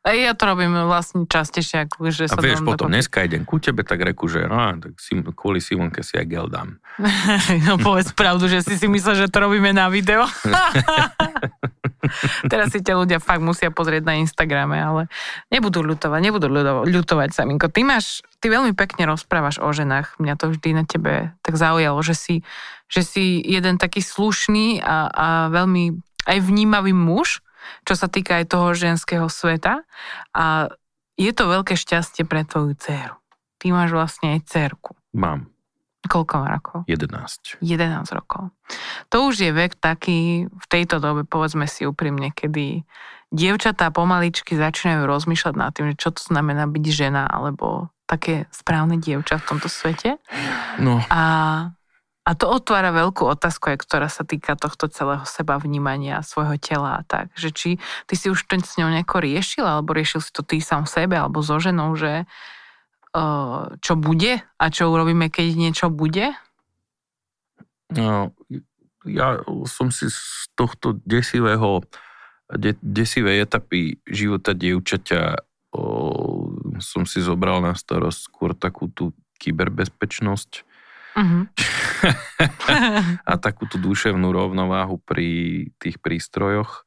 Ja 0.01 0.33
to 0.33 0.49
robím 0.49 0.73
vlastne 0.89 1.29
častejšie, 1.29 1.85
ako 1.85 2.09
že 2.09 2.25
A 2.25 2.33
sa 2.33 2.41
vieš, 2.41 2.65
dám 2.65 2.73
potom 2.73 2.89
dokopy. 2.89 2.97
dneska 2.97 3.17
idem 3.21 3.45
ku 3.45 3.61
tebe, 3.61 3.85
tak 3.85 4.01
reku, 4.01 4.25
že 4.25 4.49
no, 4.49 4.57
tak 4.81 4.97
Sim, 4.97 5.21
kvôli 5.29 5.61
Simonke 5.61 6.01
si 6.01 6.17
aj 6.17 6.25
gel 6.25 6.49
dám. 6.49 6.81
no 7.69 7.77
povedz 7.77 8.09
pravdu, 8.09 8.49
že 8.49 8.65
si 8.65 8.81
si 8.81 8.89
myslel, 8.89 9.13
že 9.13 9.29
to 9.29 9.45
robíme 9.45 9.69
na 9.69 9.93
video. 9.93 10.25
Teraz 12.51 12.73
si 12.73 12.81
ťa 12.81 12.97
ľudia 12.97 13.21
fakt 13.21 13.45
musia 13.45 13.69
pozrieť 13.69 14.01
na 14.01 14.17
Instagrame, 14.17 14.81
ale 14.81 15.05
nebudú 15.53 15.85
ľutovať, 15.85 16.17
nebudú 16.17 16.49
ľutovať 16.89 17.37
Saminko. 17.37 17.69
Ty 17.69 17.85
máš, 17.85 18.25
ty 18.41 18.49
veľmi 18.49 18.73
pekne 18.73 19.05
rozprávaš 19.05 19.61
o 19.61 19.69
ženách. 19.69 20.17
Mňa 20.17 20.33
to 20.33 20.49
vždy 20.49 20.81
na 20.81 20.83
tebe 20.83 21.29
tak 21.45 21.61
zaujalo, 21.61 22.01
že 22.01 22.17
si, 22.17 22.35
že 22.89 23.05
si 23.05 23.37
jeden 23.45 23.77
taký 23.77 24.01
slušný 24.01 24.81
a, 24.81 25.13
a 25.13 25.27
veľmi 25.53 26.01
aj 26.25 26.37
vnímavý 26.41 26.93
muž, 26.93 27.41
čo 27.83 27.93
sa 27.93 28.07
týka 28.11 28.41
aj 28.41 28.45
toho 28.51 28.73
ženského 28.73 29.27
sveta. 29.27 29.83
A 30.35 30.71
je 31.19 31.31
to 31.35 31.49
veľké 31.49 31.77
šťastie 31.77 32.25
pre 32.25 32.47
tvoju 32.47 32.73
dceru. 32.77 33.15
Ty 33.61 33.65
máš 33.73 33.93
vlastne 33.93 34.37
aj 34.37 34.49
dcerku. 34.49 34.97
Mám 35.13 35.51
Koľko 36.01 36.33
má 36.41 36.57
rokov? 36.57 36.77
11. 36.89 37.61
11 37.61 38.17
rokov. 38.17 38.49
To 39.13 39.29
už 39.29 39.37
je 39.37 39.51
vek 39.53 39.77
taký, 39.77 40.49
v 40.49 40.65
tejto 40.65 40.97
dobe, 40.97 41.29
povedzme 41.29 41.69
si 41.69 41.85
úprimne, 41.85 42.33
kedy 42.33 42.81
dievčatá 43.29 43.93
pomaličky 43.93 44.57
začínajú 44.57 45.05
rozmýšľať 45.05 45.53
nad 45.53 45.69
tým, 45.77 45.93
čo 45.93 46.09
to 46.09 46.21
znamená 46.25 46.65
byť 46.65 46.85
žena, 46.89 47.29
alebo 47.29 47.93
také 48.09 48.49
správne 48.49 48.97
dievča 48.97 49.37
v 49.39 49.45
tomto 49.45 49.69
svete. 49.69 50.17
No, 50.81 51.05
A, 51.13 51.21
a 52.31 52.35
to 52.39 52.47
otvára 52.47 52.95
veľkú 52.95 53.27
otázku, 53.27 53.75
ktorá 53.75 54.07
sa 54.07 54.23
týka 54.23 54.55
tohto 54.55 54.87
celého 54.87 55.27
seba 55.27 55.59
vnímania 55.59 56.23
svojho 56.23 56.55
tela 56.55 57.03
tak. 57.03 57.27
Že 57.35 57.49
či 57.51 57.69
ty 58.07 58.15
si 58.15 58.31
už 58.31 58.47
ten 58.47 58.63
s 58.63 58.79
ňou 58.79 58.87
nejako 58.87 59.19
riešil, 59.19 59.67
alebo 59.67 59.91
riešil 59.91 60.23
si 60.23 60.31
to 60.31 60.39
ty 60.39 60.63
sám 60.63 60.87
sebe, 60.87 61.19
alebo 61.19 61.43
so 61.43 61.59
ženou, 61.59 61.91
že 61.99 62.23
uh, 62.23 63.75
čo 63.83 63.99
bude 63.99 64.39
a 64.39 64.65
čo 64.71 64.87
urobíme, 64.95 65.27
keď 65.27 65.59
niečo 65.59 65.91
bude? 65.91 66.31
No, 67.91 68.31
ja 69.03 69.43
som 69.67 69.91
si 69.91 70.07
z 70.07 70.47
tohto 70.55 71.03
desivého, 71.03 71.83
de, 72.47 72.79
desivej 72.79 73.43
etapy 73.43 73.99
života 74.07 74.55
dievčaťa 74.55 75.35
o, 75.75 75.83
som 76.79 77.03
si 77.03 77.19
zobral 77.19 77.59
na 77.59 77.75
starosť 77.75 78.19
skôr 78.23 78.55
takú 78.55 78.87
tú 78.87 79.11
kyberbezpečnosť 79.43 80.70
uh-huh. 81.17 81.43
a 83.31 83.33
takú 83.37 83.67
tú 83.69 83.77
duševnú 83.77 84.31
rovnováhu 84.31 84.97
pri 85.01 85.69
tých 85.77 86.01
prístrojoch. 86.01 86.85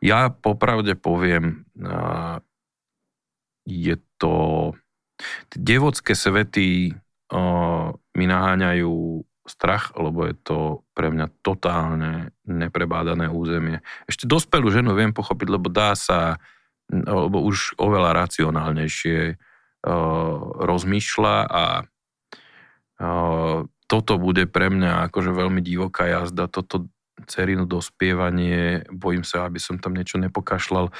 Ja 0.00 0.32
popravde 0.32 0.96
poviem, 0.96 1.68
je 3.68 3.96
to... 4.16 4.34
Tie 5.52 5.60
devodské 5.60 6.16
svety 6.16 6.96
mi 8.16 8.24
naháňajú 8.24 9.22
strach, 9.44 9.92
lebo 9.98 10.24
je 10.24 10.34
to 10.40 10.58
pre 10.94 11.10
mňa 11.10 11.26
totálne 11.44 12.32
neprebádané 12.46 13.28
územie. 13.28 13.82
Ešte 14.06 14.24
dospelú 14.24 14.70
ženu 14.70 14.94
viem 14.94 15.12
pochopiť, 15.12 15.48
lebo 15.50 15.68
dá 15.68 15.92
sa, 15.98 16.38
lebo 16.88 17.42
už 17.44 17.76
oveľa 17.76 18.14
racionálnejšie 18.24 19.36
rozmýšľa 20.60 21.36
a 21.50 21.64
toto 23.90 24.12
bude 24.20 24.46
pre 24.46 24.70
mňa 24.70 25.10
akože 25.10 25.32
veľmi 25.34 25.64
divoká 25.64 26.06
jazda, 26.06 26.46
toto 26.46 26.86
cerinu 27.26 27.68
dospievanie, 27.68 28.86
bojím 28.88 29.26
sa, 29.26 29.48
aby 29.48 29.60
som 29.60 29.76
tam 29.76 29.96
niečo 29.96 30.16
nepokašľal. 30.20 30.92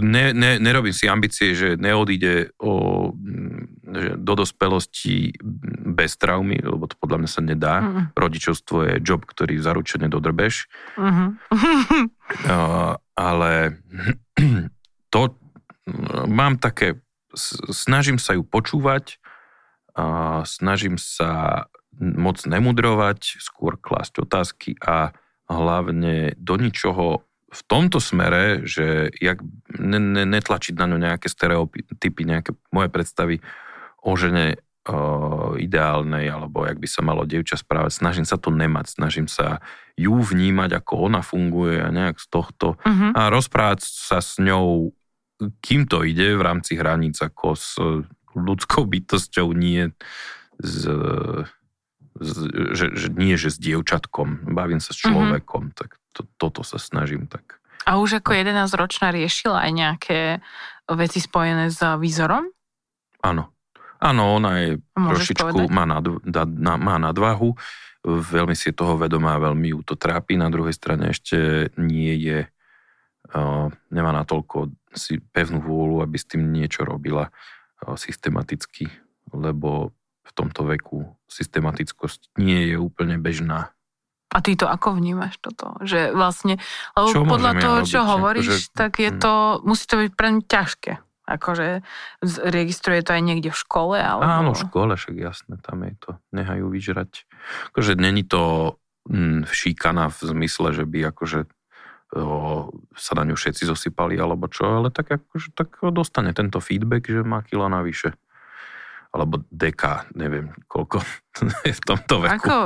Ne, 0.00 0.32
ne, 0.32 0.56
nerobím 0.56 0.96
si 0.96 1.04
ambície, 1.04 1.52
že 1.52 1.76
neodíde 1.76 2.56
o, 2.56 3.12
že 3.84 4.16
do 4.16 4.32
dospelosti 4.32 5.36
bez 5.92 6.16
traumy, 6.16 6.56
lebo 6.56 6.88
to 6.88 6.96
podľa 6.96 7.18
mňa 7.20 7.30
sa 7.30 7.42
nedá. 7.44 7.74
Mm. 7.84 8.02
Rodičovstvo 8.16 8.76
je 8.88 8.94
job, 9.04 9.28
ktorý 9.28 9.60
zaručene 9.60 10.08
dodrbeš. 10.08 10.72
Mm-hmm. 10.96 11.28
uh, 12.48 12.96
ale 13.12 13.52
to 15.12 15.22
mám 16.24 16.56
také, 16.56 17.04
snažím 17.68 18.16
sa 18.16 18.32
ju 18.32 18.48
počúvať, 18.48 19.20
snažím 20.48 20.96
sa 20.96 21.66
moc 22.00 22.40
nemudrovať, 22.42 23.38
skôr 23.38 23.76
klásť 23.76 24.24
otázky 24.24 24.70
a 24.80 25.12
hlavne 25.46 26.32
do 26.40 26.56
ničoho 26.56 27.22
v 27.52 27.60
tomto 27.68 28.00
smere, 28.00 28.64
že 28.64 29.12
jak 29.20 29.44
ne, 29.76 30.00
ne, 30.00 30.24
netlačiť 30.24 30.72
na 30.72 30.88
ňu 30.88 30.96
nejaké 30.96 31.28
stereotypy, 31.28 32.24
nejaké 32.24 32.56
moje 32.72 32.88
predstavy 32.88 33.44
o 34.00 34.16
žene 34.16 34.56
uh, 34.56 35.52
ideálnej, 35.60 36.32
alebo 36.32 36.64
jak 36.64 36.80
by 36.80 36.88
sa 36.88 37.04
malo 37.04 37.28
dievča 37.28 37.60
správať. 37.60 37.92
Snažím 37.92 38.24
sa 38.24 38.40
to 38.40 38.48
nemať, 38.48 38.96
snažím 38.96 39.28
sa 39.28 39.60
ju 40.00 40.16
vnímať, 40.16 40.80
ako 40.80 41.12
ona 41.12 41.20
funguje 41.20 41.76
a 41.84 41.92
nejak 41.92 42.16
z 42.16 42.26
tohto 42.32 42.80
uh-huh. 42.80 43.12
a 43.12 43.28
rozprávať 43.28 43.84
sa 43.84 44.24
s 44.24 44.40
ňou, 44.40 44.96
kým 45.60 45.84
to 45.84 46.08
ide 46.08 46.32
v 46.32 46.42
rámci 46.42 46.80
hraníc, 46.80 47.20
ako 47.20 47.52
s 47.52 47.76
ľudskou 48.34 48.84
bytosťou, 48.88 49.52
nie 49.52 49.92
s, 50.60 50.86
s, 52.20 52.32
že, 52.72 52.86
že 52.92 53.08
nie, 53.12 53.34
že 53.40 53.52
s 53.52 53.58
dievčatkom. 53.58 54.52
Bavím 54.52 54.80
sa 54.80 54.92
s 54.92 55.00
mhm. 55.02 55.06
človekom, 55.08 55.62
mm-hmm. 55.70 55.78
tak 55.78 56.00
to, 56.12 56.28
toto 56.36 56.60
sa 56.62 56.76
snažím 56.76 57.26
tak. 57.26 57.62
A 57.82 57.98
už 57.98 58.22
ako 58.22 58.30
11-ročná 58.30 59.10
riešila 59.10 59.66
aj 59.66 59.72
nejaké 59.74 60.20
veci 60.86 61.18
spojené 61.18 61.66
s 61.72 61.82
výzorom? 61.98 62.46
Áno. 63.26 63.50
Áno, 64.02 64.34
ona 64.34 64.50
je 64.58 64.70
Môžeš 64.98 65.38
trošičku, 65.38 65.70
má, 65.70 65.86
nad, 65.86 66.02
na, 66.58 66.74
má 66.74 66.98
nadvahu, 66.98 67.54
veľmi 68.02 68.54
si 68.58 68.74
je 68.74 68.78
toho 68.78 68.98
vedomá, 68.98 69.38
veľmi 69.38 69.70
ju 69.70 69.80
to 69.86 69.94
trápi, 69.94 70.34
na 70.34 70.50
druhej 70.50 70.74
strane 70.74 71.14
ešte 71.14 71.70
nie 71.78 72.10
je, 72.18 72.50
uh, 73.30 73.70
nemá 73.94 74.10
natoľko 74.10 74.74
si 74.90 75.22
pevnú 75.22 75.62
vôľu, 75.62 76.02
aby 76.02 76.18
s 76.18 76.26
tým 76.26 76.50
niečo 76.50 76.82
robila 76.82 77.30
systematicky, 77.98 78.88
lebo 79.32 79.92
v 80.22 80.30
tomto 80.32 80.62
veku 80.64 81.18
systematickosť 81.26 82.38
nie 82.38 82.72
je 82.72 82.76
úplne 82.78 83.18
bežná. 83.18 83.74
A 84.32 84.40
ty 84.40 84.56
to 84.56 84.64
ako 84.64 84.96
vnímaš 84.96 85.36
toto? 85.44 85.76
Že 85.84 86.16
vlastne, 86.16 86.56
lebo 86.96 87.12
čo 87.12 87.20
podľa 87.28 87.52
toho, 87.60 87.76
ja 87.84 87.88
čo 87.88 88.00
robiť? 88.00 88.10
hovoríš, 88.16 88.48
akože, 88.48 88.72
tak 88.72 88.92
je 88.96 89.10
hm. 89.12 89.18
to, 89.20 89.32
musí 89.68 89.84
to 89.84 89.96
byť 90.00 90.12
pre 90.16 90.28
mňa 90.32 90.44
ťažké. 90.48 90.92
Akože 91.22 91.86
registruje 92.50 93.00
to 93.06 93.14
aj 93.14 93.22
niekde 93.22 93.54
v 93.54 93.60
škole? 93.60 93.94
Alebo... 93.94 94.26
Áno, 94.26 94.50
v 94.58 94.62
škole, 94.66 94.92
však 94.98 95.16
jasné, 95.20 95.54
tam 95.62 95.86
je 95.86 95.94
to, 96.02 96.10
nehajú 96.34 96.66
vyžrať. 96.66 97.28
Akože 97.70 97.94
není 97.94 98.26
to 98.26 98.74
hm, 99.06 99.46
šíkana 99.46 100.10
v 100.10 100.18
zmysle, 100.18 100.74
že 100.74 100.84
by 100.88 101.12
akože 101.14 101.46
sa 102.92 103.12
na 103.16 103.24
ňu 103.24 103.36
všetci 103.36 103.64
zosypali 103.64 104.20
alebo 104.20 104.44
čo, 104.44 104.68
ale 104.68 104.92
tak, 104.92 105.16
akože, 105.16 105.56
tak 105.56 105.80
dostane 105.96 106.36
tento 106.36 106.60
feedback, 106.60 107.08
že 107.08 107.24
má 107.24 107.40
kila 107.40 107.72
navyše. 107.72 108.12
Alebo 109.12 109.44
deka, 109.48 110.08
neviem 110.16 110.52
koľko 110.68 111.00
je 111.64 111.72
v 111.80 111.82
tomto 111.84 112.24
veku. 112.24 112.32
Ako, 112.36 112.56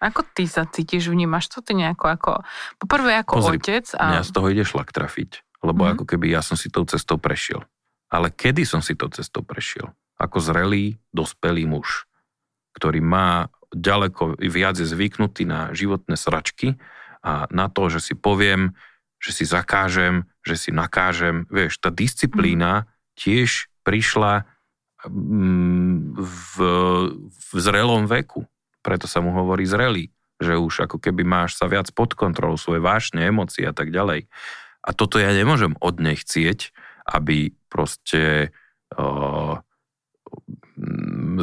ako 0.00 0.20
ty 0.36 0.44
sa 0.44 0.68
cítiš, 0.68 1.08
vnímaš 1.08 1.48
to 1.48 1.64
ty 1.64 1.72
nejako 1.72 2.06
ako, 2.12 2.32
poprvé 2.76 3.16
ako 3.20 3.32
Pozri, 3.40 3.58
otec. 3.60 3.86
A... 3.96 4.20
Mňa 4.20 4.24
z 4.28 4.32
toho 4.32 4.46
ide 4.52 4.64
šlak 4.64 4.92
trafiť, 4.92 5.64
lebo 5.64 5.88
mm. 5.88 5.88
ako 5.96 6.04
keby 6.04 6.32
ja 6.32 6.44
som 6.44 6.56
si 6.60 6.68
tou 6.68 6.84
cestou 6.84 7.16
prešiel. 7.16 7.64
Ale 8.08 8.32
kedy 8.32 8.64
som 8.64 8.80
si 8.80 8.96
tou 8.96 9.08
cestou 9.12 9.44
prešiel? 9.44 9.92
Ako 10.16 10.40
zrelý, 10.40 10.96
dospelý 11.12 11.68
muž, 11.68 12.08
ktorý 12.76 13.04
má 13.04 13.52
ďaleko 13.68 14.40
viac 14.40 14.80
je 14.80 14.88
zvyknutý 14.88 15.44
na 15.44 15.72
životné 15.76 16.16
sračky, 16.16 16.80
a 17.28 17.44
na 17.52 17.68
to, 17.68 17.92
že 17.92 18.00
si 18.00 18.14
poviem, 18.16 18.72
že 19.20 19.36
si 19.36 19.44
zakážem, 19.44 20.24
že 20.40 20.56
si 20.56 20.70
nakážem. 20.72 21.44
Vieš, 21.52 21.76
tá 21.84 21.92
disciplína 21.92 22.88
tiež 23.20 23.68
prišla 23.84 24.48
mm, 25.04 26.16
v, 26.16 26.52
v 27.28 27.50
zrelom 27.60 28.08
veku. 28.08 28.48
Preto 28.80 29.04
sa 29.04 29.20
mu 29.20 29.36
hovorí 29.36 29.68
zrelý, 29.68 30.08
že 30.40 30.56
už 30.56 30.88
ako 30.88 30.96
keby 30.96 31.20
máš 31.26 31.60
sa 31.60 31.68
viac 31.68 31.92
pod 31.92 32.16
kontrolou 32.16 32.56
svoje 32.56 32.80
vášne, 32.80 33.28
emócie 33.28 33.68
a 33.68 33.76
tak 33.76 33.92
ďalej. 33.92 34.24
A 34.80 34.90
toto 34.96 35.20
ja 35.20 35.28
nemôžem 35.34 35.76
od 35.84 36.00
nej 36.00 36.16
chcieť, 36.16 36.72
aby 37.04 37.52
proste 37.68 38.54
uh, 38.96 39.60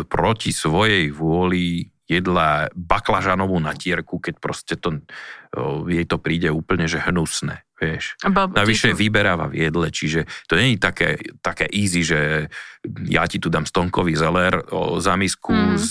proti 0.08 0.50
svojej 0.56 1.12
vôli 1.12 1.94
jedla 2.06 2.70
baklažanovú 2.78 3.58
natierku, 3.58 4.22
keď 4.22 4.36
proste 4.38 4.78
to, 4.78 5.01
jej 5.89 6.06
to 6.06 6.22
príde 6.22 6.53
úplne, 6.53 6.86
že 6.86 7.01
hnusné, 7.01 7.66
vieš. 7.82 8.14
Navyše 8.26 8.93
vyberáva 8.93 9.49
v 9.49 9.66
jedle, 9.66 9.89
čiže 9.89 10.30
to 10.45 10.53
je 10.53 10.78
také, 10.78 11.18
také 11.41 11.66
easy, 11.74 12.06
že 12.06 12.49
ja 13.10 13.26
ti 13.26 13.41
tu 13.41 13.49
dám 13.49 13.66
stonkový 13.66 14.14
zeler 14.14 14.53
o 14.70 15.01
zamisku 15.01 15.53
mm. 15.53 15.78
s 15.82 15.89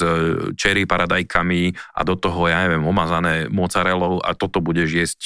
cherry 0.54 0.86
paradajkami 0.86 1.74
a 1.98 2.00
do 2.06 2.14
toho, 2.14 2.46
ja 2.46 2.62
neviem, 2.62 2.86
omazané 2.86 3.50
mozzarellou 3.50 4.22
a 4.22 4.38
toto 4.38 4.62
budeš 4.62 4.90
jesť 4.94 5.22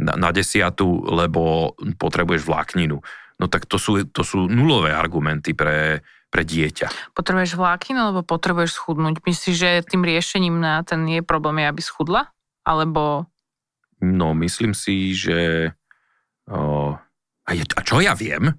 na, 0.00 0.14
na 0.16 0.30
desiatu, 0.32 1.04
lebo 1.04 1.74
potrebuješ 2.00 2.48
vlákninu. 2.48 2.96
No 3.38 3.46
tak 3.46 3.70
to 3.70 3.78
sú, 3.78 4.02
to 4.08 4.26
sú 4.26 4.50
nulové 4.50 4.90
argumenty 4.90 5.54
pre, 5.54 6.02
pre 6.28 6.44
dieťa. 6.44 7.16
Potrebuješ 7.16 7.56
vlákninu 7.56 8.12
alebo 8.12 8.20
potrebuješ 8.20 8.76
schudnúť? 8.76 9.24
Myslíš, 9.24 9.56
že 9.56 9.70
tým 9.84 10.04
riešením 10.04 10.60
na 10.60 10.84
ten 10.84 11.04
jej 11.08 11.24
problém 11.24 11.64
je, 11.64 11.66
aby 11.72 11.82
schudla? 11.82 12.32
Alebo... 12.64 13.26
No, 14.04 14.36
myslím 14.36 14.76
si, 14.76 15.16
že... 15.16 15.72
O, 16.48 16.96
a, 17.44 17.50
je, 17.52 17.64
a 17.64 17.80
čo 17.84 18.04
ja 18.04 18.12
viem? 18.12 18.52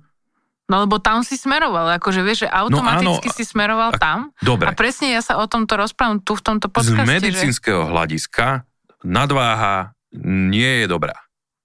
No 0.70 0.86
lebo 0.86 1.02
tam 1.02 1.26
si 1.26 1.34
smeroval, 1.34 1.98
akože 1.98 2.22
vieš, 2.22 2.46
že 2.46 2.50
automaticky 2.54 3.26
no, 3.26 3.34
áno, 3.34 3.38
si 3.42 3.44
smeroval 3.46 3.92
a, 3.94 3.98
tam. 3.98 4.18
Dobre. 4.38 4.70
A 4.70 4.78
presne 4.78 5.18
ja 5.18 5.22
sa 5.26 5.42
o 5.42 5.50
tomto 5.50 5.74
rozprávam 5.74 6.22
tu 6.22 6.38
v 6.38 6.46
tomto 6.46 6.70
podcaste. 6.70 7.10
Z 7.10 7.10
medicínskeho 7.10 7.86
že... 7.86 7.90
hľadiska 7.90 8.46
nadváha 9.02 9.98
nie 10.14 10.86
je 10.86 10.86
dobrá. 10.86 11.18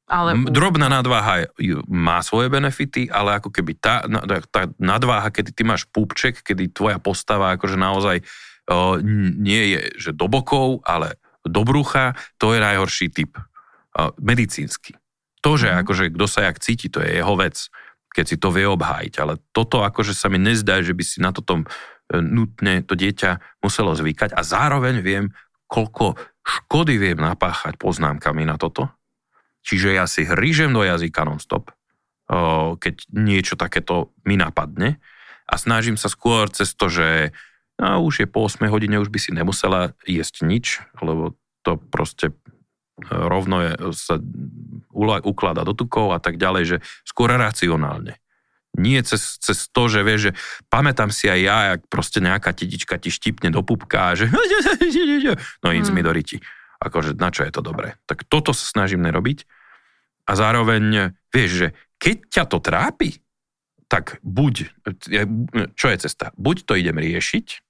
Ale... 0.05 0.37
Drobná 0.53 0.93
nadváha 0.93 1.49
má 1.89 2.21
svoje 2.21 2.53
benefity, 2.53 3.09
ale 3.09 3.41
ako 3.41 3.49
keby 3.49 3.73
tá, 3.81 4.05
tá 4.53 4.69
nadváha, 4.77 5.33
kedy 5.33 5.51
ty 5.57 5.63
máš 5.65 5.89
púbček, 5.89 6.45
kedy 6.45 6.77
tvoja 6.77 7.01
postava 7.01 7.57
akože 7.57 7.81
naozaj 7.81 8.21
o, 8.69 9.01
nie 9.41 9.77
je 9.77 9.81
že 9.97 10.11
do 10.13 10.29
bokov, 10.29 10.85
ale 10.85 11.17
do 11.41 11.65
brucha, 11.65 12.13
to 12.37 12.53
je 12.53 12.61
najhorší 12.61 13.09
typ. 13.17 13.33
O, 13.97 14.13
medicínsky. 14.21 14.93
To, 15.41 15.57
že 15.57 15.73
mm. 15.73 15.77
akože 15.85 16.05
kto 16.13 16.27
sa 16.29 16.53
jak 16.53 16.61
cíti, 16.61 16.93
to 16.93 17.01
je 17.01 17.21
jeho 17.21 17.35
vec, 17.41 17.57
keď 18.13 18.25
si 18.29 18.37
to 18.37 18.53
vie 18.53 18.69
obhájiť, 18.69 19.15
ale 19.25 19.41
toto 19.57 19.81
akože 19.83 20.13
sa 20.13 20.29
mi 20.29 20.37
nezdá, 20.37 20.85
že 20.85 20.93
by 20.93 21.05
si 21.05 21.19
na 21.25 21.33
toto 21.33 21.65
nutne 22.13 22.85
to 22.85 22.93
dieťa 22.93 23.61
muselo 23.65 23.97
zvykať 23.97 24.37
a 24.37 24.45
zároveň 24.45 25.01
viem, 25.01 25.33
koľko 25.65 26.21
škody 26.45 27.01
viem 27.01 27.19
napáchať 27.19 27.81
poznámkami 27.81 28.45
na 28.45 28.61
toto. 28.61 28.93
Čiže 29.65 29.97
ja 29.97 30.05
si 30.05 30.29
hrížem 30.29 30.71
do 30.77 30.85
jazyka 30.85 31.25
non-stop, 31.25 31.73
keď 32.79 32.95
niečo 33.13 33.57
takéto 33.57 34.13
mi 34.29 34.37
napadne 34.37 35.01
a 35.49 35.57
snažím 35.57 35.97
sa 35.97 36.13
skôr 36.13 36.49
cez 36.53 36.77
to, 36.77 36.93
že 36.93 37.33
no, 37.81 38.05
už 38.05 38.25
je 38.25 38.29
po 38.29 38.45
8 38.45 38.61
hodine, 38.69 39.01
už 39.01 39.09
by 39.09 39.19
si 39.21 39.33
nemusela 39.33 39.97
jesť 40.05 40.45
nič, 40.45 40.85
lebo 41.01 41.37
to 41.65 41.81
proste 41.81 42.37
rovno 43.09 43.65
je, 43.65 43.73
sa 43.97 44.21
ukladá 45.25 45.67
do 45.67 45.75
tukov 45.75 46.15
a 46.15 46.21
tak 46.23 46.39
ďalej, 46.39 46.65
že 46.65 46.77
skôr 47.03 47.33
racionálne. 47.35 48.21
Nie 48.75 49.07
cez, 49.07 49.39
cez 49.39 49.71
to, 49.71 49.87
že 49.87 50.03
vieš, 50.03 50.21
že 50.31 50.33
pamätám 50.67 51.15
si 51.15 51.31
aj 51.31 51.41
ja, 51.41 51.59
jak 51.75 51.81
proste 51.87 52.19
nejaká 52.19 52.51
tetička 52.51 52.99
ti 52.99 53.11
štipne 53.11 53.55
do 53.55 53.63
pupka 53.63 54.11
a 54.11 54.17
že 54.19 54.27
no 55.63 55.69
nic 55.71 55.87
hmm. 55.87 55.95
mi 55.95 56.03
do 56.03 56.11
riti. 56.11 56.43
Akože 56.85 57.17
na 57.17 57.33
čo 57.33 57.49
je 57.49 57.53
to 57.53 57.65
dobré. 57.65 57.97
Tak 58.05 58.29
toto 58.29 58.53
sa 58.53 58.69
snažím 58.69 59.01
nerobiť 59.09 59.49
a 60.29 60.33
zároveň 60.37 61.17
vieš, 61.33 61.51
že 61.57 61.69
keď 61.97 62.17
ťa 62.29 62.45
to 62.45 62.59
trápi, 62.61 63.11
tak 63.89 64.21
buď, 64.21 64.55
čo 65.77 65.87
je 65.89 65.97
cesta? 65.97 66.37
Buď 66.37 66.69
to 66.69 66.77
idem 66.77 67.01
riešiť, 67.01 67.65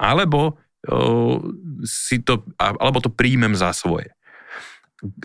alebo 0.00 0.56
si 1.84 2.22
to, 2.22 2.46
alebo 2.56 3.02
to 3.02 3.10
príjmem 3.10 3.52
za 3.52 3.74
svoje 3.74 4.14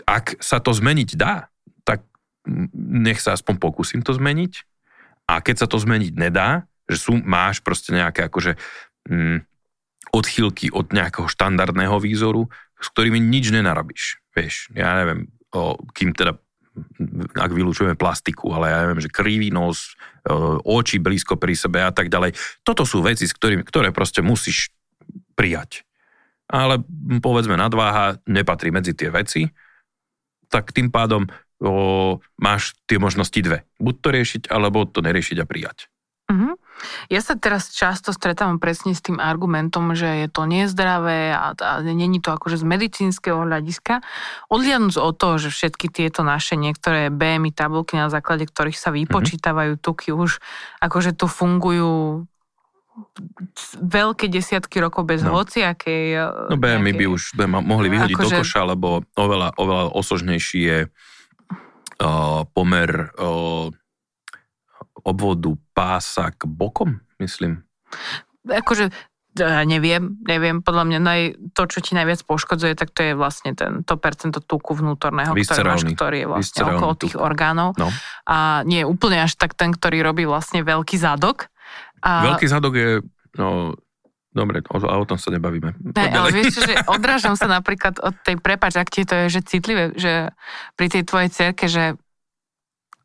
ak 0.06 0.38
sa 0.38 0.62
to 0.62 0.70
zmeniť 0.70 1.18
dá, 1.18 1.50
tak 1.82 2.06
nech 2.76 3.18
sa 3.18 3.34
aspoň 3.34 3.58
pokúsim 3.58 4.00
to 4.04 4.14
zmeniť. 4.14 4.62
A 5.24 5.40
keď 5.40 5.64
sa 5.64 5.68
to 5.68 5.80
zmeniť 5.80 6.14
nedá, 6.14 6.68
že 6.84 7.00
sú, 7.00 7.16
máš 7.16 7.64
proste 7.64 7.96
nejaké 7.96 8.28
akože 8.28 8.60
mm, 9.08 9.38
odchýlky 10.12 10.68
od 10.70 10.92
nejakého 10.92 11.26
štandardného 11.26 11.96
výzoru, 11.98 12.52
s 12.84 12.92
ktorými 12.92 13.16
nič 13.16 13.48
nenarobíš. 13.48 14.20
Vieš, 14.36 14.76
ja 14.76 15.00
neviem, 15.00 15.32
o, 15.56 15.80
kým 15.96 16.12
teda 16.12 16.36
ak 17.38 17.54
vylúčujeme 17.54 17.94
plastiku, 17.94 18.50
ale 18.50 18.74
ja 18.74 18.82
neviem, 18.82 18.98
že 18.98 19.06
krivý 19.06 19.54
nos, 19.54 19.94
oči 20.66 20.98
blízko 20.98 21.38
pri 21.38 21.54
sebe 21.54 21.78
a 21.78 21.94
tak 21.94 22.10
ďalej. 22.10 22.34
Toto 22.66 22.82
sú 22.82 22.98
veci, 22.98 23.30
s 23.30 23.36
ktorými, 23.36 23.62
ktoré 23.62 23.94
proste 23.94 24.26
musíš 24.26 24.74
prijať. 25.38 25.86
Ale 26.50 26.82
povedzme 27.22 27.54
nadváha 27.54 28.18
nepatrí 28.26 28.74
medzi 28.74 28.90
tie 28.90 29.06
veci 29.06 29.46
tak 30.54 30.70
tým 30.70 30.94
pádom 30.94 31.26
o, 31.58 32.22
máš 32.38 32.78
tie 32.86 33.02
možnosti 33.02 33.34
dve. 33.42 33.66
Buď 33.82 33.94
to 33.98 34.08
riešiť, 34.14 34.42
alebo 34.54 34.86
to 34.86 35.02
neriešiť 35.02 35.42
a 35.42 35.48
prijať. 35.50 35.90
Uh-huh. 36.24 36.56
Ja 37.12 37.20
sa 37.20 37.36
teraz 37.36 37.68
často 37.68 38.08
stretávam 38.16 38.56
presne 38.56 38.96
s 38.96 39.04
tým 39.04 39.20
argumentom, 39.20 39.92
že 39.92 40.24
je 40.24 40.28
to 40.32 40.48
nezdravé 40.48 41.36
a, 41.36 41.52
a 41.52 41.70
není 41.84 42.16
to 42.24 42.32
akože 42.32 42.56
z 42.56 42.64
medicínskeho 42.64 43.44
hľadiska. 43.44 44.00
Odliadnúť 44.48 44.96
od 44.96 45.14
toho, 45.20 45.36
že 45.36 45.52
všetky 45.52 45.92
tieto 45.92 46.24
naše 46.24 46.56
niektoré 46.56 47.12
BMI 47.12 47.52
tabulky, 47.52 48.00
na 48.00 48.08
základe 48.08 48.48
ktorých 48.48 48.78
sa 48.80 48.88
vypočítavajú 48.88 49.76
tuky, 49.76 50.16
už 50.16 50.40
akože 50.80 51.12
tu 51.12 51.28
fungujú 51.28 52.24
veľké 53.84 54.30
desiatky 54.30 54.78
rokov 54.78 55.04
bez 55.04 55.20
no. 55.20 55.34
hociakej... 55.36 56.04
Eh, 56.14 56.50
no 56.50 56.56
BMI 56.56 56.92
by 56.94 57.04
už 57.10 57.36
by 57.36 57.44
mohli 57.50 57.90
vyhodiť 57.90 58.16
akože... 58.16 58.32
do 58.32 58.40
koša, 58.40 58.62
lebo 58.64 59.02
oveľa, 59.18 59.58
oveľa 59.58 59.84
osožnejší 59.92 60.60
je 60.62 60.78
uh, 60.86 62.46
pomer 62.54 63.12
uh, 63.18 63.68
obvodu 65.04 65.54
pása 65.76 66.32
k 66.32 66.48
bokom, 66.48 67.00
myslím. 67.20 67.62
Akože 68.48 68.90
ja 69.34 69.66
neviem, 69.66 70.14
neviem, 70.22 70.62
podľa 70.62 70.84
mňa 70.86 70.98
naj, 71.02 71.20
to, 71.58 71.66
čo 71.66 71.82
ti 71.82 71.98
najviac 71.98 72.22
poškodzuje, 72.22 72.78
tak 72.78 72.94
to 72.94 73.02
je 73.02 73.12
vlastne 73.18 73.50
ten, 73.58 73.82
to 73.82 73.98
percento 73.98 74.38
tuku 74.38 74.78
vnútorného, 74.78 75.34
ktoré 75.34 75.62
máš, 75.66 75.82
ktorý 75.90 76.16
je 76.22 76.28
vlastne 76.30 76.62
okolo 76.70 76.92
tých 76.94 77.18
orgánov. 77.18 77.74
No. 77.74 77.90
A 78.30 78.62
nie 78.62 78.82
je 78.82 78.86
úplne 78.86 79.26
až 79.26 79.34
tak 79.34 79.58
ten, 79.58 79.74
ktorý 79.74 80.06
robí 80.06 80.22
vlastne 80.22 80.62
veľký 80.62 80.94
zadok, 80.94 81.50
a... 82.04 82.36
Veľký 82.36 82.46
zadok 82.52 82.74
je, 82.76 82.90
no, 83.40 83.72
dobre, 84.36 84.60
o, 84.68 84.76
o 84.76 85.08
tom 85.08 85.16
sa 85.16 85.32
nebavíme. 85.32 85.72
Ne, 85.96 86.12
ale 86.12 86.36
vieš, 86.36 86.60
že 86.60 86.76
odrážam 86.84 87.32
sa 87.32 87.48
napríklad 87.48 87.96
od 88.04 88.12
tej, 88.20 88.36
prepač, 88.36 88.76
ak 88.76 88.92
ti 88.92 89.08
to 89.08 89.16
je, 89.24 89.40
že 89.40 89.40
citlivé, 89.48 89.96
že 89.96 90.36
pri 90.76 90.92
tej 90.92 91.02
tvojej 91.08 91.30
cerke, 91.32 91.64
že 91.64 91.96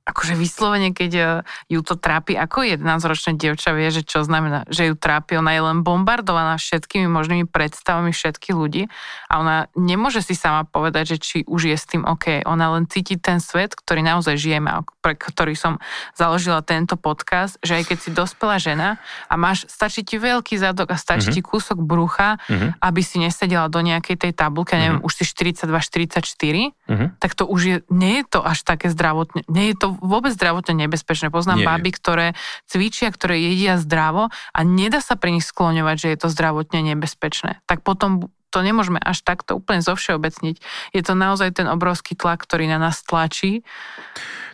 akože 0.09 0.33
vyslovene, 0.33 0.89
keď 0.89 1.11
e, 1.13 1.23
ju 1.69 1.79
to 1.85 1.93
trápi, 1.93 2.33
ako 2.33 2.65
11-ročná 2.65 3.37
dievča 3.37 3.77
vie, 3.77 3.93
že 3.93 4.01
čo 4.01 4.25
znamená, 4.25 4.65
že 4.65 4.89
ju 4.89 4.97
trápi, 4.97 5.37
ona 5.37 5.53
je 5.53 5.61
len 5.61 5.85
bombardovaná 5.85 6.57
všetkými 6.57 7.05
možnými 7.05 7.45
predstavami 7.45 8.09
všetkých 8.09 8.55
ľudí 8.57 8.89
a 9.29 9.33
ona 9.37 9.55
nemôže 9.77 10.25
si 10.25 10.33
sama 10.33 10.65
povedať, 10.65 11.15
že 11.15 11.17
či 11.21 11.37
už 11.45 11.69
je 11.69 11.77
s 11.77 11.85
tým 11.85 12.03
OK. 12.09 12.41
Ona 12.49 12.65
len 12.73 12.89
cíti 12.89 13.21
ten 13.21 13.37
svet, 13.37 13.77
ktorý 13.77 14.01
naozaj 14.01 14.35
žijeme, 14.41 14.73
pre 15.05 15.13
ktorý 15.13 15.53
som 15.53 15.77
založila 16.17 16.65
tento 16.65 16.97
podcast, 16.97 17.61
že 17.61 17.77
aj 17.77 17.83
keď 17.93 17.97
si 18.01 18.09
dospelá 18.09 18.57
žena 18.57 18.97
a 19.29 19.37
máš, 19.37 19.69
stačí 19.69 20.01
ti 20.01 20.17
veľký 20.17 20.57
zadok 20.57 20.89
a 20.91 20.97
stačí 20.97 21.29
mm-hmm. 21.29 21.37
ti 21.37 21.41
kúsok 21.45 21.77
brucha, 21.77 22.41
mm-hmm. 22.49 22.81
aby 22.81 23.01
si 23.05 23.21
nesedela 23.21 23.69
do 23.69 23.85
nejakej 23.85 24.17
tej 24.17 24.31
tabulky, 24.33 24.73
neviem, 24.73 25.03
mm-hmm. 25.03 25.07
už 25.07 25.13
si 25.13 25.23
42-44, 25.29 25.69
mm-hmm. 25.69 27.07
tak 27.21 27.31
to 27.37 27.45
už 27.45 27.61
je, 27.61 27.77
nie 27.93 28.21
je 28.21 28.25
to 28.25 28.39
až 28.41 28.65
také 28.65 28.89
zdravotne, 28.89 29.45
nie 29.51 29.71
je 29.71 29.75
to 29.77 29.98
vôbec 29.99 30.33
zdravotne 30.33 30.87
nebezpečné. 30.87 31.29
Poznám 31.29 31.63
Nie. 31.63 31.67
baby, 31.67 31.91
ktoré 31.93 32.27
cvičia, 32.65 33.11
ktoré 33.11 33.39
jedia 33.39 33.77
zdravo 33.77 34.31
a 34.31 34.59
nedá 34.63 35.03
sa 35.03 35.19
pri 35.19 35.37
nich 35.37 35.45
skloňovať, 35.45 35.95
že 35.99 36.07
je 36.15 36.17
to 36.19 36.27
zdravotne 36.31 36.81
nebezpečné. 36.95 37.61
Tak 37.67 37.83
potom 37.83 38.31
to 38.49 38.59
nemôžeme 38.65 38.97
až 38.97 39.21
takto 39.21 39.61
úplne 39.61 39.85
zovšeobecniť. 39.85 40.55
Je 40.91 41.01
to 41.05 41.13
naozaj 41.13 41.53
ten 41.53 41.69
obrovský 41.69 42.17
tlak, 42.17 42.41
ktorý 42.43 42.65
na 42.65 42.81
nás 42.81 43.05
tlačí. 43.05 43.61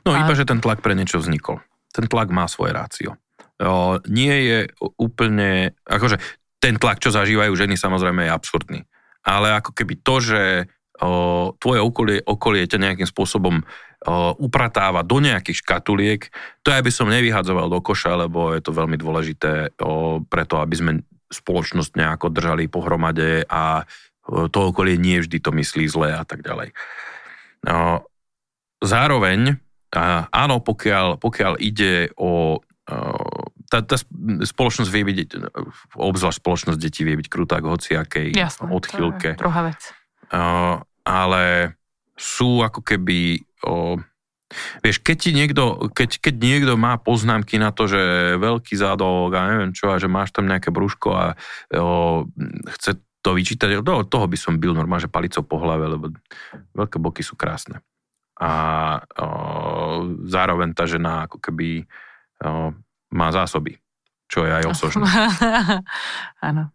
No 0.04 0.12
a... 0.12 0.20
iba, 0.22 0.36
že 0.36 0.44
ten 0.44 0.60
tlak 0.60 0.84
pre 0.84 0.94
niečo 0.94 1.24
vznikol. 1.24 1.64
Ten 1.96 2.12
tlak 2.12 2.28
má 2.30 2.46
svoje 2.52 2.76
rácio. 2.76 3.16
O, 3.56 4.04
nie 4.12 4.36
je 4.52 4.60
úplne, 5.00 5.72
akože 5.88 6.20
ten 6.60 6.76
tlak, 6.76 7.00
čo 7.00 7.16
zažívajú 7.16 7.56
ženy, 7.56 7.80
samozrejme 7.80 8.28
je 8.28 8.36
absurdný. 8.36 8.80
Ale 9.24 9.56
ako 9.56 9.72
keby 9.72 10.04
to, 10.04 10.16
že 10.20 10.42
o, 11.00 11.56
tvoje 11.56 11.80
okolie, 11.80 12.20
okolie 12.20 12.68
ťa 12.68 12.84
nejakým 12.84 13.08
spôsobom 13.08 13.64
upratáva 14.38 15.02
do 15.02 15.18
nejakých 15.18 15.66
škatuliek, 15.66 16.22
to 16.62 16.70
ja 16.70 16.78
by 16.78 16.92
som 16.94 17.10
nevyhadzoval 17.10 17.74
do 17.74 17.82
koša, 17.82 18.30
lebo 18.30 18.54
je 18.54 18.62
to 18.62 18.70
veľmi 18.70 19.02
dôležité 19.02 19.74
preto, 20.30 20.56
aby 20.62 20.76
sme 20.78 20.92
spoločnosť 21.34 21.98
nejako 21.98 22.30
držali 22.30 22.70
pohromade 22.70 23.50
a 23.50 23.82
to 24.26 24.60
okolie 24.70 24.98
nie 25.02 25.18
vždy 25.22 25.42
to 25.42 25.50
myslí 25.50 25.90
zle 25.90 26.14
a 26.14 26.22
tak 26.22 26.46
ďalej. 26.46 26.70
Zároveň, 28.86 29.58
áno, 30.30 30.62
pokiaľ, 30.62 31.18
pokiaľ 31.18 31.58
ide 31.58 32.14
o 32.14 32.62
tá, 33.66 33.82
tá 33.82 33.98
spoločnosť 34.46 34.90
vie 34.94 35.04
byť, 35.10 35.18
obzvlášť 35.98 36.38
spoločnosť 36.38 36.78
detí 36.78 37.02
vie 37.02 37.18
byť 37.18 37.28
krutá 37.34 37.58
k 37.58 37.74
hociakej 37.74 38.38
Jasne, 38.38 38.70
odchýlke. 38.70 39.34
To 39.34 39.38
je 39.38 39.42
druhá 39.42 39.74
vec. 39.74 39.82
Ale 41.02 41.74
sú 42.14 42.62
ako 42.62 42.86
keby 42.86 43.42
o, 43.66 43.98
Vieš, 44.86 45.02
keď, 45.02 45.18
ti 45.18 45.30
niekto, 45.34 45.90
keď, 45.90 46.22
keď 46.22 46.36
niekto 46.38 46.74
má 46.78 47.02
poznámky 47.02 47.58
na 47.58 47.74
to, 47.74 47.90
že 47.90 48.38
veľký 48.38 48.78
zádok 48.78 49.34
a 49.34 49.42
neviem 49.50 49.74
čo, 49.74 49.90
a 49.90 49.98
že 49.98 50.06
máš 50.06 50.30
tam 50.30 50.46
nejaké 50.46 50.70
brúško 50.70 51.10
a 51.18 51.26
o, 51.74 52.30
chce 52.78 53.02
to 53.26 53.34
vyčítať, 53.34 53.82
do 53.82 54.06
toho 54.06 54.30
by 54.30 54.38
som 54.38 54.62
byl 54.62 54.78
normálne, 54.78 55.02
že 55.02 55.10
palicou 55.10 55.42
po 55.42 55.58
hlave, 55.58 55.90
lebo 55.90 56.14
veľké 56.78 57.02
boky 57.02 57.26
sú 57.26 57.34
krásne. 57.34 57.82
A 58.38 58.52
o, 59.18 59.28
zároveň 60.30 60.78
tá 60.78 60.86
žena 60.86 61.26
ako 61.26 61.42
keby 61.42 61.90
o, 62.46 62.70
má 63.18 63.28
zásoby, 63.34 63.82
čo 64.30 64.46
je 64.46 64.54
aj 64.54 64.66
osožné. 64.70 65.10
Áno. 66.54 66.70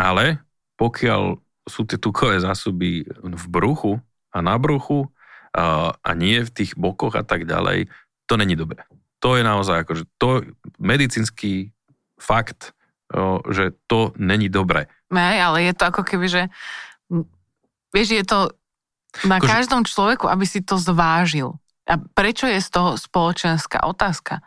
Ale 0.00 0.40
pokiaľ 0.80 1.36
sú 1.68 1.84
tie 1.84 2.00
tukové 2.00 2.40
zásoby 2.40 3.04
v 3.20 3.44
bruchu 3.52 4.00
a 4.32 4.40
na 4.40 4.56
bruchu, 4.56 5.12
a, 5.54 6.10
nie 6.14 6.42
v 6.46 6.50
tých 6.50 6.78
bokoch 6.78 7.18
a 7.18 7.26
tak 7.26 7.46
ďalej, 7.46 7.90
to 8.26 8.34
není 8.38 8.54
dobré. 8.54 8.86
To 9.20 9.36
je 9.36 9.42
naozaj 9.44 9.84
akože 9.84 10.04
to 10.16 10.46
medicínsky 10.78 11.74
fakt, 12.16 12.72
že 13.50 13.74
to 13.90 14.14
není 14.16 14.48
dobré. 14.48 14.86
Aj, 15.10 15.36
ale 15.42 15.66
je 15.66 15.74
to 15.74 15.84
ako 15.90 16.02
keby, 16.06 16.26
že 16.30 16.42
vieš, 17.90 18.08
je 18.14 18.24
to 18.24 18.54
na 19.26 19.42
Kože... 19.42 19.50
každom 19.50 19.82
človeku, 19.82 20.30
aby 20.30 20.46
si 20.46 20.62
to 20.62 20.78
zvážil. 20.78 21.58
A 21.90 21.98
prečo 21.98 22.46
je 22.46 22.62
z 22.62 22.70
toho 22.70 22.94
spoločenská 22.94 23.82
otázka? 23.82 24.38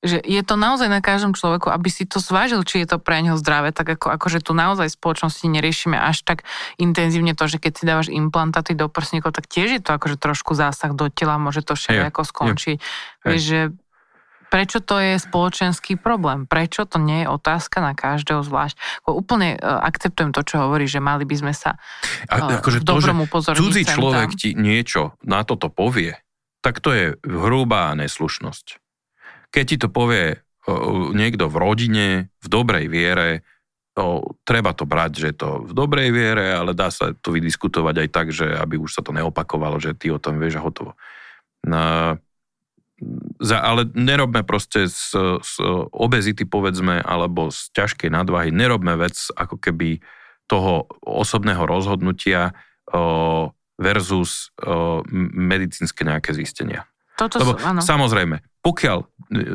Že 0.00 0.16
je 0.24 0.40
to 0.40 0.56
naozaj 0.56 0.88
na 0.88 1.04
každom 1.04 1.36
človeku, 1.36 1.68
aby 1.68 1.92
si 1.92 2.08
to 2.08 2.24
zvážil, 2.24 2.64
či 2.64 2.84
je 2.84 2.96
to 2.96 2.98
pre 2.98 3.20
neho 3.20 3.36
zdravé, 3.36 3.68
tak 3.68 4.00
ako, 4.00 4.16
akože 4.16 4.40
tu 4.40 4.56
naozaj 4.56 4.88
v 4.88 4.96
spoločnosti 4.96 5.44
neriešime 5.44 6.00
až 6.00 6.24
tak 6.24 6.48
intenzívne 6.80 7.36
to, 7.36 7.44
že 7.44 7.60
keď 7.60 7.72
si 7.76 7.84
dávaš 7.84 8.08
implantáty 8.08 8.72
do 8.72 8.88
prsníkov, 8.88 9.36
tak 9.36 9.44
tiež 9.44 9.68
je 9.76 9.82
to 9.84 9.92
akože 9.92 10.16
trošku 10.16 10.56
zásah 10.56 10.96
do 10.96 11.12
tela, 11.12 11.36
môže 11.36 11.60
to 11.60 11.76
všetko 11.76 12.20
skončiť. 12.24 12.76
Vieš, 13.28 13.42
že 13.44 13.60
Prečo 14.50 14.82
to 14.82 14.98
je 14.98 15.14
spoločenský 15.14 15.94
problém? 15.94 16.42
Prečo 16.42 16.82
to 16.82 16.98
nie 16.98 17.22
je 17.22 17.30
otázka 17.30 17.78
na 17.78 17.94
každého 17.94 18.42
zvlášť? 18.42 19.06
Úplne 19.06 19.54
uh, 19.54 19.78
akceptujem 19.86 20.34
to, 20.34 20.42
čo 20.42 20.66
hovorí, 20.66 20.90
že 20.90 20.98
mali 20.98 21.22
by 21.22 21.36
sme 21.38 21.54
sa 21.54 21.78
A, 22.26 22.58
akože 22.58 22.82
v 22.82 22.84
dobrom 22.84 23.30
to, 23.30 23.54
že 23.54 23.62
cudzí 23.62 23.86
človek 23.86 24.34
ti 24.34 24.58
niečo 24.58 25.14
na 25.22 25.46
toto 25.46 25.70
povie, 25.70 26.18
tak 26.66 26.82
to 26.82 26.90
je 26.90 27.04
hrubá 27.22 27.94
neslušnosť. 27.94 28.82
Keď 29.50 29.64
ti 29.66 29.76
to 29.78 29.88
povie 29.90 30.38
niekto 31.14 31.50
v 31.50 31.56
rodine, 31.56 32.06
v 32.38 32.46
dobrej 32.46 32.86
viere, 32.86 33.42
to, 33.94 34.38
treba 34.46 34.70
to 34.70 34.86
brať, 34.86 35.12
že 35.18 35.30
to 35.34 35.66
v 35.66 35.72
dobrej 35.74 36.14
viere, 36.14 36.54
ale 36.54 36.78
dá 36.78 36.88
sa 36.94 37.10
to 37.10 37.34
vydiskutovať 37.34 37.94
aj 38.06 38.08
tak, 38.08 38.26
že 38.30 38.46
aby 38.54 38.78
už 38.78 38.94
sa 38.94 39.02
to 39.02 39.10
neopakovalo, 39.10 39.82
že 39.82 39.98
ty 39.98 40.14
o 40.14 40.22
tom 40.22 40.38
vieš 40.38 40.62
a 40.62 40.64
hotovo. 40.64 40.94
Uh, 41.66 42.16
za, 43.40 43.64
ale 43.64 43.88
nerobme 43.96 44.44
proste 44.44 44.84
z, 44.86 45.16
z 45.40 45.54
obezity, 45.90 46.44
povedzme, 46.44 47.00
alebo 47.00 47.48
z 47.48 47.72
ťažkej 47.72 48.12
nadvahy, 48.12 48.52
nerobme 48.52 48.92
vec 49.00 49.16
ako 49.32 49.56
keby 49.56 50.04
toho 50.44 50.84
osobného 51.00 51.64
rozhodnutia 51.64 52.52
o, 52.90 53.54
versus 53.80 54.52
o, 54.60 55.00
medicínske 55.32 56.04
nejaké 56.04 56.36
zistenia. 56.36 56.89
Toto 57.20 57.36
Lebo 57.36 57.60
sú, 57.60 57.60
áno. 57.60 57.80
samozrejme, 57.84 58.40
pokiaľ 58.64 58.98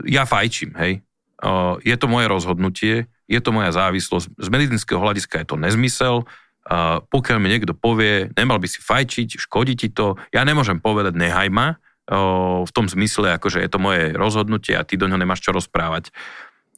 ja 0.06 0.30
fajčím, 0.30 0.78
hej, 0.78 1.02
o, 1.42 1.82
je 1.82 1.96
to 1.98 2.06
moje 2.06 2.30
rozhodnutie, 2.30 3.10
je 3.26 3.40
to 3.42 3.50
moja 3.50 3.74
závislosť, 3.74 4.38
z 4.38 4.48
medicínskeho 4.54 5.02
hľadiska 5.02 5.42
je 5.42 5.48
to 5.50 5.58
nezmysel, 5.58 6.30
a 6.66 7.02
pokiaľ 7.02 7.38
mi 7.42 7.50
niekto 7.50 7.78
povie, 7.78 8.30
nemal 8.34 8.58
by 8.58 8.66
si 8.66 8.82
fajčiť, 8.82 9.38
škodí 9.38 9.78
ti 9.78 9.90
to, 9.94 10.18
ja 10.34 10.42
nemôžem 10.46 10.82
povedať, 10.82 11.14
nehaj 11.14 11.50
ma, 11.50 11.78
v 12.06 12.70
tom 12.70 12.86
zmysle, 12.86 13.34
akože 13.38 13.66
je 13.66 13.70
to 13.70 13.82
moje 13.82 14.14
rozhodnutie 14.14 14.78
a 14.78 14.86
ty 14.86 14.94
do 14.94 15.10
ňoho 15.10 15.18
nemáš 15.18 15.42
čo 15.42 15.50
rozprávať. 15.50 16.14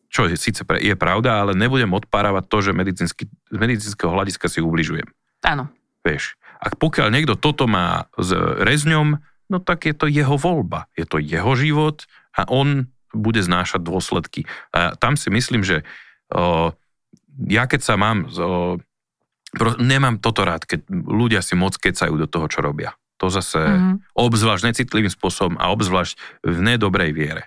Čo 0.07 0.31
je, 0.31 0.39
síce 0.39 0.63
je 0.63 0.95
pravda, 0.95 1.43
ale 1.43 1.51
nebudem 1.51 1.91
odpárávať 1.91 2.47
to, 2.47 2.57
že 2.63 2.71
medicínsky, 2.71 3.27
z 3.27 3.57
medicínskeho 3.59 4.07
hľadiska 4.07 4.47
si 4.47 4.63
ubližujem. 4.63 5.03
Áno. 5.43 5.67
Vieš, 6.07 6.39
ak 6.63 6.79
pokiaľ 6.79 7.11
niekto 7.11 7.35
toto 7.35 7.67
má 7.67 8.07
s 8.15 8.31
rezňom, 8.63 9.19
no 9.47 9.57
tak 9.63 9.87
je 9.87 9.95
to 9.95 10.07
jeho 10.07 10.35
voľba, 10.35 10.87
je 10.95 11.05
to 11.07 11.17
jeho 11.19 11.53
život 11.55 12.05
a 12.35 12.47
on 12.47 12.91
bude 13.15 13.39
znášať 13.39 13.81
dôsledky. 13.81 14.45
A 14.75 14.93
tam 14.99 15.15
si 15.15 15.31
myslím, 15.31 15.63
že 15.63 15.87
o, 16.31 16.75
ja 17.47 17.63
keď 17.65 17.81
sa 17.81 17.95
mám, 17.95 18.27
o, 18.27 18.77
nemám 19.79 20.19
toto 20.19 20.43
rád, 20.43 20.67
keď 20.67 20.85
ľudia 20.91 21.41
si 21.41 21.55
moc 21.55 21.79
kecajú 21.79 22.13
do 22.19 22.27
toho, 22.27 22.45
čo 22.51 22.59
robia. 22.61 22.93
To 23.17 23.33
zase 23.33 23.57
mm-hmm. 23.57 24.13
obzvlášť 24.13 24.63
necitlivým 24.69 25.09
spôsobom 25.09 25.57
a 25.57 25.73
obzvlášť 25.73 26.45
v 26.45 26.57
nedobrej 26.61 27.11
viere. 27.17 27.43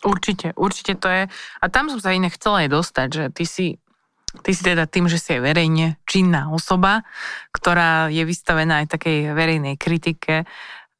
Určite, 0.00 0.56
určite 0.56 0.96
to 0.96 1.06
je. 1.12 1.22
A 1.60 1.64
tam 1.68 1.92
som 1.92 2.00
sa 2.00 2.16
iné 2.16 2.32
chcela 2.32 2.64
aj 2.64 2.68
dostať, 2.72 3.08
že 3.12 3.24
ty 3.36 3.44
si, 3.44 3.66
ty 4.40 4.50
si 4.56 4.62
teda 4.64 4.88
tým, 4.88 5.06
že 5.06 5.20
si 5.20 5.36
aj 5.36 5.44
verejne 5.44 6.00
činná 6.08 6.48
osoba, 6.48 7.04
ktorá 7.52 8.08
je 8.08 8.24
vystavená 8.24 8.82
aj 8.82 8.96
takej 8.96 9.36
verejnej 9.36 9.76
kritike, 9.76 10.48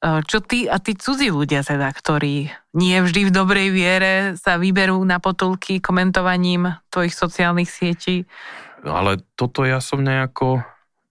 čo 0.01 0.41
ty 0.41 0.65
a 0.65 0.81
tí 0.81 0.97
cudzí 0.97 1.29
ľudia 1.29 1.61
teda, 1.61 1.93
ktorí 1.93 2.49
nie 2.73 2.97
vždy 3.05 3.29
v 3.29 3.35
dobrej 3.35 3.69
viere 3.69 4.13
sa 4.41 4.57
vyberú 4.57 4.97
na 5.05 5.21
potulky 5.21 5.77
komentovaním 5.77 6.73
tvojich 6.89 7.13
sociálnych 7.13 7.69
sietí? 7.69 8.25
Ale 8.81 9.21
toto 9.37 9.69
ja 9.69 9.77
som 9.85 10.01
nejako 10.01 10.65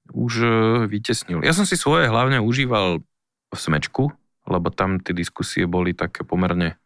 už 0.09 0.33
e, 0.41 0.49
vytesnil. 0.89 1.45
Ja 1.45 1.53
som 1.53 1.69
si 1.69 1.77
svoje 1.77 2.09
hlavne 2.09 2.41
užíval 2.41 3.05
v 3.53 3.57
smečku, 3.57 4.09
lebo 4.49 4.73
tam 4.73 4.97
tie 4.97 5.13
diskusie 5.13 5.69
boli 5.69 5.93
také 5.93 6.25
pomerne 6.25 6.77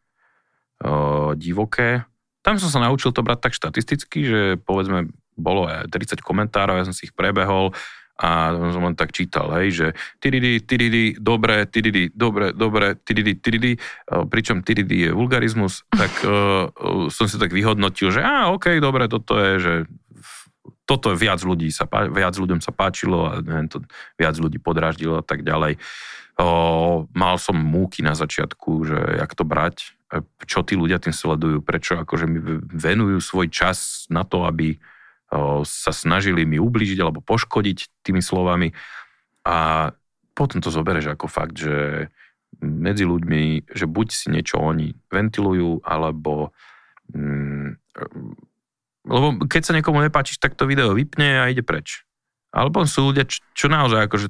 uh, 0.83 1.31
divoké. 1.35 2.03
Tam 2.43 2.59
som 2.59 2.67
sa 2.67 2.83
naučil 2.83 3.15
to 3.15 3.23
brať 3.23 3.39
tak 3.39 3.53
štatisticky, 3.55 4.19
že 4.27 4.41
povedzme 4.59 5.11
bolo 5.39 5.67
aj 5.67 5.87
30 5.87 6.19
komentárov, 6.19 6.75
ja 6.75 6.87
som 6.87 6.95
si 6.95 7.07
ich 7.07 7.15
prebehol 7.15 7.71
a 8.13 8.53
som 8.53 8.85
len 8.85 8.93
tak 8.93 9.09
čítal, 9.09 9.49
hej, 9.57 9.67
že 9.73 9.87
tididi, 10.21 10.61
tididi, 10.61 11.17
dobre, 11.17 11.65
tididi, 11.65 12.13
dobre, 12.13 12.53
dobre, 12.53 12.93
tididi, 13.01 13.33
tididi, 13.33 13.71
pričom 14.05 14.61
tididi 14.61 15.09
je 15.09 15.17
vulgarizmus, 15.17 15.81
tak 16.01 16.13
uh, 16.21 16.69
som 17.09 17.25
si 17.25 17.41
tak 17.41 17.49
vyhodnotil, 17.49 18.13
že 18.13 18.21
á, 18.21 18.53
ok, 18.53 18.77
dobre, 18.77 19.09
toto 19.09 19.33
je, 19.41 19.53
že 19.57 19.73
toto 20.83 21.15
viac 21.15 21.41
ľudí 21.41 21.71
sa, 21.73 21.87
viac 21.89 22.35
ľuďom 22.35 22.59
sa 22.59 22.69
páčilo 22.75 23.31
a 23.31 23.39
neviem, 23.39 23.71
to 23.71 23.81
viac 24.19 24.35
ľudí 24.35 24.59
podráždilo 24.59 25.19
a 25.19 25.25
tak 25.25 25.41
ďalej. 25.41 25.79
O, 26.33 27.05
mal 27.13 27.37
som 27.39 27.55
múky 27.55 28.03
na 28.03 28.17
začiatku, 28.17 28.71
že 28.83 28.99
jak 29.21 29.31
to 29.31 29.45
brať, 29.47 29.95
čo 30.45 30.61
tí 30.61 30.77
ľudia 30.77 31.01
tým 31.01 31.15
sledujú, 31.15 31.63
prečo 31.63 31.97
akože 31.97 32.25
mi 32.29 32.39
venujú 32.69 33.17
svoj 33.23 33.47
čas 33.49 34.05
na 34.11 34.27
to, 34.27 34.45
aby 34.45 34.77
sa 35.65 35.91
snažili 35.91 36.45
mi 36.45 36.61
ublížiť 36.61 36.99
alebo 37.01 37.25
poškodiť 37.25 38.05
tými 38.05 38.21
slovami. 38.21 38.71
A 39.43 39.89
potom 40.33 40.61
to 40.61 40.69
zoberieš 40.69 41.13
ako 41.13 41.25
fakt, 41.29 41.57
že 41.57 42.07
medzi 42.61 43.03
ľuďmi, 43.03 43.69
že 43.73 43.89
buď 43.89 44.07
si 44.13 44.27
niečo 44.29 44.61
oni 44.61 44.93
ventilujú, 45.09 45.81
alebo 45.81 46.53
mm, 47.11 47.81
lebo 49.03 49.35
keď 49.45 49.61
sa 49.61 49.75
niekomu 49.75 49.99
nepáčiš, 49.99 50.39
tak 50.39 50.55
to 50.55 50.63
video 50.63 50.95
vypne 50.95 51.43
a 51.43 51.51
ide 51.51 51.59
preč. 51.59 52.07
Alebo 52.55 52.87
sú 52.87 53.11
ľudia, 53.11 53.27
čo, 53.27 53.43
čo 53.51 53.67
naozaj 53.67 54.07
akože 54.07 54.27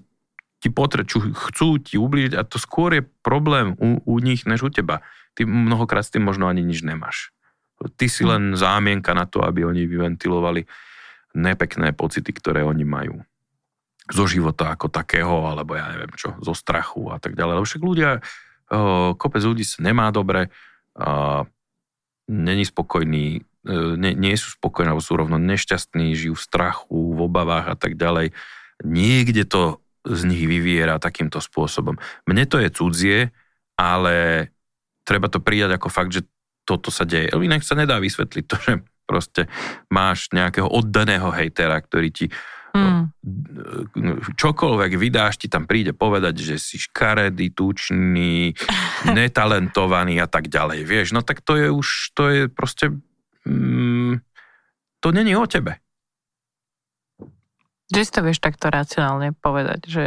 ti 0.63 0.71
potre, 0.71 1.05
čo 1.05 1.19
chcú 1.19 1.77
ti 1.77 1.99
ublížiť 1.99 2.33
a 2.39 2.47
to 2.47 2.57
skôr 2.57 2.95
je 2.97 3.03
problém 3.21 3.75
u, 3.77 3.99
u 4.01 4.15
nich, 4.23 4.47
než 4.47 4.65
u 4.65 4.69
teba. 4.71 5.05
Ty 5.37 5.45
mnohokrát 5.45 6.07
s 6.07 6.13
tým 6.15 6.25
možno 6.25 6.49
ani 6.49 6.63
nič 6.65 6.81
nemáš. 6.81 7.35
Ty 7.99 8.05
si 8.07 8.23
len 8.23 8.55
zámienka 8.55 9.11
na 9.11 9.27
to, 9.27 9.43
aby 9.43 9.67
oni 9.67 9.83
vyventilovali 9.83 10.63
nepekné 11.33 11.93
pocity, 11.93 12.29
ktoré 12.33 12.61
oni 12.61 12.85
majú. 12.85 13.21
Zo 14.09 14.25
života 14.29 14.69
ako 14.73 14.89
takého, 14.89 15.49
alebo 15.49 15.73
ja 15.77 15.89
neviem 15.89 16.11
čo, 16.13 16.37
zo 16.39 16.53
strachu 16.53 17.09
a 17.09 17.17
tak 17.17 17.33
ďalej. 17.33 17.53
Lebo 17.57 17.65
však 17.65 17.83
ľudia, 17.83 18.09
kopec 19.17 19.41
ľudí 19.41 19.65
sa 19.65 19.81
nemá 19.81 20.11
dobre, 20.11 20.51
není 22.27 22.63
spokojný, 22.67 23.41
E, 23.63 23.95
nie, 23.95 24.11
nie 24.11 24.35
sú 24.35 24.59
spokojní, 24.59 24.91
alebo 24.91 25.03
sú 25.03 25.15
rovno 25.15 25.39
nešťastní, 25.39 26.11
žijú 26.19 26.35
v 26.35 26.45
strachu, 26.45 27.15
v 27.15 27.19
obavách 27.23 27.71
a 27.71 27.75
tak 27.79 27.95
ďalej. 27.95 28.35
Niekde 28.83 29.47
to 29.47 29.79
z 30.03 30.27
nich 30.27 30.43
vyviera 30.43 30.99
takýmto 30.99 31.39
spôsobom. 31.39 31.95
Mne 32.27 32.43
to 32.43 32.59
je 32.59 32.67
cudzie, 32.67 33.19
ale 33.79 34.47
treba 35.07 35.31
to 35.31 35.39
prijať 35.39 35.79
ako 35.79 35.87
fakt, 35.87 36.11
že 36.11 36.27
toto 36.67 36.91
sa 36.91 37.07
deje. 37.07 37.31
Inak 37.31 37.63
sa 37.63 37.79
nedá 37.79 38.03
vysvetliť 38.03 38.45
to, 38.47 38.55
že 38.59 38.73
proste 39.13 39.45
máš 39.93 40.33
nejakého 40.33 40.65
oddaného 40.65 41.29
hejtera, 41.29 41.77
ktorý 41.77 42.09
ti 42.09 42.25
mm. 42.73 43.13
čokoľvek 44.33 44.91
vydáš, 44.97 45.37
ti 45.37 45.47
tam 45.53 45.69
príde 45.69 45.93
povedať, 45.93 46.41
že 46.41 46.55
si 46.57 46.81
škaredý, 46.81 47.53
tučný, 47.53 48.57
netalentovaný 49.17 50.17
a 50.17 50.25
tak 50.25 50.49
ďalej. 50.49 50.81
Vieš, 50.81 51.13
no 51.13 51.21
tak 51.21 51.45
to 51.45 51.53
je 51.53 51.69
už, 51.69 52.17
to 52.17 52.23
je 52.33 52.41
proste 52.49 52.89
mm, 53.45 54.17
to 54.97 55.07
není 55.13 55.37
o 55.37 55.45
tebe. 55.45 55.82
Že 57.91 58.01
si 58.07 58.11
to 58.15 58.21
vieš 58.23 58.39
takto 58.39 58.71
racionálne 58.71 59.35
povedať, 59.35 59.81
že 59.91 60.03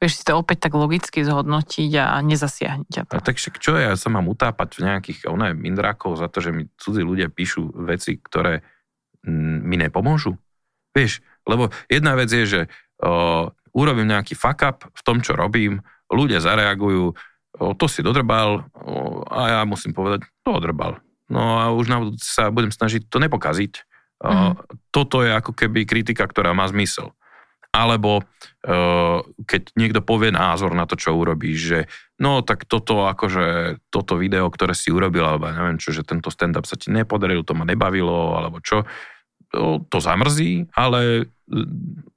vieš 0.00 0.20
si 0.20 0.24
to 0.24 0.40
opäť 0.40 0.68
tak 0.68 0.72
logicky 0.72 1.20
zhodnotiť 1.20 1.90
a 2.00 2.16
nezasiahne 2.24 2.88
ťa. 2.88 3.12
A 3.12 3.20
tak 3.20 3.36
však 3.36 3.60
čo 3.60 3.76
ja 3.76 3.92
sa 3.94 4.08
mám 4.08 4.26
utápať 4.30 4.80
v 4.80 4.86
nejakých 4.88 5.28
oné 5.28 5.52
mindrákov 5.52 6.16
za 6.16 6.32
to, 6.32 6.40
že 6.40 6.50
mi 6.50 6.72
cudzí 6.80 7.04
ľudia 7.04 7.28
píšu 7.28 7.76
veci, 7.84 8.16
ktoré 8.16 8.64
mm, 9.26 9.58
mi 9.68 9.76
nepomôžu? 9.76 10.32
Vieš, 10.96 11.20
lebo 11.44 11.68
jedna 11.92 12.16
vec 12.16 12.32
je, 12.32 12.44
že 12.48 12.60
o, 13.04 13.52
urobím 13.76 14.10
nejaký 14.10 14.32
fuck 14.32 14.64
up 14.64 14.78
v 14.88 15.02
tom, 15.04 15.20
čo 15.20 15.36
robím, 15.36 15.84
ľudia 16.10 16.40
zareagujú, 16.40 17.12
o, 17.12 17.14
to 17.76 17.86
si 17.86 18.00
dodrbal 18.02 18.64
o, 18.74 19.22
a 19.28 19.60
ja 19.60 19.60
musím 19.68 19.92
povedať, 19.94 20.24
to 20.42 20.50
odrbal 20.56 20.98
No 21.30 21.62
a 21.62 21.70
už 21.70 21.86
na 21.86 22.02
sa 22.18 22.50
budem 22.50 22.74
snažiť 22.74 23.06
to 23.06 23.22
nepokaziť. 23.22 23.86
Mm. 24.20 24.52
Toto 24.92 25.24
je 25.24 25.32
ako 25.32 25.56
keby 25.56 25.88
kritika, 25.88 26.28
ktorá 26.28 26.52
má 26.52 26.68
zmysel. 26.68 27.16
Alebo 27.70 28.26
keď 29.46 29.62
niekto 29.78 30.02
povie 30.02 30.34
názor 30.34 30.74
na 30.74 30.84
to, 30.84 30.98
čo 30.98 31.14
urobíš, 31.14 31.58
že 31.62 31.80
no 32.18 32.42
tak 32.42 32.66
toto 32.66 33.06
akože, 33.08 33.78
toto 33.88 34.18
video, 34.18 34.50
ktoré 34.50 34.74
si 34.74 34.92
urobil, 34.92 35.24
alebo 35.24 35.48
neviem 35.48 35.78
čo, 35.78 35.94
že 35.94 36.04
tento 36.04 36.28
stand-up 36.28 36.66
sa 36.66 36.76
ti 36.76 36.90
nepodaril, 36.92 37.46
to 37.46 37.54
ma 37.54 37.62
nebavilo, 37.64 38.36
alebo 38.36 38.58
čo, 38.60 38.84
to, 39.54 39.98
zamrzí, 40.02 40.66
ale 40.74 41.30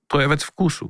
to 0.09 0.15
je 0.19 0.27
vec 0.27 0.41
vkusu. 0.41 0.89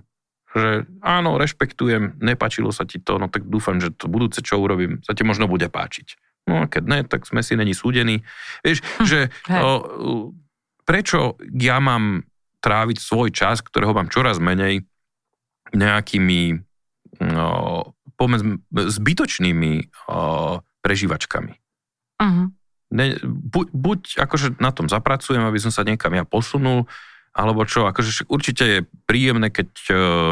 Že 0.53 0.85
áno, 1.03 1.37
rešpektujem, 1.37 2.23
nepačilo 2.23 2.71
sa 2.71 2.87
ti 2.87 3.03
to, 3.03 3.19
no 3.19 3.27
tak 3.27 3.45
dúfam, 3.45 3.77
že 3.83 3.91
to 3.93 4.09
budúce, 4.09 4.41
čo 4.41 4.63
urobím, 4.63 5.03
sa 5.03 5.11
ti 5.11 5.27
možno 5.27 5.45
bude 5.45 5.67
páčiť. 5.67 6.17
No 6.47 6.63
a 6.63 6.71
keď 6.71 6.83
ne, 6.87 6.99
tak 7.07 7.23
sme 7.23 7.39
si 7.39 7.55
není 7.55 7.71
súdení. 7.71 8.23
Vieš, 8.63 8.79
hm, 8.79 9.05
že 9.07 9.19
o, 9.47 10.35
prečo 10.83 11.39
ja 11.55 11.79
mám 11.83 12.27
tráviť 12.63 12.97
svoj 12.99 13.29
čas, 13.35 13.59
ktorého 13.59 13.91
mám 13.91 14.07
čoraz 14.07 14.39
menej, 14.39 14.87
nejakými 15.73 16.63
no, 17.19 17.49
povedzme, 18.15 18.61
zbytočnými 18.71 19.73
o, 20.07 20.61
prežívačkami. 20.85 21.53
Uh-huh. 22.23 22.47
ne, 22.93 23.19
buď, 23.25 23.67
buď 23.73 23.99
akože 24.21 24.61
na 24.61 24.71
tom 24.71 24.87
zapracujem, 24.87 25.43
aby 25.43 25.59
som 25.59 25.73
sa 25.73 25.83
niekam 25.83 26.13
ja 26.13 26.23
posunul, 26.23 26.87
alebo 27.33 27.65
čo, 27.65 27.89
akože 27.89 28.29
určite 28.29 28.63
je 28.63 28.79
príjemné, 29.09 29.49
keď 29.49 29.67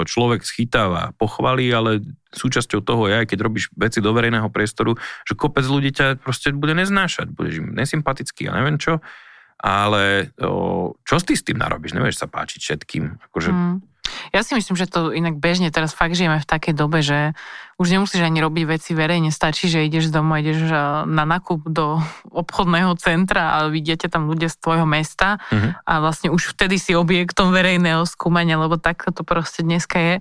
človek 0.06 0.46
schytáva 0.46 1.18
pochvaly, 1.18 1.74
ale 1.74 2.06
súčasťou 2.30 2.86
toho 2.86 3.10
je 3.10 3.26
aj 3.26 3.34
keď 3.34 3.40
robíš 3.42 3.74
veci 3.74 4.00
do 4.00 4.14
verejného 4.14 4.48
priestoru, 4.54 4.94
že 5.26 5.34
kopec 5.34 5.66
ľudí 5.66 5.90
ťa 5.98 6.22
proste 6.22 6.54
bude 6.54 6.78
neznášať, 6.78 7.34
budeš 7.34 7.66
im 7.66 7.74
nesympatický 7.74 8.48
a 8.48 8.62
neviem 8.62 8.78
čo, 8.78 9.02
ale 9.62 10.34
o, 10.42 10.98
čo 11.06 11.22
ty 11.22 11.38
s 11.38 11.46
tým 11.46 11.62
narobíš, 11.62 11.94
nevieš 11.94 12.26
sa 12.26 12.28
páčiť 12.28 12.60
všetkým. 12.60 13.22
Akože, 13.30 13.50
mm. 13.54 13.78
Ja 14.32 14.42
si 14.44 14.56
myslím, 14.56 14.76
že 14.76 14.90
to 14.90 15.12
inak 15.16 15.40
bežne 15.40 15.72
teraz 15.72 15.96
fakt 15.96 16.16
žijeme 16.16 16.40
v 16.40 16.50
takej 16.50 16.74
dobe, 16.76 17.00
že 17.04 17.38
už 17.80 17.88
nemusíš 17.90 18.22
ani 18.22 18.44
robiť 18.44 18.64
veci 18.68 18.92
verejne, 18.94 19.34
stačí, 19.34 19.72
že 19.72 19.86
ideš 19.86 20.12
z 20.12 20.22
domu, 20.22 20.38
ideš 20.38 20.70
e, 20.70 20.76
na 21.08 21.24
nakup 21.24 21.64
do 21.66 22.02
obchodného 22.44 22.94
centra 23.00 23.58
a 23.58 23.72
vidiete 23.72 24.12
tam 24.12 24.28
ľudia 24.28 24.52
z 24.52 24.58
tvojho 24.60 24.86
mesta 24.86 25.42
uh-huh. 25.50 25.78
a 25.86 25.94
vlastne 26.04 26.30
už 26.30 26.58
vtedy 26.58 26.78
si 26.78 26.94
objektom 26.94 27.54
verejného 27.56 28.04
skúmania, 28.06 28.60
lebo 28.60 28.78
tak 28.78 29.06
to 29.06 29.22
proste 29.24 29.64
dneska 29.64 29.98
je. 29.98 30.16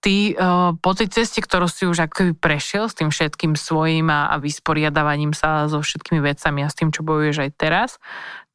Ty 0.00 0.16
uh, 0.32 0.72
po 0.80 0.96
tej 0.96 1.12
ceste, 1.12 1.44
ktorú 1.44 1.68
si 1.68 1.84
už 1.84 2.08
akoby 2.08 2.32
prešiel 2.32 2.88
s 2.88 2.96
tým 2.96 3.12
všetkým 3.12 3.52
svojím 3.52 4.08
a, 4.08 4.32
a 4.32 4.40
vysporiadavaním 4.40 5.36
sa 5.36 5.68
so 5.68 5.84
všetkými 5.84 6.24
vecami 6.24 6.64
a 6.64 6.72
s 6.72 6.76
tým, 6.76 6.88
čo 6.88 7.04
bojuješ 7.04 7.36
aj 7.44 7.50
teraz, 7.60 7.90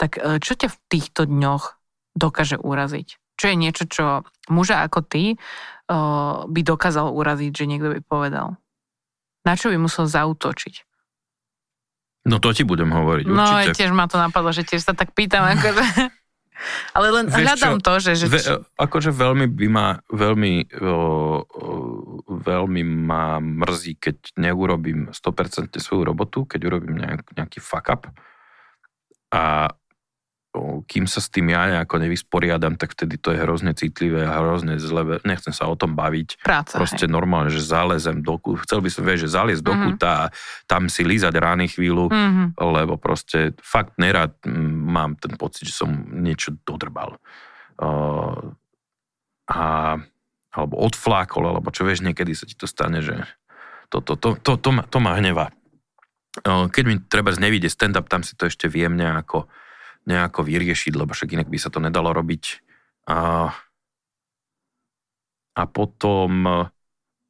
tak 0.01 0.17
uh, 0.17 0.41
čo 0.41 0.57
ťa 0.57 0.73
v 0.73 0.77
týchto 0.89 1.29
dňoch 1.29 1.77
dokáže 2.17 2.57
uraziť? 2.57 3.21
Čo 3.37 3.45
je 3.51 3.55
niečo, 3.61 3.83
čo 3.85 4.05
muža 4.49 4.81
ako 4.89 5.05
ty 5.05 5.37
uh, 5.37 6.49
by 6.49 6.61
dokázal 6.65 7.13
uraziť, 7.13 7.51
že 7.53 7.69
niekto 7.69 7.93
by 7.93 8.01
povedal? 8.01 8.57
Na 9.45 9.53
čo 9.53 9.69
by 9.69 9.77
musel 9.77 10.09
zautočiť? 10.09 10.81
No 12.25 12.41
to 12.41 12.57
ti 12.57 12.65
budem 12.65 12.89
hovoriť, 12.89 13.25
no, 13.29 13.37
určite. 13.37 13.85
Tiež 13.85 13.93
ma 13.93 14.09
to 14.09 14.17
napadlo, 14.17 14.49
že 14.49 14.65
tiež 14.65 14.81
sa 14.81 14.97
tak 14.97 15.13
pýtam, 15.13 15.45
akože... 15.45 15.85
Ale 16.95 17.07
len 17.11 17.25
Vieš 17.27 17.45
hľadám 17.45 17.75
čo, 17.79 17.83
to, 17.83 17.93
že... 17.99 18.11
že 18.15 18.25
ve, 18.31 18.39
akože 18.79 19.11
veľmi 19.11 19.45
by 19.51 19.67
ma, 19.67 19.87
veľmi, 20.07 20.53
o, 20.79 20.87
o, 20.87 20.95
veľmi 22.31 22.81
ma 22.83 23.37
mrzí, 23.43 23.99
keď 23.99 24.39
neurobím 24.39 25.11
100% 25.11 25.75
svoju 25.77 26.03
robotu, 26.07 26.47
keď 26.47 26.59
urobím 26.71 27.03
nejak, 27.03 27.35
nejaký 27.35 27.59
fuck 27.59 27.87
up. 27.91 28.03
A 29.35 29.69
kým 30.87 31.05
sa 31.05 31.19
s 31.19 31.27
tým 31.27 31.51
ja 31.51 31.67
nejako 31.67 31.99
nevysporiadam, 31.99 32.79
tak 32.79 32.95
vtedy 32.95 33.19
to 33.19 33.35
je 33.35 33.39
hrozne 33.43 33.75
citlivé 33.75 34.23
a 34.23 34.39
hrozne 34.39 34.79
zle. 34.79 35.19
Nechcem 35.27 35.51
sa 35.51 35.67
o 35.67 35.75
tom 35.75 35.93
baviť. 35.93 36.41
Práca, 36.41 36.79
Proste 36.79 37.05
hej. 37.05 37.11
normálne, 37.11 37.51
že 37.51 37.63
zálezem 37.63 38.23
do 38.23 38.39
kúta. 38.39 38.63
Chcel 38.63 38.79
by 38.79 38.89
som, 38.91 39.03
vieš, 39.03 39.19
že 39.27 39.35
zález 39.35 39.59
do 39.59 39.75
mm-hmm. 39.75 39.85
kúta 39.95 40.09
a 40.27 40.31
tam 40.65 40.87
si 40.87 41.03
lízať 41.03 41.33
rány 41.35 41.67
chvíľu, 41.67 42.07
mm-hmm. 42.07 42.47
lebo 42.59 42.95
proste 42.95 43.53
fakt 43.59 43.99
nerad 43.99 44.35
mám 44.47 45.19
ten 45.19 45.35
pocit, 45.35 45.67
že 45.67 45.75
som 45.75 45.91
niečo 46.09 46.55
dodrbal. 46.63 47.19
Uh, 47.75 48.55
a, 49.51 49.99
alebo 50.55 50.75
odflákol, 50.79 51.51
alebo 51.51 51.69
čo 51.69 51.83
vieš, 51.83 52.01
niekedy 52.01 52.31
sa 52.31 52.47
ti 52.47 52.55
to 52.55 52.65
stane, 52.65 53.03
že 53.03 53.27
to, 53.91 53.99
to, 53.99 54.15
to, 54.15 54.39
to, 54.39 54.55
to, 54.55 54.69
ma, 54.71 54.83
to 54.87 54.97
ma 55.03 55.19
hnevá. 55.19 55.51
Uh, 56.43 56.67
keď 56.71 56.83
mi 56.87 56.95
treba 57.03 57.35
nevidie 57.35 57.67
stand-up, 57.67 58.07
tam 58.07 58.23
si 58.23 58.35
to 58.39 58.47
ešte 58.47 58.71
viem 58.71 58.95
nejako 58.95 59.47
nejako 60.05 60.45
vyriešiť, 60.45 60.93
lebo 60.93 61.11
však 61.11 61.33
inak 61.33 61.49
by 61.49 61.57
sa 61.57 61.73
to 61.73 61.81
nedalo 61.81 62.13
robiť. 62.13 62.61
A, 63.09 63.49
a 65.57 65.63
potom 65.69 66.31
e, 66.45 66.53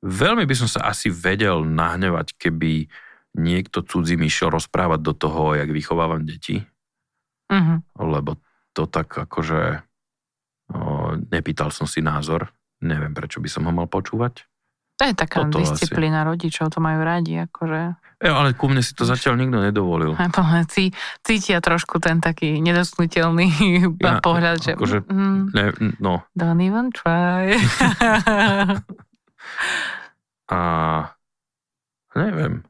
veľmi 0.04 0.44
by 0.44 0.56
som 0.56 0.70
sa 0.70 0.92
asi 0.92 1.12
vedel 1.12 1.64
nahnevať, 1.64 2.36
keby 2.36 2.88
niekto 3.36 3.84
cudzí 3.84 4.16
mi 4.16 4.32
išiel 4.32 4.52
rozprávať 4.52 5.00
do 5.04 5.14
toho, 5.16 5.56
jak 5.56 5.68
vychovávam 5.72 6.24
deti. 6.24 6.64
Uh-huh. 7.52 7.84
Lebo 8.00 8.40
to 8.72 8.88
tak 8.88 9.12
akože 9.12 9.84
o, 10.72 11.16
nepýtal 11.32 11.70
som 11.70 11.86
si 11.86 12.00
názor. 12.00 12.52
Neviem, 12.80 13.12
prečo 13.12 13.44
by 13.44 13.50
som 13.52 13.68
ho 13.68 13.72
mal 13.76 13.92
počúvať. 13.92 14.48
To 14.96 15.04
je 15.04 15.14
taká 15.14 15.44
Toto 15.44 15.60
disciplína 15.60 16.24
asi. 16.24 16.28
rodičov, 16.32 16.72
to 16.72 16.80
majú 16.80 17.04
radi, 17.04 17.44
akože. 17.44 17.82
Ja, 18.24 18.32
ale 18.40 18.56
ku 18.56 18.72
mne 18.72 18.80
si 18.80 18.96
to 18.96 19.04
zatiaľ 19.04 19.36
nikto 19.44 19.60
nedovolil. 19.60 20.16
Cí, 20.72 20.96
cítia 21.20 21.60
trošku 21.60 22.00
ten 22.00 22.24
taký 22.24 22.64
nedostnutelný 22.64 23.52
ja, 24.00 24.24
pohľad, 24.24 24.58
že... 24.64 24.72
Akože, 24.80 25.04
mm, 25.04 25.42
ne, 25.52 25.66
no. 26.00 26.24
Don't 26.32 26.64
even 26.64 26.96
try. 26.96 27.60
A 30.56 30.60
neviem. 32.16 32.64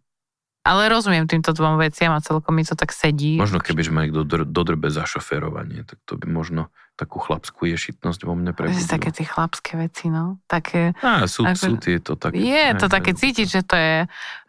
Ale 0.65 0.89
rozumiem 0.89 1.29
týmto 1.29 1.53
dvom 1.53 1.77
veciam 1.77 2.09
a 2.17 2.19
celkom 2.25 2.57
mi 2.57 2.65
to 2.65 2.73
tak 2.73 2.89
sedí. 2.89 3.37
Možno 3.37 3.61
keby 3.61 3.85
ma 3.93 4.09
niekto 4.09 4.25
dodrbe 4.25 4.89
za 4.89 5.05
šoférovanie, 5.05 5.85
tak 5.85 6.01
to 6.09 6.17
by 6.17 6.25
možno 6.25 6.73
takú 6.97 7.21
chlapskú 7.21 7.69
ješitnosť 7.69 8.25
vo 8.25 8.33
mne 8.33 8.55
prebudilo. 8.55 8.87
Také 8.87 9.13
tie 9.13 9.27
chlapské 9.29 9.77
veci, 9.77 10.09
no. 10.09 10.41
Také, 10.49 10.97
Á, 11.03 11.29
sú, 11.29 11.45
ako, 11.45 11.59
sú 11.59 11.71
tieto 11.77 12.17
také. 12.17 12.39
Je 12.39 12.65
to 12.81 12.87
také 12.89 13.13
cítiť, 13.13 13.47
že 13.47 13.61
to 13.61 13.75
je 13.77 13.95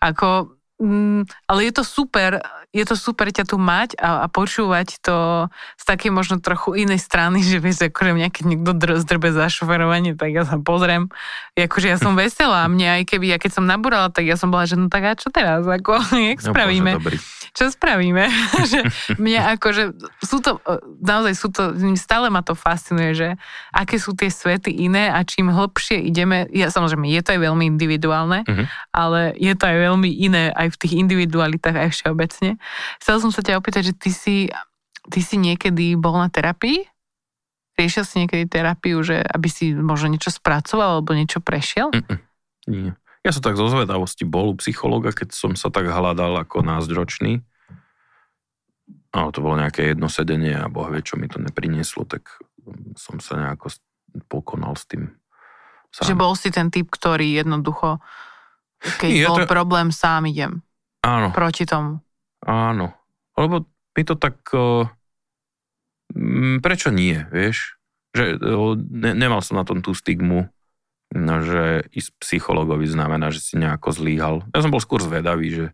ako 0.01 0.57
Mm, 0.77 1.24
ale 1.49 1.61
je 1.64 1.72
to 1.72 1.89
super, 1.89 2.45
je 2.68 2.85
to 2.85 3.01
super 3.01 3.33
ťa 3.33 3.49
tu 3.49 3.57
mať 3.57 3.97
a, 3.97 4.20
a 4.20 4.27
počúvať 4.29 5.01
to 5.01 5.49
z 5.81 5.85
takej 5.89 6.12
možno 6.12 6.37
trochu 6.37 6.85
inej 6.85 7.01
strany, 7.01 7.41
že 7.49 7.64
vieš, 7.64 7.89
akože 7.89 8.12
mňa 8.12 8.29
keď 8.29 8.45
niekto 8.45 8.72
dr- 8.77 9.01
zdrbe 9.01 9.33
za 9.33 9.49
šoferovanie, 9.49 10.12
tak 10.12 10.37
ja 10.37 10.45
sa 10.45 10.61
pozriem, 10.61 11.09
akože 11.57 11.89
ja 11.89 11.97
som 11.97 12.12
veselá, 12.20 12.68
mne 12.68 13.01
aj 13.01 13.03
keby, 13.09 13.33
ja 13.33 13.39
keď 13.41 13.57
som 13.57 13.64
nabúrala, 13.64 14.12
tak 14.12 14.29
ja 14.29 14.37
som 14.37 14.53
bola, 14.53 14.68
že 14.68 14.77
no 14.77 14.93
tak 14.93 15.03
a 15.09 15.12
čo 15.16 15.33
teraz, 15.33 15.64
ako, 15.64 15.97
jak 16.37 16.45
no, 16.45 16.53
spravíme? 16.53 17.01
Bože, 17.01 17.24
čo 17.57 17.72
spravíme? 17.72 18.29
že 18.68 18.85
mňa 19.16 19.57
akože, 19.57 19.97
sú 20.20 20.45
to, 20.45 20.61
naozaj 21.01 21.33
sú 21.41 21.49
to, 21.49 21.72
stále 21.97 22.29
ma 22.29 22.45
to 22.45 22.53
fascinuje, 22.53 23.16
že 23.16 23.29
aké 23.72 23.97
sú 23.97 24.12
tie 24.12 24.29
svety 24.29 24.77
iné 24.77 25.09
a 25.09 25.24
čím 25.24 25.49
hlbšie 25.49 26.05
ideme, 26.05 26.45
ja 26.53 26.68
samozrejme, 26.68 27.09
je 27.09 27.22
to 27.24 27.33
aj 27.33 27.41
veľmi 27.41 27.64
individuálne, 27.64 28.45
uh-huh. 28.45 28.68
ale 28.93 29.33
je 29.41 29.57
to 29.57 29.64
aj 29.64 29.77
veľmi 29.89 30.11
iné 30.12 30.53
aj 30.53 30.66
v 30.73 30.81
tých 30.81 30.95
individualitách, 30.97 31.77
aj 31.77 31.91
všeobecne. 31.93 32.61
Chcel 33.03 33.17
som 33.23 33.31
sa 33.31 33.43
ťa 33.43 33.59
opýtať, 33.59 33.93
že 33.93 33.95
ty 33.97 34.11
si, 34.11 34.37
ty 35.11 35.21
si 35.23 35.37
niekedy 35.39 35.95
bol 35.95 36.17
na 36.19 36.29
terapii? 36.29 36.87
Riešil 37.77 38.05
si 38.09 38.14
niekedy 38.25 38.49
terapiu, 38.49 39.05
že 39.05 39.21
aby 39.21 39.49
si 39.53 39.77
možno 39.77 40.09
niečo 40.09 40.33
spracoval 40.33 41.01
alebo 41.01 41.12
niečo 41.12 41.45
prešiel? 41.45 41.93
Mm-mm, 41.93 42.19
nie. 42.73 42.91
Ja 43.21 43.35
som 43.35 43.43
tak 43.43 43.59
zo 43.59 43.67
zvedavosti 43.67 44.23
bol 44.23 44.55
u 44.55 44.61
psychologa, 44.62 45.11
keď 45.11 45.35
som 45.35 45.53
sa 45.59 45.69
tak 45.69 45.91
hľadal 45.91 46.47
ako 46.47 46.62
názdročný. 46.62 47.43
Ale 49.11 49.29
to 49.35 49.43
bolo 49.43 49.59
nejaké 49.59 49.93
jedno 49.93 50.07
sedenie 50.07 50.55
a 50.55 50.71
boh 50.71 50.87
vie, 50.93 51.03
čo 51.03 51.19
mi 51.19 51.27
to 51.27 51.43
neprinieslo, 51.43 52.07
tak 52.07 52.39
som 52.95 53.19
sa 53.19 53.35
nejako 53.35 53.75
pokonal 54.31 54.79
s 54.79 54.87
tým. 54.87 55.11
Sám. 55.91 56.12
Že 56.12 56.14
bol 56.14 56.33
si 56.37 56.49
ten 56.53 56.69
typ, 56.69 56.87
ktorý 56.93 57.41
jednoducho, 57.41 57.99
keď 58.81 59.11
Nie, 59.11 59.27
bol 59.29 59.45
to... 59.45 59.49
problém, 59.49 59.89
sám 59.95 60.29
idem. 60.29 60.61
Áno. 61.03 61.31
Proti 61.31 61.64
tomu. 61.64 62.03
Áno. 62.45 62.93
Lebo 63.39 63.68
mi 63.68 64.03
to 64.05 64.14
tak... 64.18 64.37
Prečo 66.62 66.89
nie, 66.95 67.18
vieš? 67.35 67.77
Že 68.16 68.41
ne, 68.89 69.12
nemal 69.12 69.43
som 69.45 69.61
na 69.61 69.66
tom 69.66 69.85
tú 69.85 69.93
stigmu, 69.93 70.49
No, 71.14 71.39
že 71.39 71.87
ísť 71.95 72.18
psychologovi 72.18 72.91
znamená, 72.91 73.31
že 73.31 73.39
si 73.39 73.55
nejako 73.55 73.95
zlíhal. 73.95 74.43
Ja 74.51 74.66
som 74.66 74.74
bol 74.74 74.83
skôr 74.83 74.99
zvedavý, 74.99 75.55
že 75.55 75.66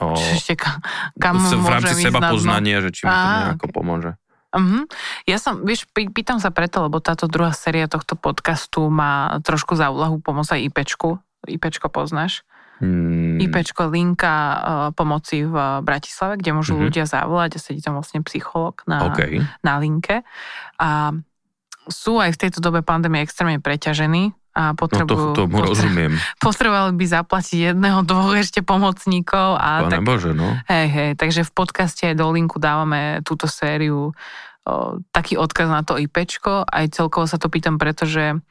o, 0.00 0.16
ešte 0.16 0.56
ka, 0.56 0.80
kam 1.20 1.36
v 1.36 1.68
rámci 1.68 2.00
seba 2.00 2.24
poznania, 2.32 2.80
že 2.80 2.88
či 2.88 3.04
mi 3.04 3.12
to 3.12 3.28
nejako 3.36 3.66
okay. 3.68 3.74
pomôže. 3.76 4.12
Uh-huh. 4.50 4.82
Ja 5.30 5.38
som, 5.38 5.62
vieš, 5.62 5.86
pýtam 5.94 6.42
sa 6.42 6.50
preto, 6.50 6.82
lebo 6.82 6.98
táto 6.98 7.30
druhá 7.30 7.54
séria 7.54 7.86
tohto 7.86 8.18
podcastu 8.18 8.88
má 8.90 9.38
trošku 9.44 9.78
za 9.78 9.92
úlahu 9.92 10.18
pomôcť 10.18 10.58
aj 10.58 10.60
IPčku. 10.72 11.20
IPčko 11.46 11.88
poznáš? 11.88 12.42
Hmm. 12.80 13.36
IPčko 13.36 13.92
linka 13.92 14.32
uh, 14.32 14.58
pomoci 14.96 15.44
v 15.44 15.84
Bratislave, 15.84 16.40
kde 16.40 16.56
môžu 16.56 16.80
uh-huh. 16.80 16.88
ľudia 16.88 17.04
zavolať 17.04 17.56
a 17.56 17.60
sedí 17.60 17.84
tam 17.84 18.00
vlastne 18.00 18.24
psycholog 18.24 18.80
na, 18.88 19.12
okay. 19.12 19.44
na 19.60 19.76
linke. 19.76 20.24
A 20.80 21.12
sú 21.92 22.16
aj 22.16 22.36
v 22.36 22.40
tejto 22.48 22.64
dobe 22.64 22.80
pandémie 22.80 23.20
extrémne 23.20 23.60
preťažení 23.60 24.32
a 24.50 24.74
potrebujú... 24.74 25.32
No 25.32 25.36
to, 25.36 25.46
tomu 25.46 25.62
rozumiem. 25.62 26.16
Potrebovali 26.42 26.96
by 26.96 27.06
zaplatiť 27.06 27.58
jedného, 27.70 28.02
dvoch 28.02 28.34
ešte 28.34 28.66
pomocníkov. 28.66 29.60
A 29.60 29.86
Pane 29.86 30.00
tak, 30.00 30.02
Bože, 30.02 30.32
no. 30.34 30.58
Hej, 30.66 30.86
hej, 30.90 31.10
takže 31.14 31.46
v 31.46 31.52
podcaste 31.54 32.02
aj 32.10 32.18
do 32.18 32.26
linku 32.34 32.58
dávame 32.58 33.22
túto 33.22 33.46
sériu 33.46 34.10
o, 34.10 34.12
taký 35.14 35.38
odkaz 35.38 35.70
na 35.70 35.86
to 35.86 36.00
IPčko. 36.00 36.66
Aj 36.66 36.84
celkovo 36.90 37.30
sa 37.30 37.38
to 37.38 37.46
pýtam, 37.46 37.78
pretože 37.78 38.42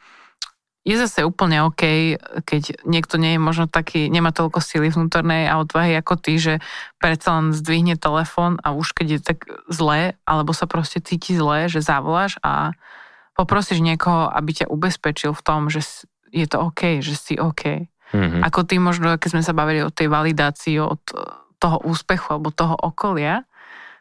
je 0.90 0.98
zase 0.98 1.22
úplne 1.22 1.62
OK, 1.70 2.18
keď 2.50 2.82
niekto 2.90 3.22
nie 3.22 3.38
je 3.38 3.42
možno 3.42 3.70
taký, 3.70 4.10
nemá 4.10 4.34
toľko 4.34 4.58
sily 4.58 4.90
vnútornej 4.90 5.46
a 5.46 5.62
odvahy 5.62 5.94
ako 5.94 6.18
ty, 6.18 6.42
že 6.42 6.54
predsa 6.98 7.38
len 7.38 7.54
zdvihne 7.54 7.94
telefón 7.94 8.58
a 8.66 8.74
už 8.74 8.98
keď 8.98 9.08
je 9.14 9.20
tak 9.22 9.46
zlé, 9.70 10.18
alebo 10.26 10.50
sa 10.50 10.66
proste 10.66 10.98
cíti 10.98 11.38
zlé, 11.38 11.70
že 11.70 11.86
zavoláš 11.86 12.42
a 12.42 12.74
poprosíš 13.38 13.86
niekoho, 13.86 14.34
aby 14.34 14.66
ťa 14.66 14.72
ubezpečil 14.74 15.38
v 15.38 15.46
tom, 15.46 15.70
že 15.70 15.86
je 16.34 16.50
to 16.50 16.58
OK, 16.74 17.06
že 17.06 17.14
si 17.14 17.34
OK. 17.38 17.86
Mm-hmm. 18.10 18.42
Ako 18.42 18.66
ty 18.66 18.82
možno, 18.82 19.14
keď 19.22 19.30
sme 19.38 19.44
sa 19.46 19.54
bavili 19.54 19.86
o 19.86 19.94
tej 19.94 20.10
validácii, 20.10 20.82
od 20.82 21.02
toho 21.62 21.78
úspechu 21.86 22.34
alebo 22.34 22.50
toho 22.50 22.74
okolia, 22.74 23.46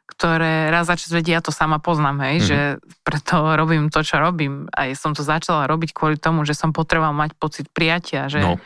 ktoré 0.09 0.73
raz 0.73 0.89
za 0.89 0.97
čas 0.97 1.13
vedia, 1.13 1.39
ja 1.39 1.45
to 1.45 1.53
sama 1.53 1.77
poznám, 1.77 2.25
hej, 2.25 2.37
mm-hmm. 2.41 2.49
že 2.49 2.59
preto 3.05 3.35
robím 3.61 3.93
to, 3.93 4.01
čo 4.01 4.17
robím. 4.17 4.67
A 4.73 4.89
som 4.97 5.13
to 5.13 5.21
začala 5.21 5.69
robiť 5.69 5.93
kvôli 5.93 6.17
tomu, 6.17 6.49
že 6.49 6.57
som 6.57 6.73
potreboval 6.73 7.13
mať 7.13 7.37
pocit 7.37 7.69
prijatia, 7.69 8.33
že, 8.33 8.41
no, 8.41 8.57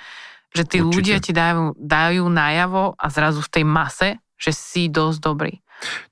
že 0.55 0.63
tí 0.63 0.79
určite. 0.79 0.95
ľudia 0.95 1.19
ti 1.19 1.33
dajú, 1.35 1.75
dajú 1.77 2.25
najavo 2.31 2.95
a 2.95 3.07
zrazu 3.11 3.43
v 3.43 3.53
tej 3.53 3.65
mase, 3.67 4.09
že 4.39 4.55
si 4.55 4.87
dosť 4.87 5.19
dobrý. 5.19 5.53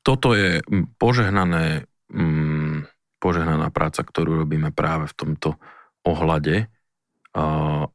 Toto 0.03 0.35
je 0.35 0.67
požehnané, 0.99 1.87
mm, 2.11 2.91
požehnaná 3.23 3.71
práca, 3.71 4.03
ktorú 4.03 4.43
robíme 4.43 4.75
práve 4.75 5.07
v 5.07 5.15
tomto 5.15 5.55
ohľade, 6.03 6.67
uh, 7.39 7.87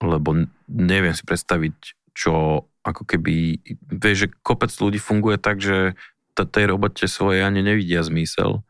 lebo 0.00 0.28
neviem 0.72 1.12
si 1.12 1.24
predstaviť, 1.28 1.74
čo 2.16 2.64
ako 2.82 3.02
keby, 3.06 3.62
vieš, 3.94 4.26
že 4.26 4.28
kopec 4.42 4.72
ľudí 4.74 4.98
funguje 4.98 5.38
tak, 5.38 5.62
že 5.62 5.94
tej 6.34 6.64
robote 6.72 7.04
svoje 7.04 7.44
ani 7.44 7.60
nevidia 7.60 8.00
zmysel, 8.00 8.64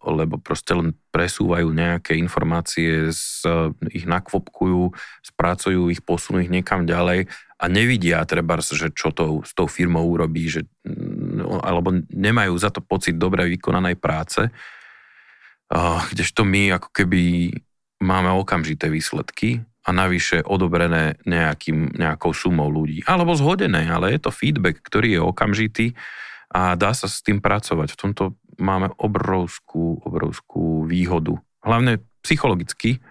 lebo 0.00 0.40
proste 0.40 0.72
len 0.72 0.96
presúvajú 1.12 1.68
nejaké 1.68 2.16
informácie, 2.16 3.12
z, 3.12 3.44
ich 3.92 4.08
nakvopkujú, 4.08 4.88
spracujú 5.20 5.92
ich, 5.92 6.00
posunú 6.00 6.40
ich 6.40 6.48
niekam 6.48 6.88
ďalej 6.88 7.28
a 7.60 7.64
nevidia 7.68 8.24
treba, 8.24 8.56
že 8.64 8.88
čo 8.96 9.12
to 9.12 9.44
s 9.44 9.52
tou 9.52 9.68
firmou 9.68 10.08
urobí, 10.08 10.48
že, 10.48 10.64
no, 10.88 11.60
alebo 11.60 11.92
nemajú 12.08 12.56
za 12.56 12.72
to 12.72 12.80
pocit 12.80 13.20
dobre 13.20 13.44
vykonanej 13.52 14.00
práce, 14.00 14.48
kdežto 16.12 16.48
my 16.48 16.80
ako 16.80 16.88
keby 16.92 17.52
máme 18.00 18.32
okamžité 18.40 18.88
výsledky 18.88 19.60
a 19.84 19.92
navyše 19.92 20.40
odobrené 20.40 21.20
nejakým, 21.28 22.00
nejakou 22.00 22.32
sumou 22.32 22.72
ľudí. 22.72 23.04
Alebo 23.04 23.36
zhodené, 23.36 23.92
ale 23.92 24.16
je 24.16 24.24
to 24.24 24.32
feedback, 24.32 24.80
ktorý 24.80 25.08
je 25.16 25.20
okamžitý 25.20 25.86
a 26.54 26.78
dá 26.78 26.94
sa 26.94 27.10
s 27.10 27.18
tým 27.18 27.42
pracovať. 27.42 27.90
V 27.90 28.00
tomto 28.00 28.24
máme 28.62 28.94
obrovskú, 28.94 29.98
obrovskú 30.06 30.86
výhodu. 30.86 31.34
Hlavne 31.66 31.98
psychologicky 32.22 33.02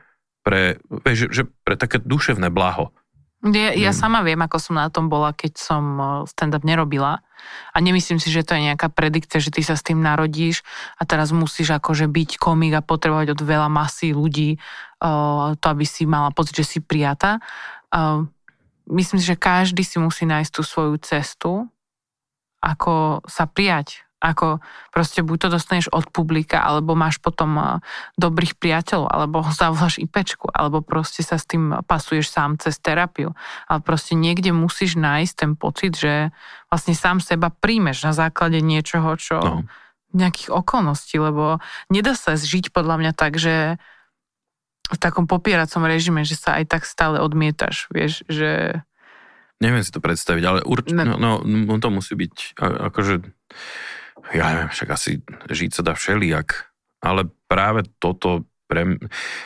pre, 0.47 0.79
že, 1.11 1.27
že 1.27 1.43
pre 1.67 1.75
také 1.75 1.99
duševné 1.99 2.47
blaho. 2.47 2.95
Ja, 3.43 3.75
ja 3.75 3.91
hmm. 3.91 3.99
sama 3.99 4.23
viem, 4.23 4.39
ako 4.39 4.55
som 4.55 4.79
na 4.79 4.87
tom 4.87 5.11
bola, 5.11 5.35
keď 5.35 5.59
som 5.59 5.83
eh, 5.99 6.07
stand-up 6.31 6.63
nerobila. 6.63 7.19
A 7.75 7.83
nemyslím 7.83 8.23
si, 8.23 8.31
že 8.31 8.47
to 8.47 8.55
je 8.55 8.71
nejaká 8.71 8.87
predikcia, 8.87 9.43
že 9.43 9.51
ty 9.51 9.59
sa 9.67 9.75
s 9.75 9.83
tým 9.83 9.99
narodíš 9.99 10.63
a 10.95 11.03
teraz 11.03 11.35
musíš 11.35 11.75
akože 11.75 12.07
byť 12.07 12.39
komik 12.39 12.71
a 12.71 12.79
potrebovať 12.79 13.35
od 13.35 13.41
veľa 13.43 13.67
masy 13.67 14.15
ľudí 14.15 14.55
uh, 15.03 15.51
to, 15.59 15.65
aby 15.67 15.83
si 15.83 16.07
mala 16.07 16.31
pocit, 16.31 16.63
že 16.63 16.63
si 16.63 16.79
prijatá. 16.79 17.43
Uh, 17.91 18.23
myslím 18.95 19.19
si, 19.19 19.27
že 19.27 19.35
každý 19.35 19.83
si 19.83 19.99
musí 19.99 20.23
nájsť 20.23 20.51
tú 20.55 20.63
svoju 20.63 20.95
cestu 21.03 21.67
ako 22.63 23.19
sa 23.27 23.43
prijať, 23.43 24.07
ako 24.23 24.63
proste 24.95 25.19
buď 25.19 25.37
to 25.37 25.47
dostaneš 25.59 25.91
od 25.91 26.07
publika, 26.07 26.63
alebo 26.63 26.95
máš 26.95 27.19
potom 27.19 27.59
eh, 27.59 27.67
dobrých 28.15 28.55
priateľov, 28.55 29.11
alebo 29.11 29.43
zavoláš 29.59 29.99
IPčku, 29.99 30.47
alebo 30.47 30.79
proste 30.79 31.27
sa 31.27 31.35
s 31.35 31.43
tým 31.43 31.83
pasuješ 31.83 32.31
sám 32.31 32.55
cez 32.55 32.79
terapiu. 32.79 33.35
Ale 33.67 33.83
proste 33.83 34.15
niekde 34.15 34.55
musíš 34.55 34.95
nájsť 34.95 35.33
ten 35.35 35.51
pocit, 35.59 35.99
že 35.99 36.31
vlastne 36.71 36.95
sám 36.95 37.19
seba 37.19 37.51
príjmeš 37.51 38.07
na 38.07 38.15
základe 38.15 38.63
niečoho, 38.63 39.19
čo 39.19 39.37
no. 39.43 39.67
nejakých 40.15 40.55
okolností, 40.55 41.19
lebo 41.19 41.59
nedá 41.91 42.15
sa 42.15 42.39
žiť 42.39 42.71
podľa 42.71 42.95
mňa 43.03 43.11
tak, 43.11 43.35
že 43.35 43.75
v 44.93 44.97
takom 44.99 45.25
popieracom 45.25 45.83
režime, 45.89 46.21
že 46.27 46.37
sa 46.37 46.59
aj 46.61 46.69
tak 46.69 46.83
stále 46.85 47.17
odmietaš, 47.17 47.89
vieš, 47.89 48.21
že 48.29 48.83
Neviem 49.63 49.83
si 49.87 49.95
to 49.95 50.03
predstaviť, 50.03 50.43
ale 50.43 50.59
určite, 50.67 51.07
no, 51.07 51.15
no, 51.15 51.39
no 51.39 51.75
to 51.79 51.87
musí 51.87 52.19
byť, 52.19 52.59
akože, 52.59 53.15
ja 54.35 54.45
neviem, 54.51 54.71
však 54.75 54.89
asi 54.91 55.23
žiť 55.47 55.71
sa 55.71 55.81
dá 55.87 55.93
všelijak, 55.95 56.67
ale 56.99 57.31
práve 57.47 57.87
toto 58.03 58.43
pre 58.67 58.99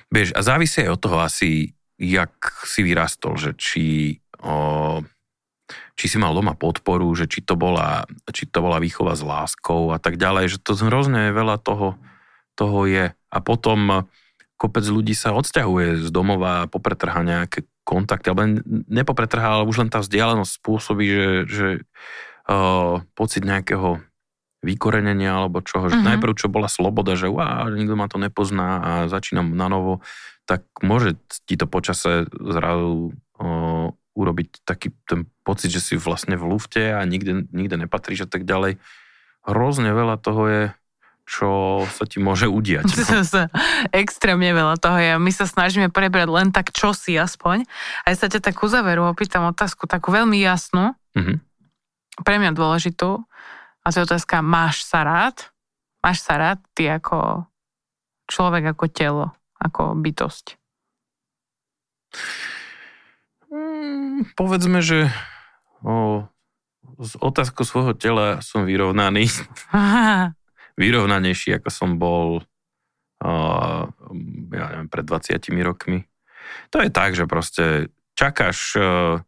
vieš, 0.09 0.33
a 0.33 0.41
závisí 0.41 0.81
aj 0.85 0.93
od 0.97 1.01
toho 1.03 1.17
asi, 1.21 1.77
jak 1.97 2.31
si 2.63 2.85
vyrastol, 2.85 3.35
že 3.35 3.51
či, 3.57 3.85
o, 4.39 5.01
či 5.97 6.05
si 6.07 6.17
mal 6.21 6.31
doma 6.31 6.53
podporu, 6.53 7.09
že 7.17 7.27
či 7.27 7.43
to 7.43 7.59
bola, 7.59 8.05
či 8.31 8.47
to 8.47 8.61
bola 8.61 8.79
výchova 8.79 9.17
s 9.17 9.25
láskou 9.25 9.91
a 9.91 9.99
tak 9.99 10.15
ďalej, 10.15 10.57
že 10.57 10.63
to 10.63 10.77
hrozne 10.77 11.33
veľa 11.33 11.59
toho, 11.59 11.97
toho 12.55 12.87
je. 12.87 13.11
A 13.11 13.37
potom 13.43 14.07
kopec 14.55 14.85
ľudí 14.87 15.13
sa 15.13 15.35
odsťahuje 15.35 16.05
z 16.05 16.09
domova, 16.09 16.69
popretrha 16.71 17.21
nejaké 17.21 17.67
kontakty, 17.87 18.27
alebo 18.27 18.59
nepopretrhá, 18.91 19.55
ale 19.55 19.63
už 19.63 19.87
len 19.87 19.89
tá 19.89 20.03
vzdialenosť 20.03 20.51
spôsobí, 20.59 21.07
že, 21.07 21.29
že 21.47 21.67
uh, 22.51 22.99
pocit 23.15 23.47
nejakého 23.47 24.03
vykorenenia 24.59 25.39
alebo 25.39 25.63
čoho, 25.63 25.87
že 25.87 25.95
uh-huh. 25.95 26.09
najprv 26.11 26.33
čo 26.35 26.51
bola 26.51 26.67
sloboda, 26.67 27.15
že 27.15 27.31
wow, 27.31 27.71
nikto 27.71 27.95
ma 27.95 28.11
to 28.11 28.19
nepozná 28.19 28.69
a 28.83 28.91
začínam 29.07 29.55
na 29.55 29.71
novo, 29.71 30.03
tak 30.43 30.67
môže 30.83 31.15
ti 31.47 31.55
to 31.55 31.63
počase 31.63 32.27
zrazu 32.27 33.15
uh, 33.39 33.95
urobiť 34.17 34.65
taký 34.65 34.91
ten 35.05 35.29
pocit, 35.45 35.71
že 35.71 35.79
si 35.79 35.93
vlastne 35.95 36.35
v 36.35 36.43
lufte 36.49 36.91
a 36.91 36.99
nikde, 37.07 37.47
nikde 37.53 37.79
nepatríš 37.79 38.25
a 38.25 38.29
tak 38.29 38.43
ďalej. 38.43 38.81
Hrozne 39.47 39.95
veľa 39.95 40.17
toho 40.19 40.43
je 40.49 40.61
čo 41.27 41.83
sa 41.91 42.07
ti 42.07 42.23
môže 42.23 42.47
udiať. 42.47 42.87
No? 42.87 43.51
Extrémne 44.01 44.47
veľa 44.55 44.79
toho 44.79 44.95
je. 44.95 45.11
My 45.19 45.31
sa 45.35 45.43
snažíme 45.43 45.91
prebrať 45.91 46.31
len 46.31 46.47
tak 46.55 46.71
čosi 46.71 47.19
aspoň. 47.19 47.67
A 48.07 48.15
ja 48.15 48.15
sa 48.15 48.31
ťa 48.31 48.39
tak 48.39 48.55
uzaveru 48.63 49.03
opýtam 49.03 49.43
otázku 49.51 49.91
takú 49.91 50.15
veľmi 50.15 50.39
jasnú, 50.39 50.95
mm-hmm. 51.19 51.37
pre 52.23 52.39
mňa 52.39 52.55
dôležitú. 52.55 53.27
A 53.83 53.85
to 53.91 53.99
je 53.99 54.07
otázka, 54.07 54.39
máš 54.39 54.87
sa 54.87 55.03
rád? 55.03 55.51
Máš 55.99 56.23
sa 56.23 56.39
rád 56.39 56.63
ty 56.71 56.87
ako 56.87 57.43
človek, 58.31 58.71
ako 58.71 58.85
telo, 58.87 59.25
ako 59.59 59.99
bytosť? 59.99 60.55
Mm, 63.51 64.31
povedzme, 64.31 64.79
že 64.79 65.11
o, 65.83 66.23
z 67.03 67.11
otázkou 67.19 67.67
svojho 67.67 67.93
tela 67.99 68.39
som 68.39 68.63
vyrovnaný. 68.63 69.27
vyrovnanejší, 70.77 71.57
ako 71.57 71.69
som 71.73 71.97
bol 71.97 72.45
uh, 73.25 73.83
ja 74.53 74.65
neviem, 74.71 74.89
pred 74.89 75.05
20 75.05 75.41
rokmi. 75.65 76.05
To 76.71 76.79
je 76.79 76.89
tak, 76.93 77.17
že 77.17 77.27
proste 77.27 77.91
čakáš 78.15 78.77
uh, 78.77 79.19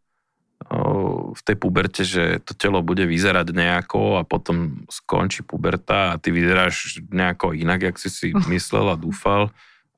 v 1.34 1.42
tej 1.42 1.56
puberte, 1.56 2.04
že 2.04 2.44
to 2.44 2.54
telo 2.54 2.84
bude 2.84 3.08
vyzerať 3.08 3.56
nejako 3.56 4.20
a 4.20 4.28
potom 4.28 4.86
skončí 4.92 5.42
puberta 5.42 6.14
a 6.14 6.20
ty 6.20 6.36
vyzeráš 6.36 7.00
nejako 7.10 7.56
inak, 7.56 7.90
jak 7.90 7.98
si 7.98 8.10
si 8.12 8.28
myslel 8.54 8.94
a 8.94 9.00
dúfal 9.00 9.50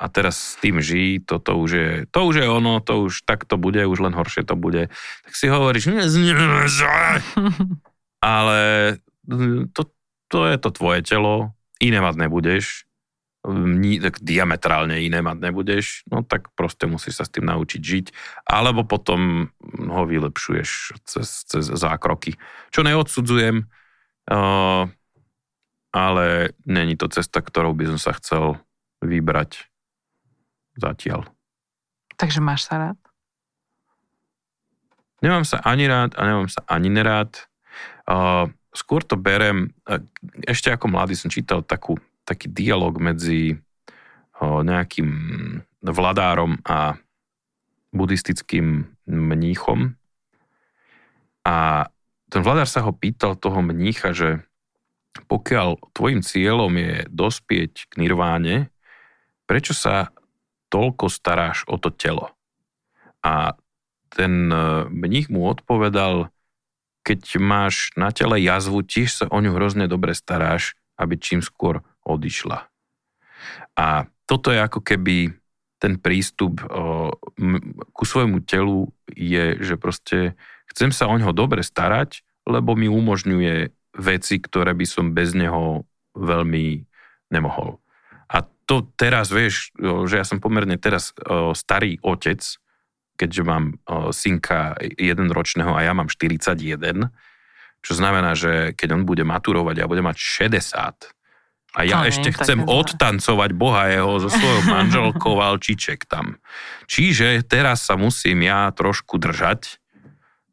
a 0.02 0.10
teraz 0.10 0.34
s 0.34 0.54
tým 0.58 0.82
žij, 0.82 1.22
toto 1.30 1.62
už 1.62 1.72
je, 1.78 1.90
to 2.10 2.26
už 2.26 2.42
je 2.42 2.48
ono, 2.50 2.82
to 2.82 3.06
už 3.06 3.22
tak 3.22 3.46
to 3.46 3.54
bude, 3.62 3.78
už 3.86 4.02
len 4.02 4.18
horšie 4.18 4.42
to 4.42 4.58
bude. 4.58 4.90
Tak 5.22 5.34
si 5.38 5.46
hovoríš, 5.46 5.94
ale 8.34 8.60
to, 9.78 9.94
to 10.32 10.48
je 10.48 10.56
to 10.56 10.70
tvoje 10.72 11.04
telo, 11.04 11.52
iné 11.84 12.00
mať 12.00 12.16
nebudeš, 12.16 12.88
ni, 13.52 13.98
tak 13.98 14.22
diametrálne 14.22 15.02
iné 15.02 15.20
mať 15.20 15.38
nebudeš, 15.42 16.06
no 16.08 16.22
tak 16.22 16.54
proste 16.54 16.86
musíš 16.86 17.20
sa 17.20 17.26
s 17.26 17.34
tým 17.34 17.50
naučiť 17.50 17.82
žiť, 17.82 18.06
alebo 18.46 18.86
potom 18.86 19.50
ho 19.68 20.04
vylepšuješ 20.06 21.02
cez, 21.04 21.28
cez 21.50 21.66
zákroky. 21.66 22.38
Čo 22.70 22.86
neodsudzujem, 22.86 23.66
uh, 23.66 24.86
ale 25.92 26.26
není 26.64 26.96
to 26.96 27.10
cesta, 27.10 27.42
ktorou 27.44 27.74
by 27.74 27.98
som 27.98 28.00
sa 28.00 28.16
chcel 28.16 28.62
vybrať 29.02 29.68
zatiaľ. 30.78 31.28
Takže 32.16 32.40
máš 32.40 32.70
sa 32.70 32.78
rád? 32.78 32.98
Nemám 35.26 35.46
sa 35.46 35.62
ani 35.66 35.86
rád 35.90 36.14
a 36.18 36.22
nemám 36.26 36.50
sa 36.50 36.62
ani 36.70 36.90
nerád. 36.94 37.50
Uh, 38.06 38.54
skôr 38.72 39.04
to 39.04 39.20
berem, 39.20 39.76
ešte 40.48 40.72
ako 40.72 40.88
mladý 40.88 41.16
som 41.16 41.32
čítal 41.32 41.64
takú, 41.64 42.00
taký 42.24 42.48
dialog 42.48 42.96
medzi 42.98 43.60
nejakým 44.42 45.10
vladárom 45.86 46.58
a 46.66 46.98
buddhistickým 47.94 48.90
mníchom. 49.06 49.94
A 51.46 51.90
ten 52.32 52.42
vladár 52.42 52.70
sa 52.70 52.82
ho 52.86 52.96
pýtal 52.96 53.36
toho 53.36 53.60
mnícha, 53.60 54.16
že 54.16 54.42
pokiaľ 55.28 55.92
tvojim 55.92 56.24
cieľom 56.24 56.72
je 56.80 56.94
dospieť 57.12 57.92
k 57.92 57.94
nirváne, 58.00 58.72
prečo 59.44 59.76
sa 59.76 60.16
toľko 60.72 61.12
staráš 61.12 61.68
o 61.68 61.76
to 61.76 61.92
telo? 61.92 62.32
A 63.20 63.60
ten 64.08 64.48
e, 64.48 64.88
mních 64.88 65.28
mu 65.28 65.52
odpovedal, 65.52 66.32
keď 67.02 67.42
máš 67.42 67.90
na 67.98 68.14
tele 68.14 68.42
jazvu, 68.42 68.86
tiež 68.86 69.10
sa 69.10 69.26
o 69.30 69.38
ňu 69.42 69.58
hrozne 69.58 69.90
dobre 69.90 70.14
staráš, 70.14 70.78
aby 70.98 71.18
čím 71.18 71.42
skôr 71.42 71.82
odišla. 72.06 72.70
A 73.78 74.06
toto 74.30 74.54
je 74.54 74.62
ako 74.62 74.86
keby 74.86 75.34
ten 75.82 75.98
prístup 75.98 76.62
ku 77.90 78.04
svojmu 78.06 78.46
telu 78.46 78.94
je, 79.10 79.58
že 79.58 79.82
proste 79.82 80.38
chcem 80.70 80.94
sa 80.94 81.10
o 81.10 81.18
ňo 81.18 81.34
dobre 81.34 81.66
starať 81.66 82.22
lebo 82.46 82.74
mi 82.74 82.90
umožňuje 82.90 83.70
veci, 84.02 84.36
ktoré 84.42 84.74
by 84.74 84.86
som 84.88 85.14
bez 85.14 85.36
neho 85.38 85.86
veľmi 86.18 86.88
nemohol. 87.32 87.78
A 88.32 88.48
to 88.66 88.88
teraz, 88.96 89.30
vieš, 89.30 89.76
že 89.80 90.16
ja 90.20 90.26
som 90.26 90.40
pomerne 90.40 90.80
teraz 90.80 91.12
starý 91.56 92.00
otec, 92.02 92.40
keďže 93.22 93.46
mám 93.46 93.78
synka 94.10 94.74
jedenročného 94.82 95.78
a 95.78 95.86
ja 95.86 95.94
mám 95.94 96.10
41, 96.10 96.58
čo 97.86 97.94
znamená, 97.94 98.34
že 98.34 98.74
keď 98.74 98.98
on 98.98 99.04
bude 99.06 99.22
maturovať 99.22 99.86
a 99.86 99.90
bude 99.90 100.02
mať 100.02 100.18
60, 100.18 101.14
a 101.72 101.88
ja 101.88 102.04
to 102.04 102.12
ešte 102.12 102.36
chcem 102.36 102.68
odtancovať 102.68 103.56
Boha 103.56 103.88
jeho 103.88 104.20
so 104.20 104.28
svojou 104.28 104.68
manželkou 104.68 105.40
Valčiček 105.40 106.04
tam. 106.04 106.36
Čiže 106.92 107.48
teraz 107.48 107.88
sa 107.88 107.96
musím 107.96 108.44
ja 108.44 108.68
trošku 108.76 109.16
držať, 109.16 109.80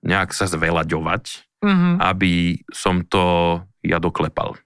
nejak 0.06 0.30
sa 0.30 0.46
zvelaďovať, 0.46 1.24
mm-hmm. 1.58 1.94
aby 1.98 2.62
som 2.70 3.02
to 3.02 3.58
ja 3.82 3.98
doklepal. 3.98 4.62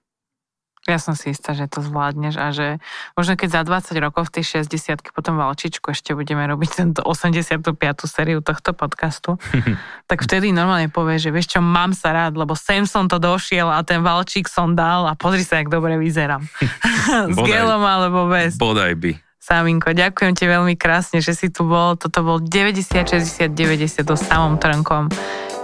Ja 0.91 0.99
som 0.99 1.14
si 1.14 1.30
istá, 1.30 1.55
že 1.55 1.70
to 1.70 1.78
zvládneš 1.78 2.35
a 2.43 2.51
že 2.51 2.83
možno 3.14 3.39
keď 3.39 3.49
za 3.55 3.62
20 3.62 4.03
rokov 4.03 4.35
v 4.35 4.43
tej 4.43 4.66
60 4.66 5.14
potom 5.14 5.39
Valčičku 5.39 5.95
ešte 5.95 6.11
budeme 6.11 6.43
robiť 6.43 6.70
tento 6.74 7.07
85. 7.07 7.62
sériu 8.11 8.43
tohto 8.43 8.74
podcastu, 8.74 9.39
tak 10.11 10.26
vtedy 10.26 10.51
normálne 10.51 10.91
povie, 10.91 11.22
že 11.22 11.30
vieš 11.30 11.55
čo, 11.55 11.61
mám 11.62 11.95
sa 11.95 12.11
rád, 12.11 12.35
lebo 12.35 12.59
sem 12.59 12.83
som 12.83 13.07
to 13.07 13.22
došiel 13.22 13.70
a 13.70 13.87
ten 13.87 14.03
Valčík 14.03 14.51
som 14.51 14.74
dal 14.74 15.07
a 15.07 15.14
pozri 15.14 15.47
sa, 15.47 15.62
jak 15.62 15.70
dobre 15.70 15.95
vyzerám. 16.03 16.43
S 17.30 17.39
gelom 17.39 17.83
alebo 17.87 18.26
bez. 18.26 18.59
Bodaj 18.59 18.99
by. 18.99 19.12
Saminko, 19.43 19.91
ďakujem 19.91 20.39
ti 20.39 20.47
veľmi 20.47 20.78
krásne, 20.78 21.18
že 21.18 21.35
si 21.35 21.51
tu 21.51 21.66
bol. 21.66 21.99
Toto 21.99 22.22
bol 22.22 22.39
90, 22.39 22.78
60, 22.95 23.51
90 23.51 24.07
do 24.07 24.14
samom 24.14 24.55
trnkom. 24.55 25.11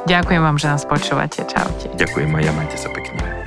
Ďakujem 0.07 0.43
vám, 0.43 0.59
že 0.59 0.67
nás 0.67 0.83
počúvate. 0.83 1.47
Čaute. 1.47 1.95
Ďakujem 1.95 2.31
a 2.35 2.39
ja 2.43 2.51
majte 2.55 2.75
sa 2.75 2.91
pekne. 2.91 3.38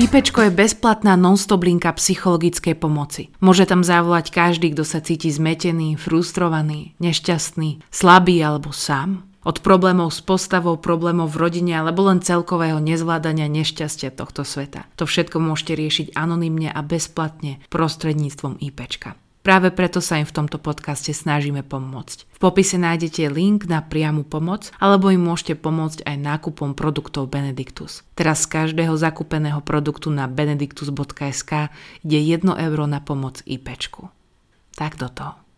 IPčko 0.00 0.48
je 0.48 0.56
bezplatná 0.56 1.12
non-stop 1.12 1.60
linka 1.60 1.92
psychologickej 1.92 2.72
pomoci. 2.72 3.28
Môže 3.44 3.68
tam 3.68 3.84
zavolať 3.84 4.32
každý, 4.32 4.72
kto 4.72 4.80
sa 4.80 5.04
cíti 5.04 5.28
zmetený, 5.28 6.00
frustrovaný, 6.00 6.96
nešťastný, 7.04 7.84
slabý 7.92 8.40
alebo 8.40 8.72
sám 8.72 9.28
od 9.44 9.60
problémov 9.60 10.08
s 10.08 10.24
postavou, 10.24 10.80
problémov 10.80 11.36
v 11.36 11.44
rodine 11.44 11.76
alebo 11.76 12.08
len 12.08 12.24
celkového 12.24 12.80
nezvládania 12.80 13.52
nešťastia 13.52 14.08
tohto 14.16 14.40
sveta. 14.40 14.88
To 14.96 15.04
všetko 15.04 15.36
môžete 15.36 15.76
riešiť 15.76 16.06
anonymne 16.16 16.72
a 16.72 16.80
bezplatne 16.80 17.60
prostredníctvom 17.68 18.56
IPčka. 18.56 19.20
Práve 19.40 19.72
preto 19.72 20.04
sa 20.04 20.20
im 20.20 20.28
v 20.28 20.36
tomto 20.36 20.60
podcaste 20.60 21.16
snažíme 21.16 21.64
pomôcť. 21.64 22.28
V 22.28 22.38
popise 22.38 22.76
nájdete 22.76 23.24
link 23.32 23.64
na 23.64 23.80
priamu 23.80 24.20
pomoc, 24.20 24.68
alebo 24.76 25.08
im 25.08 25.24
môžete 25.24 25.56
pomôcť 25.56 26.04
aj 26.04 26.16
nákupom 26.20 26.76
produktov 26.76 27.32
Benedictus. 27.32 28.04
Teraz 28.12 28.44
z 28.44 28.52
každého 28.52 28.92
zakúpeného 29.00 29.64
produktu 29.64 30.12
na 30.12 30.28
benedictus.sk 30.28 31.72
ide 32.04 32.18
1 32.20 32.44
euro 32.46 32.84
na 32.84 33.00
pomoc 33.00 33.40
IPčku. 33.48 34.12
Tak 34.76 35.00
do 35.00 35.08
toho. 35.08 35.49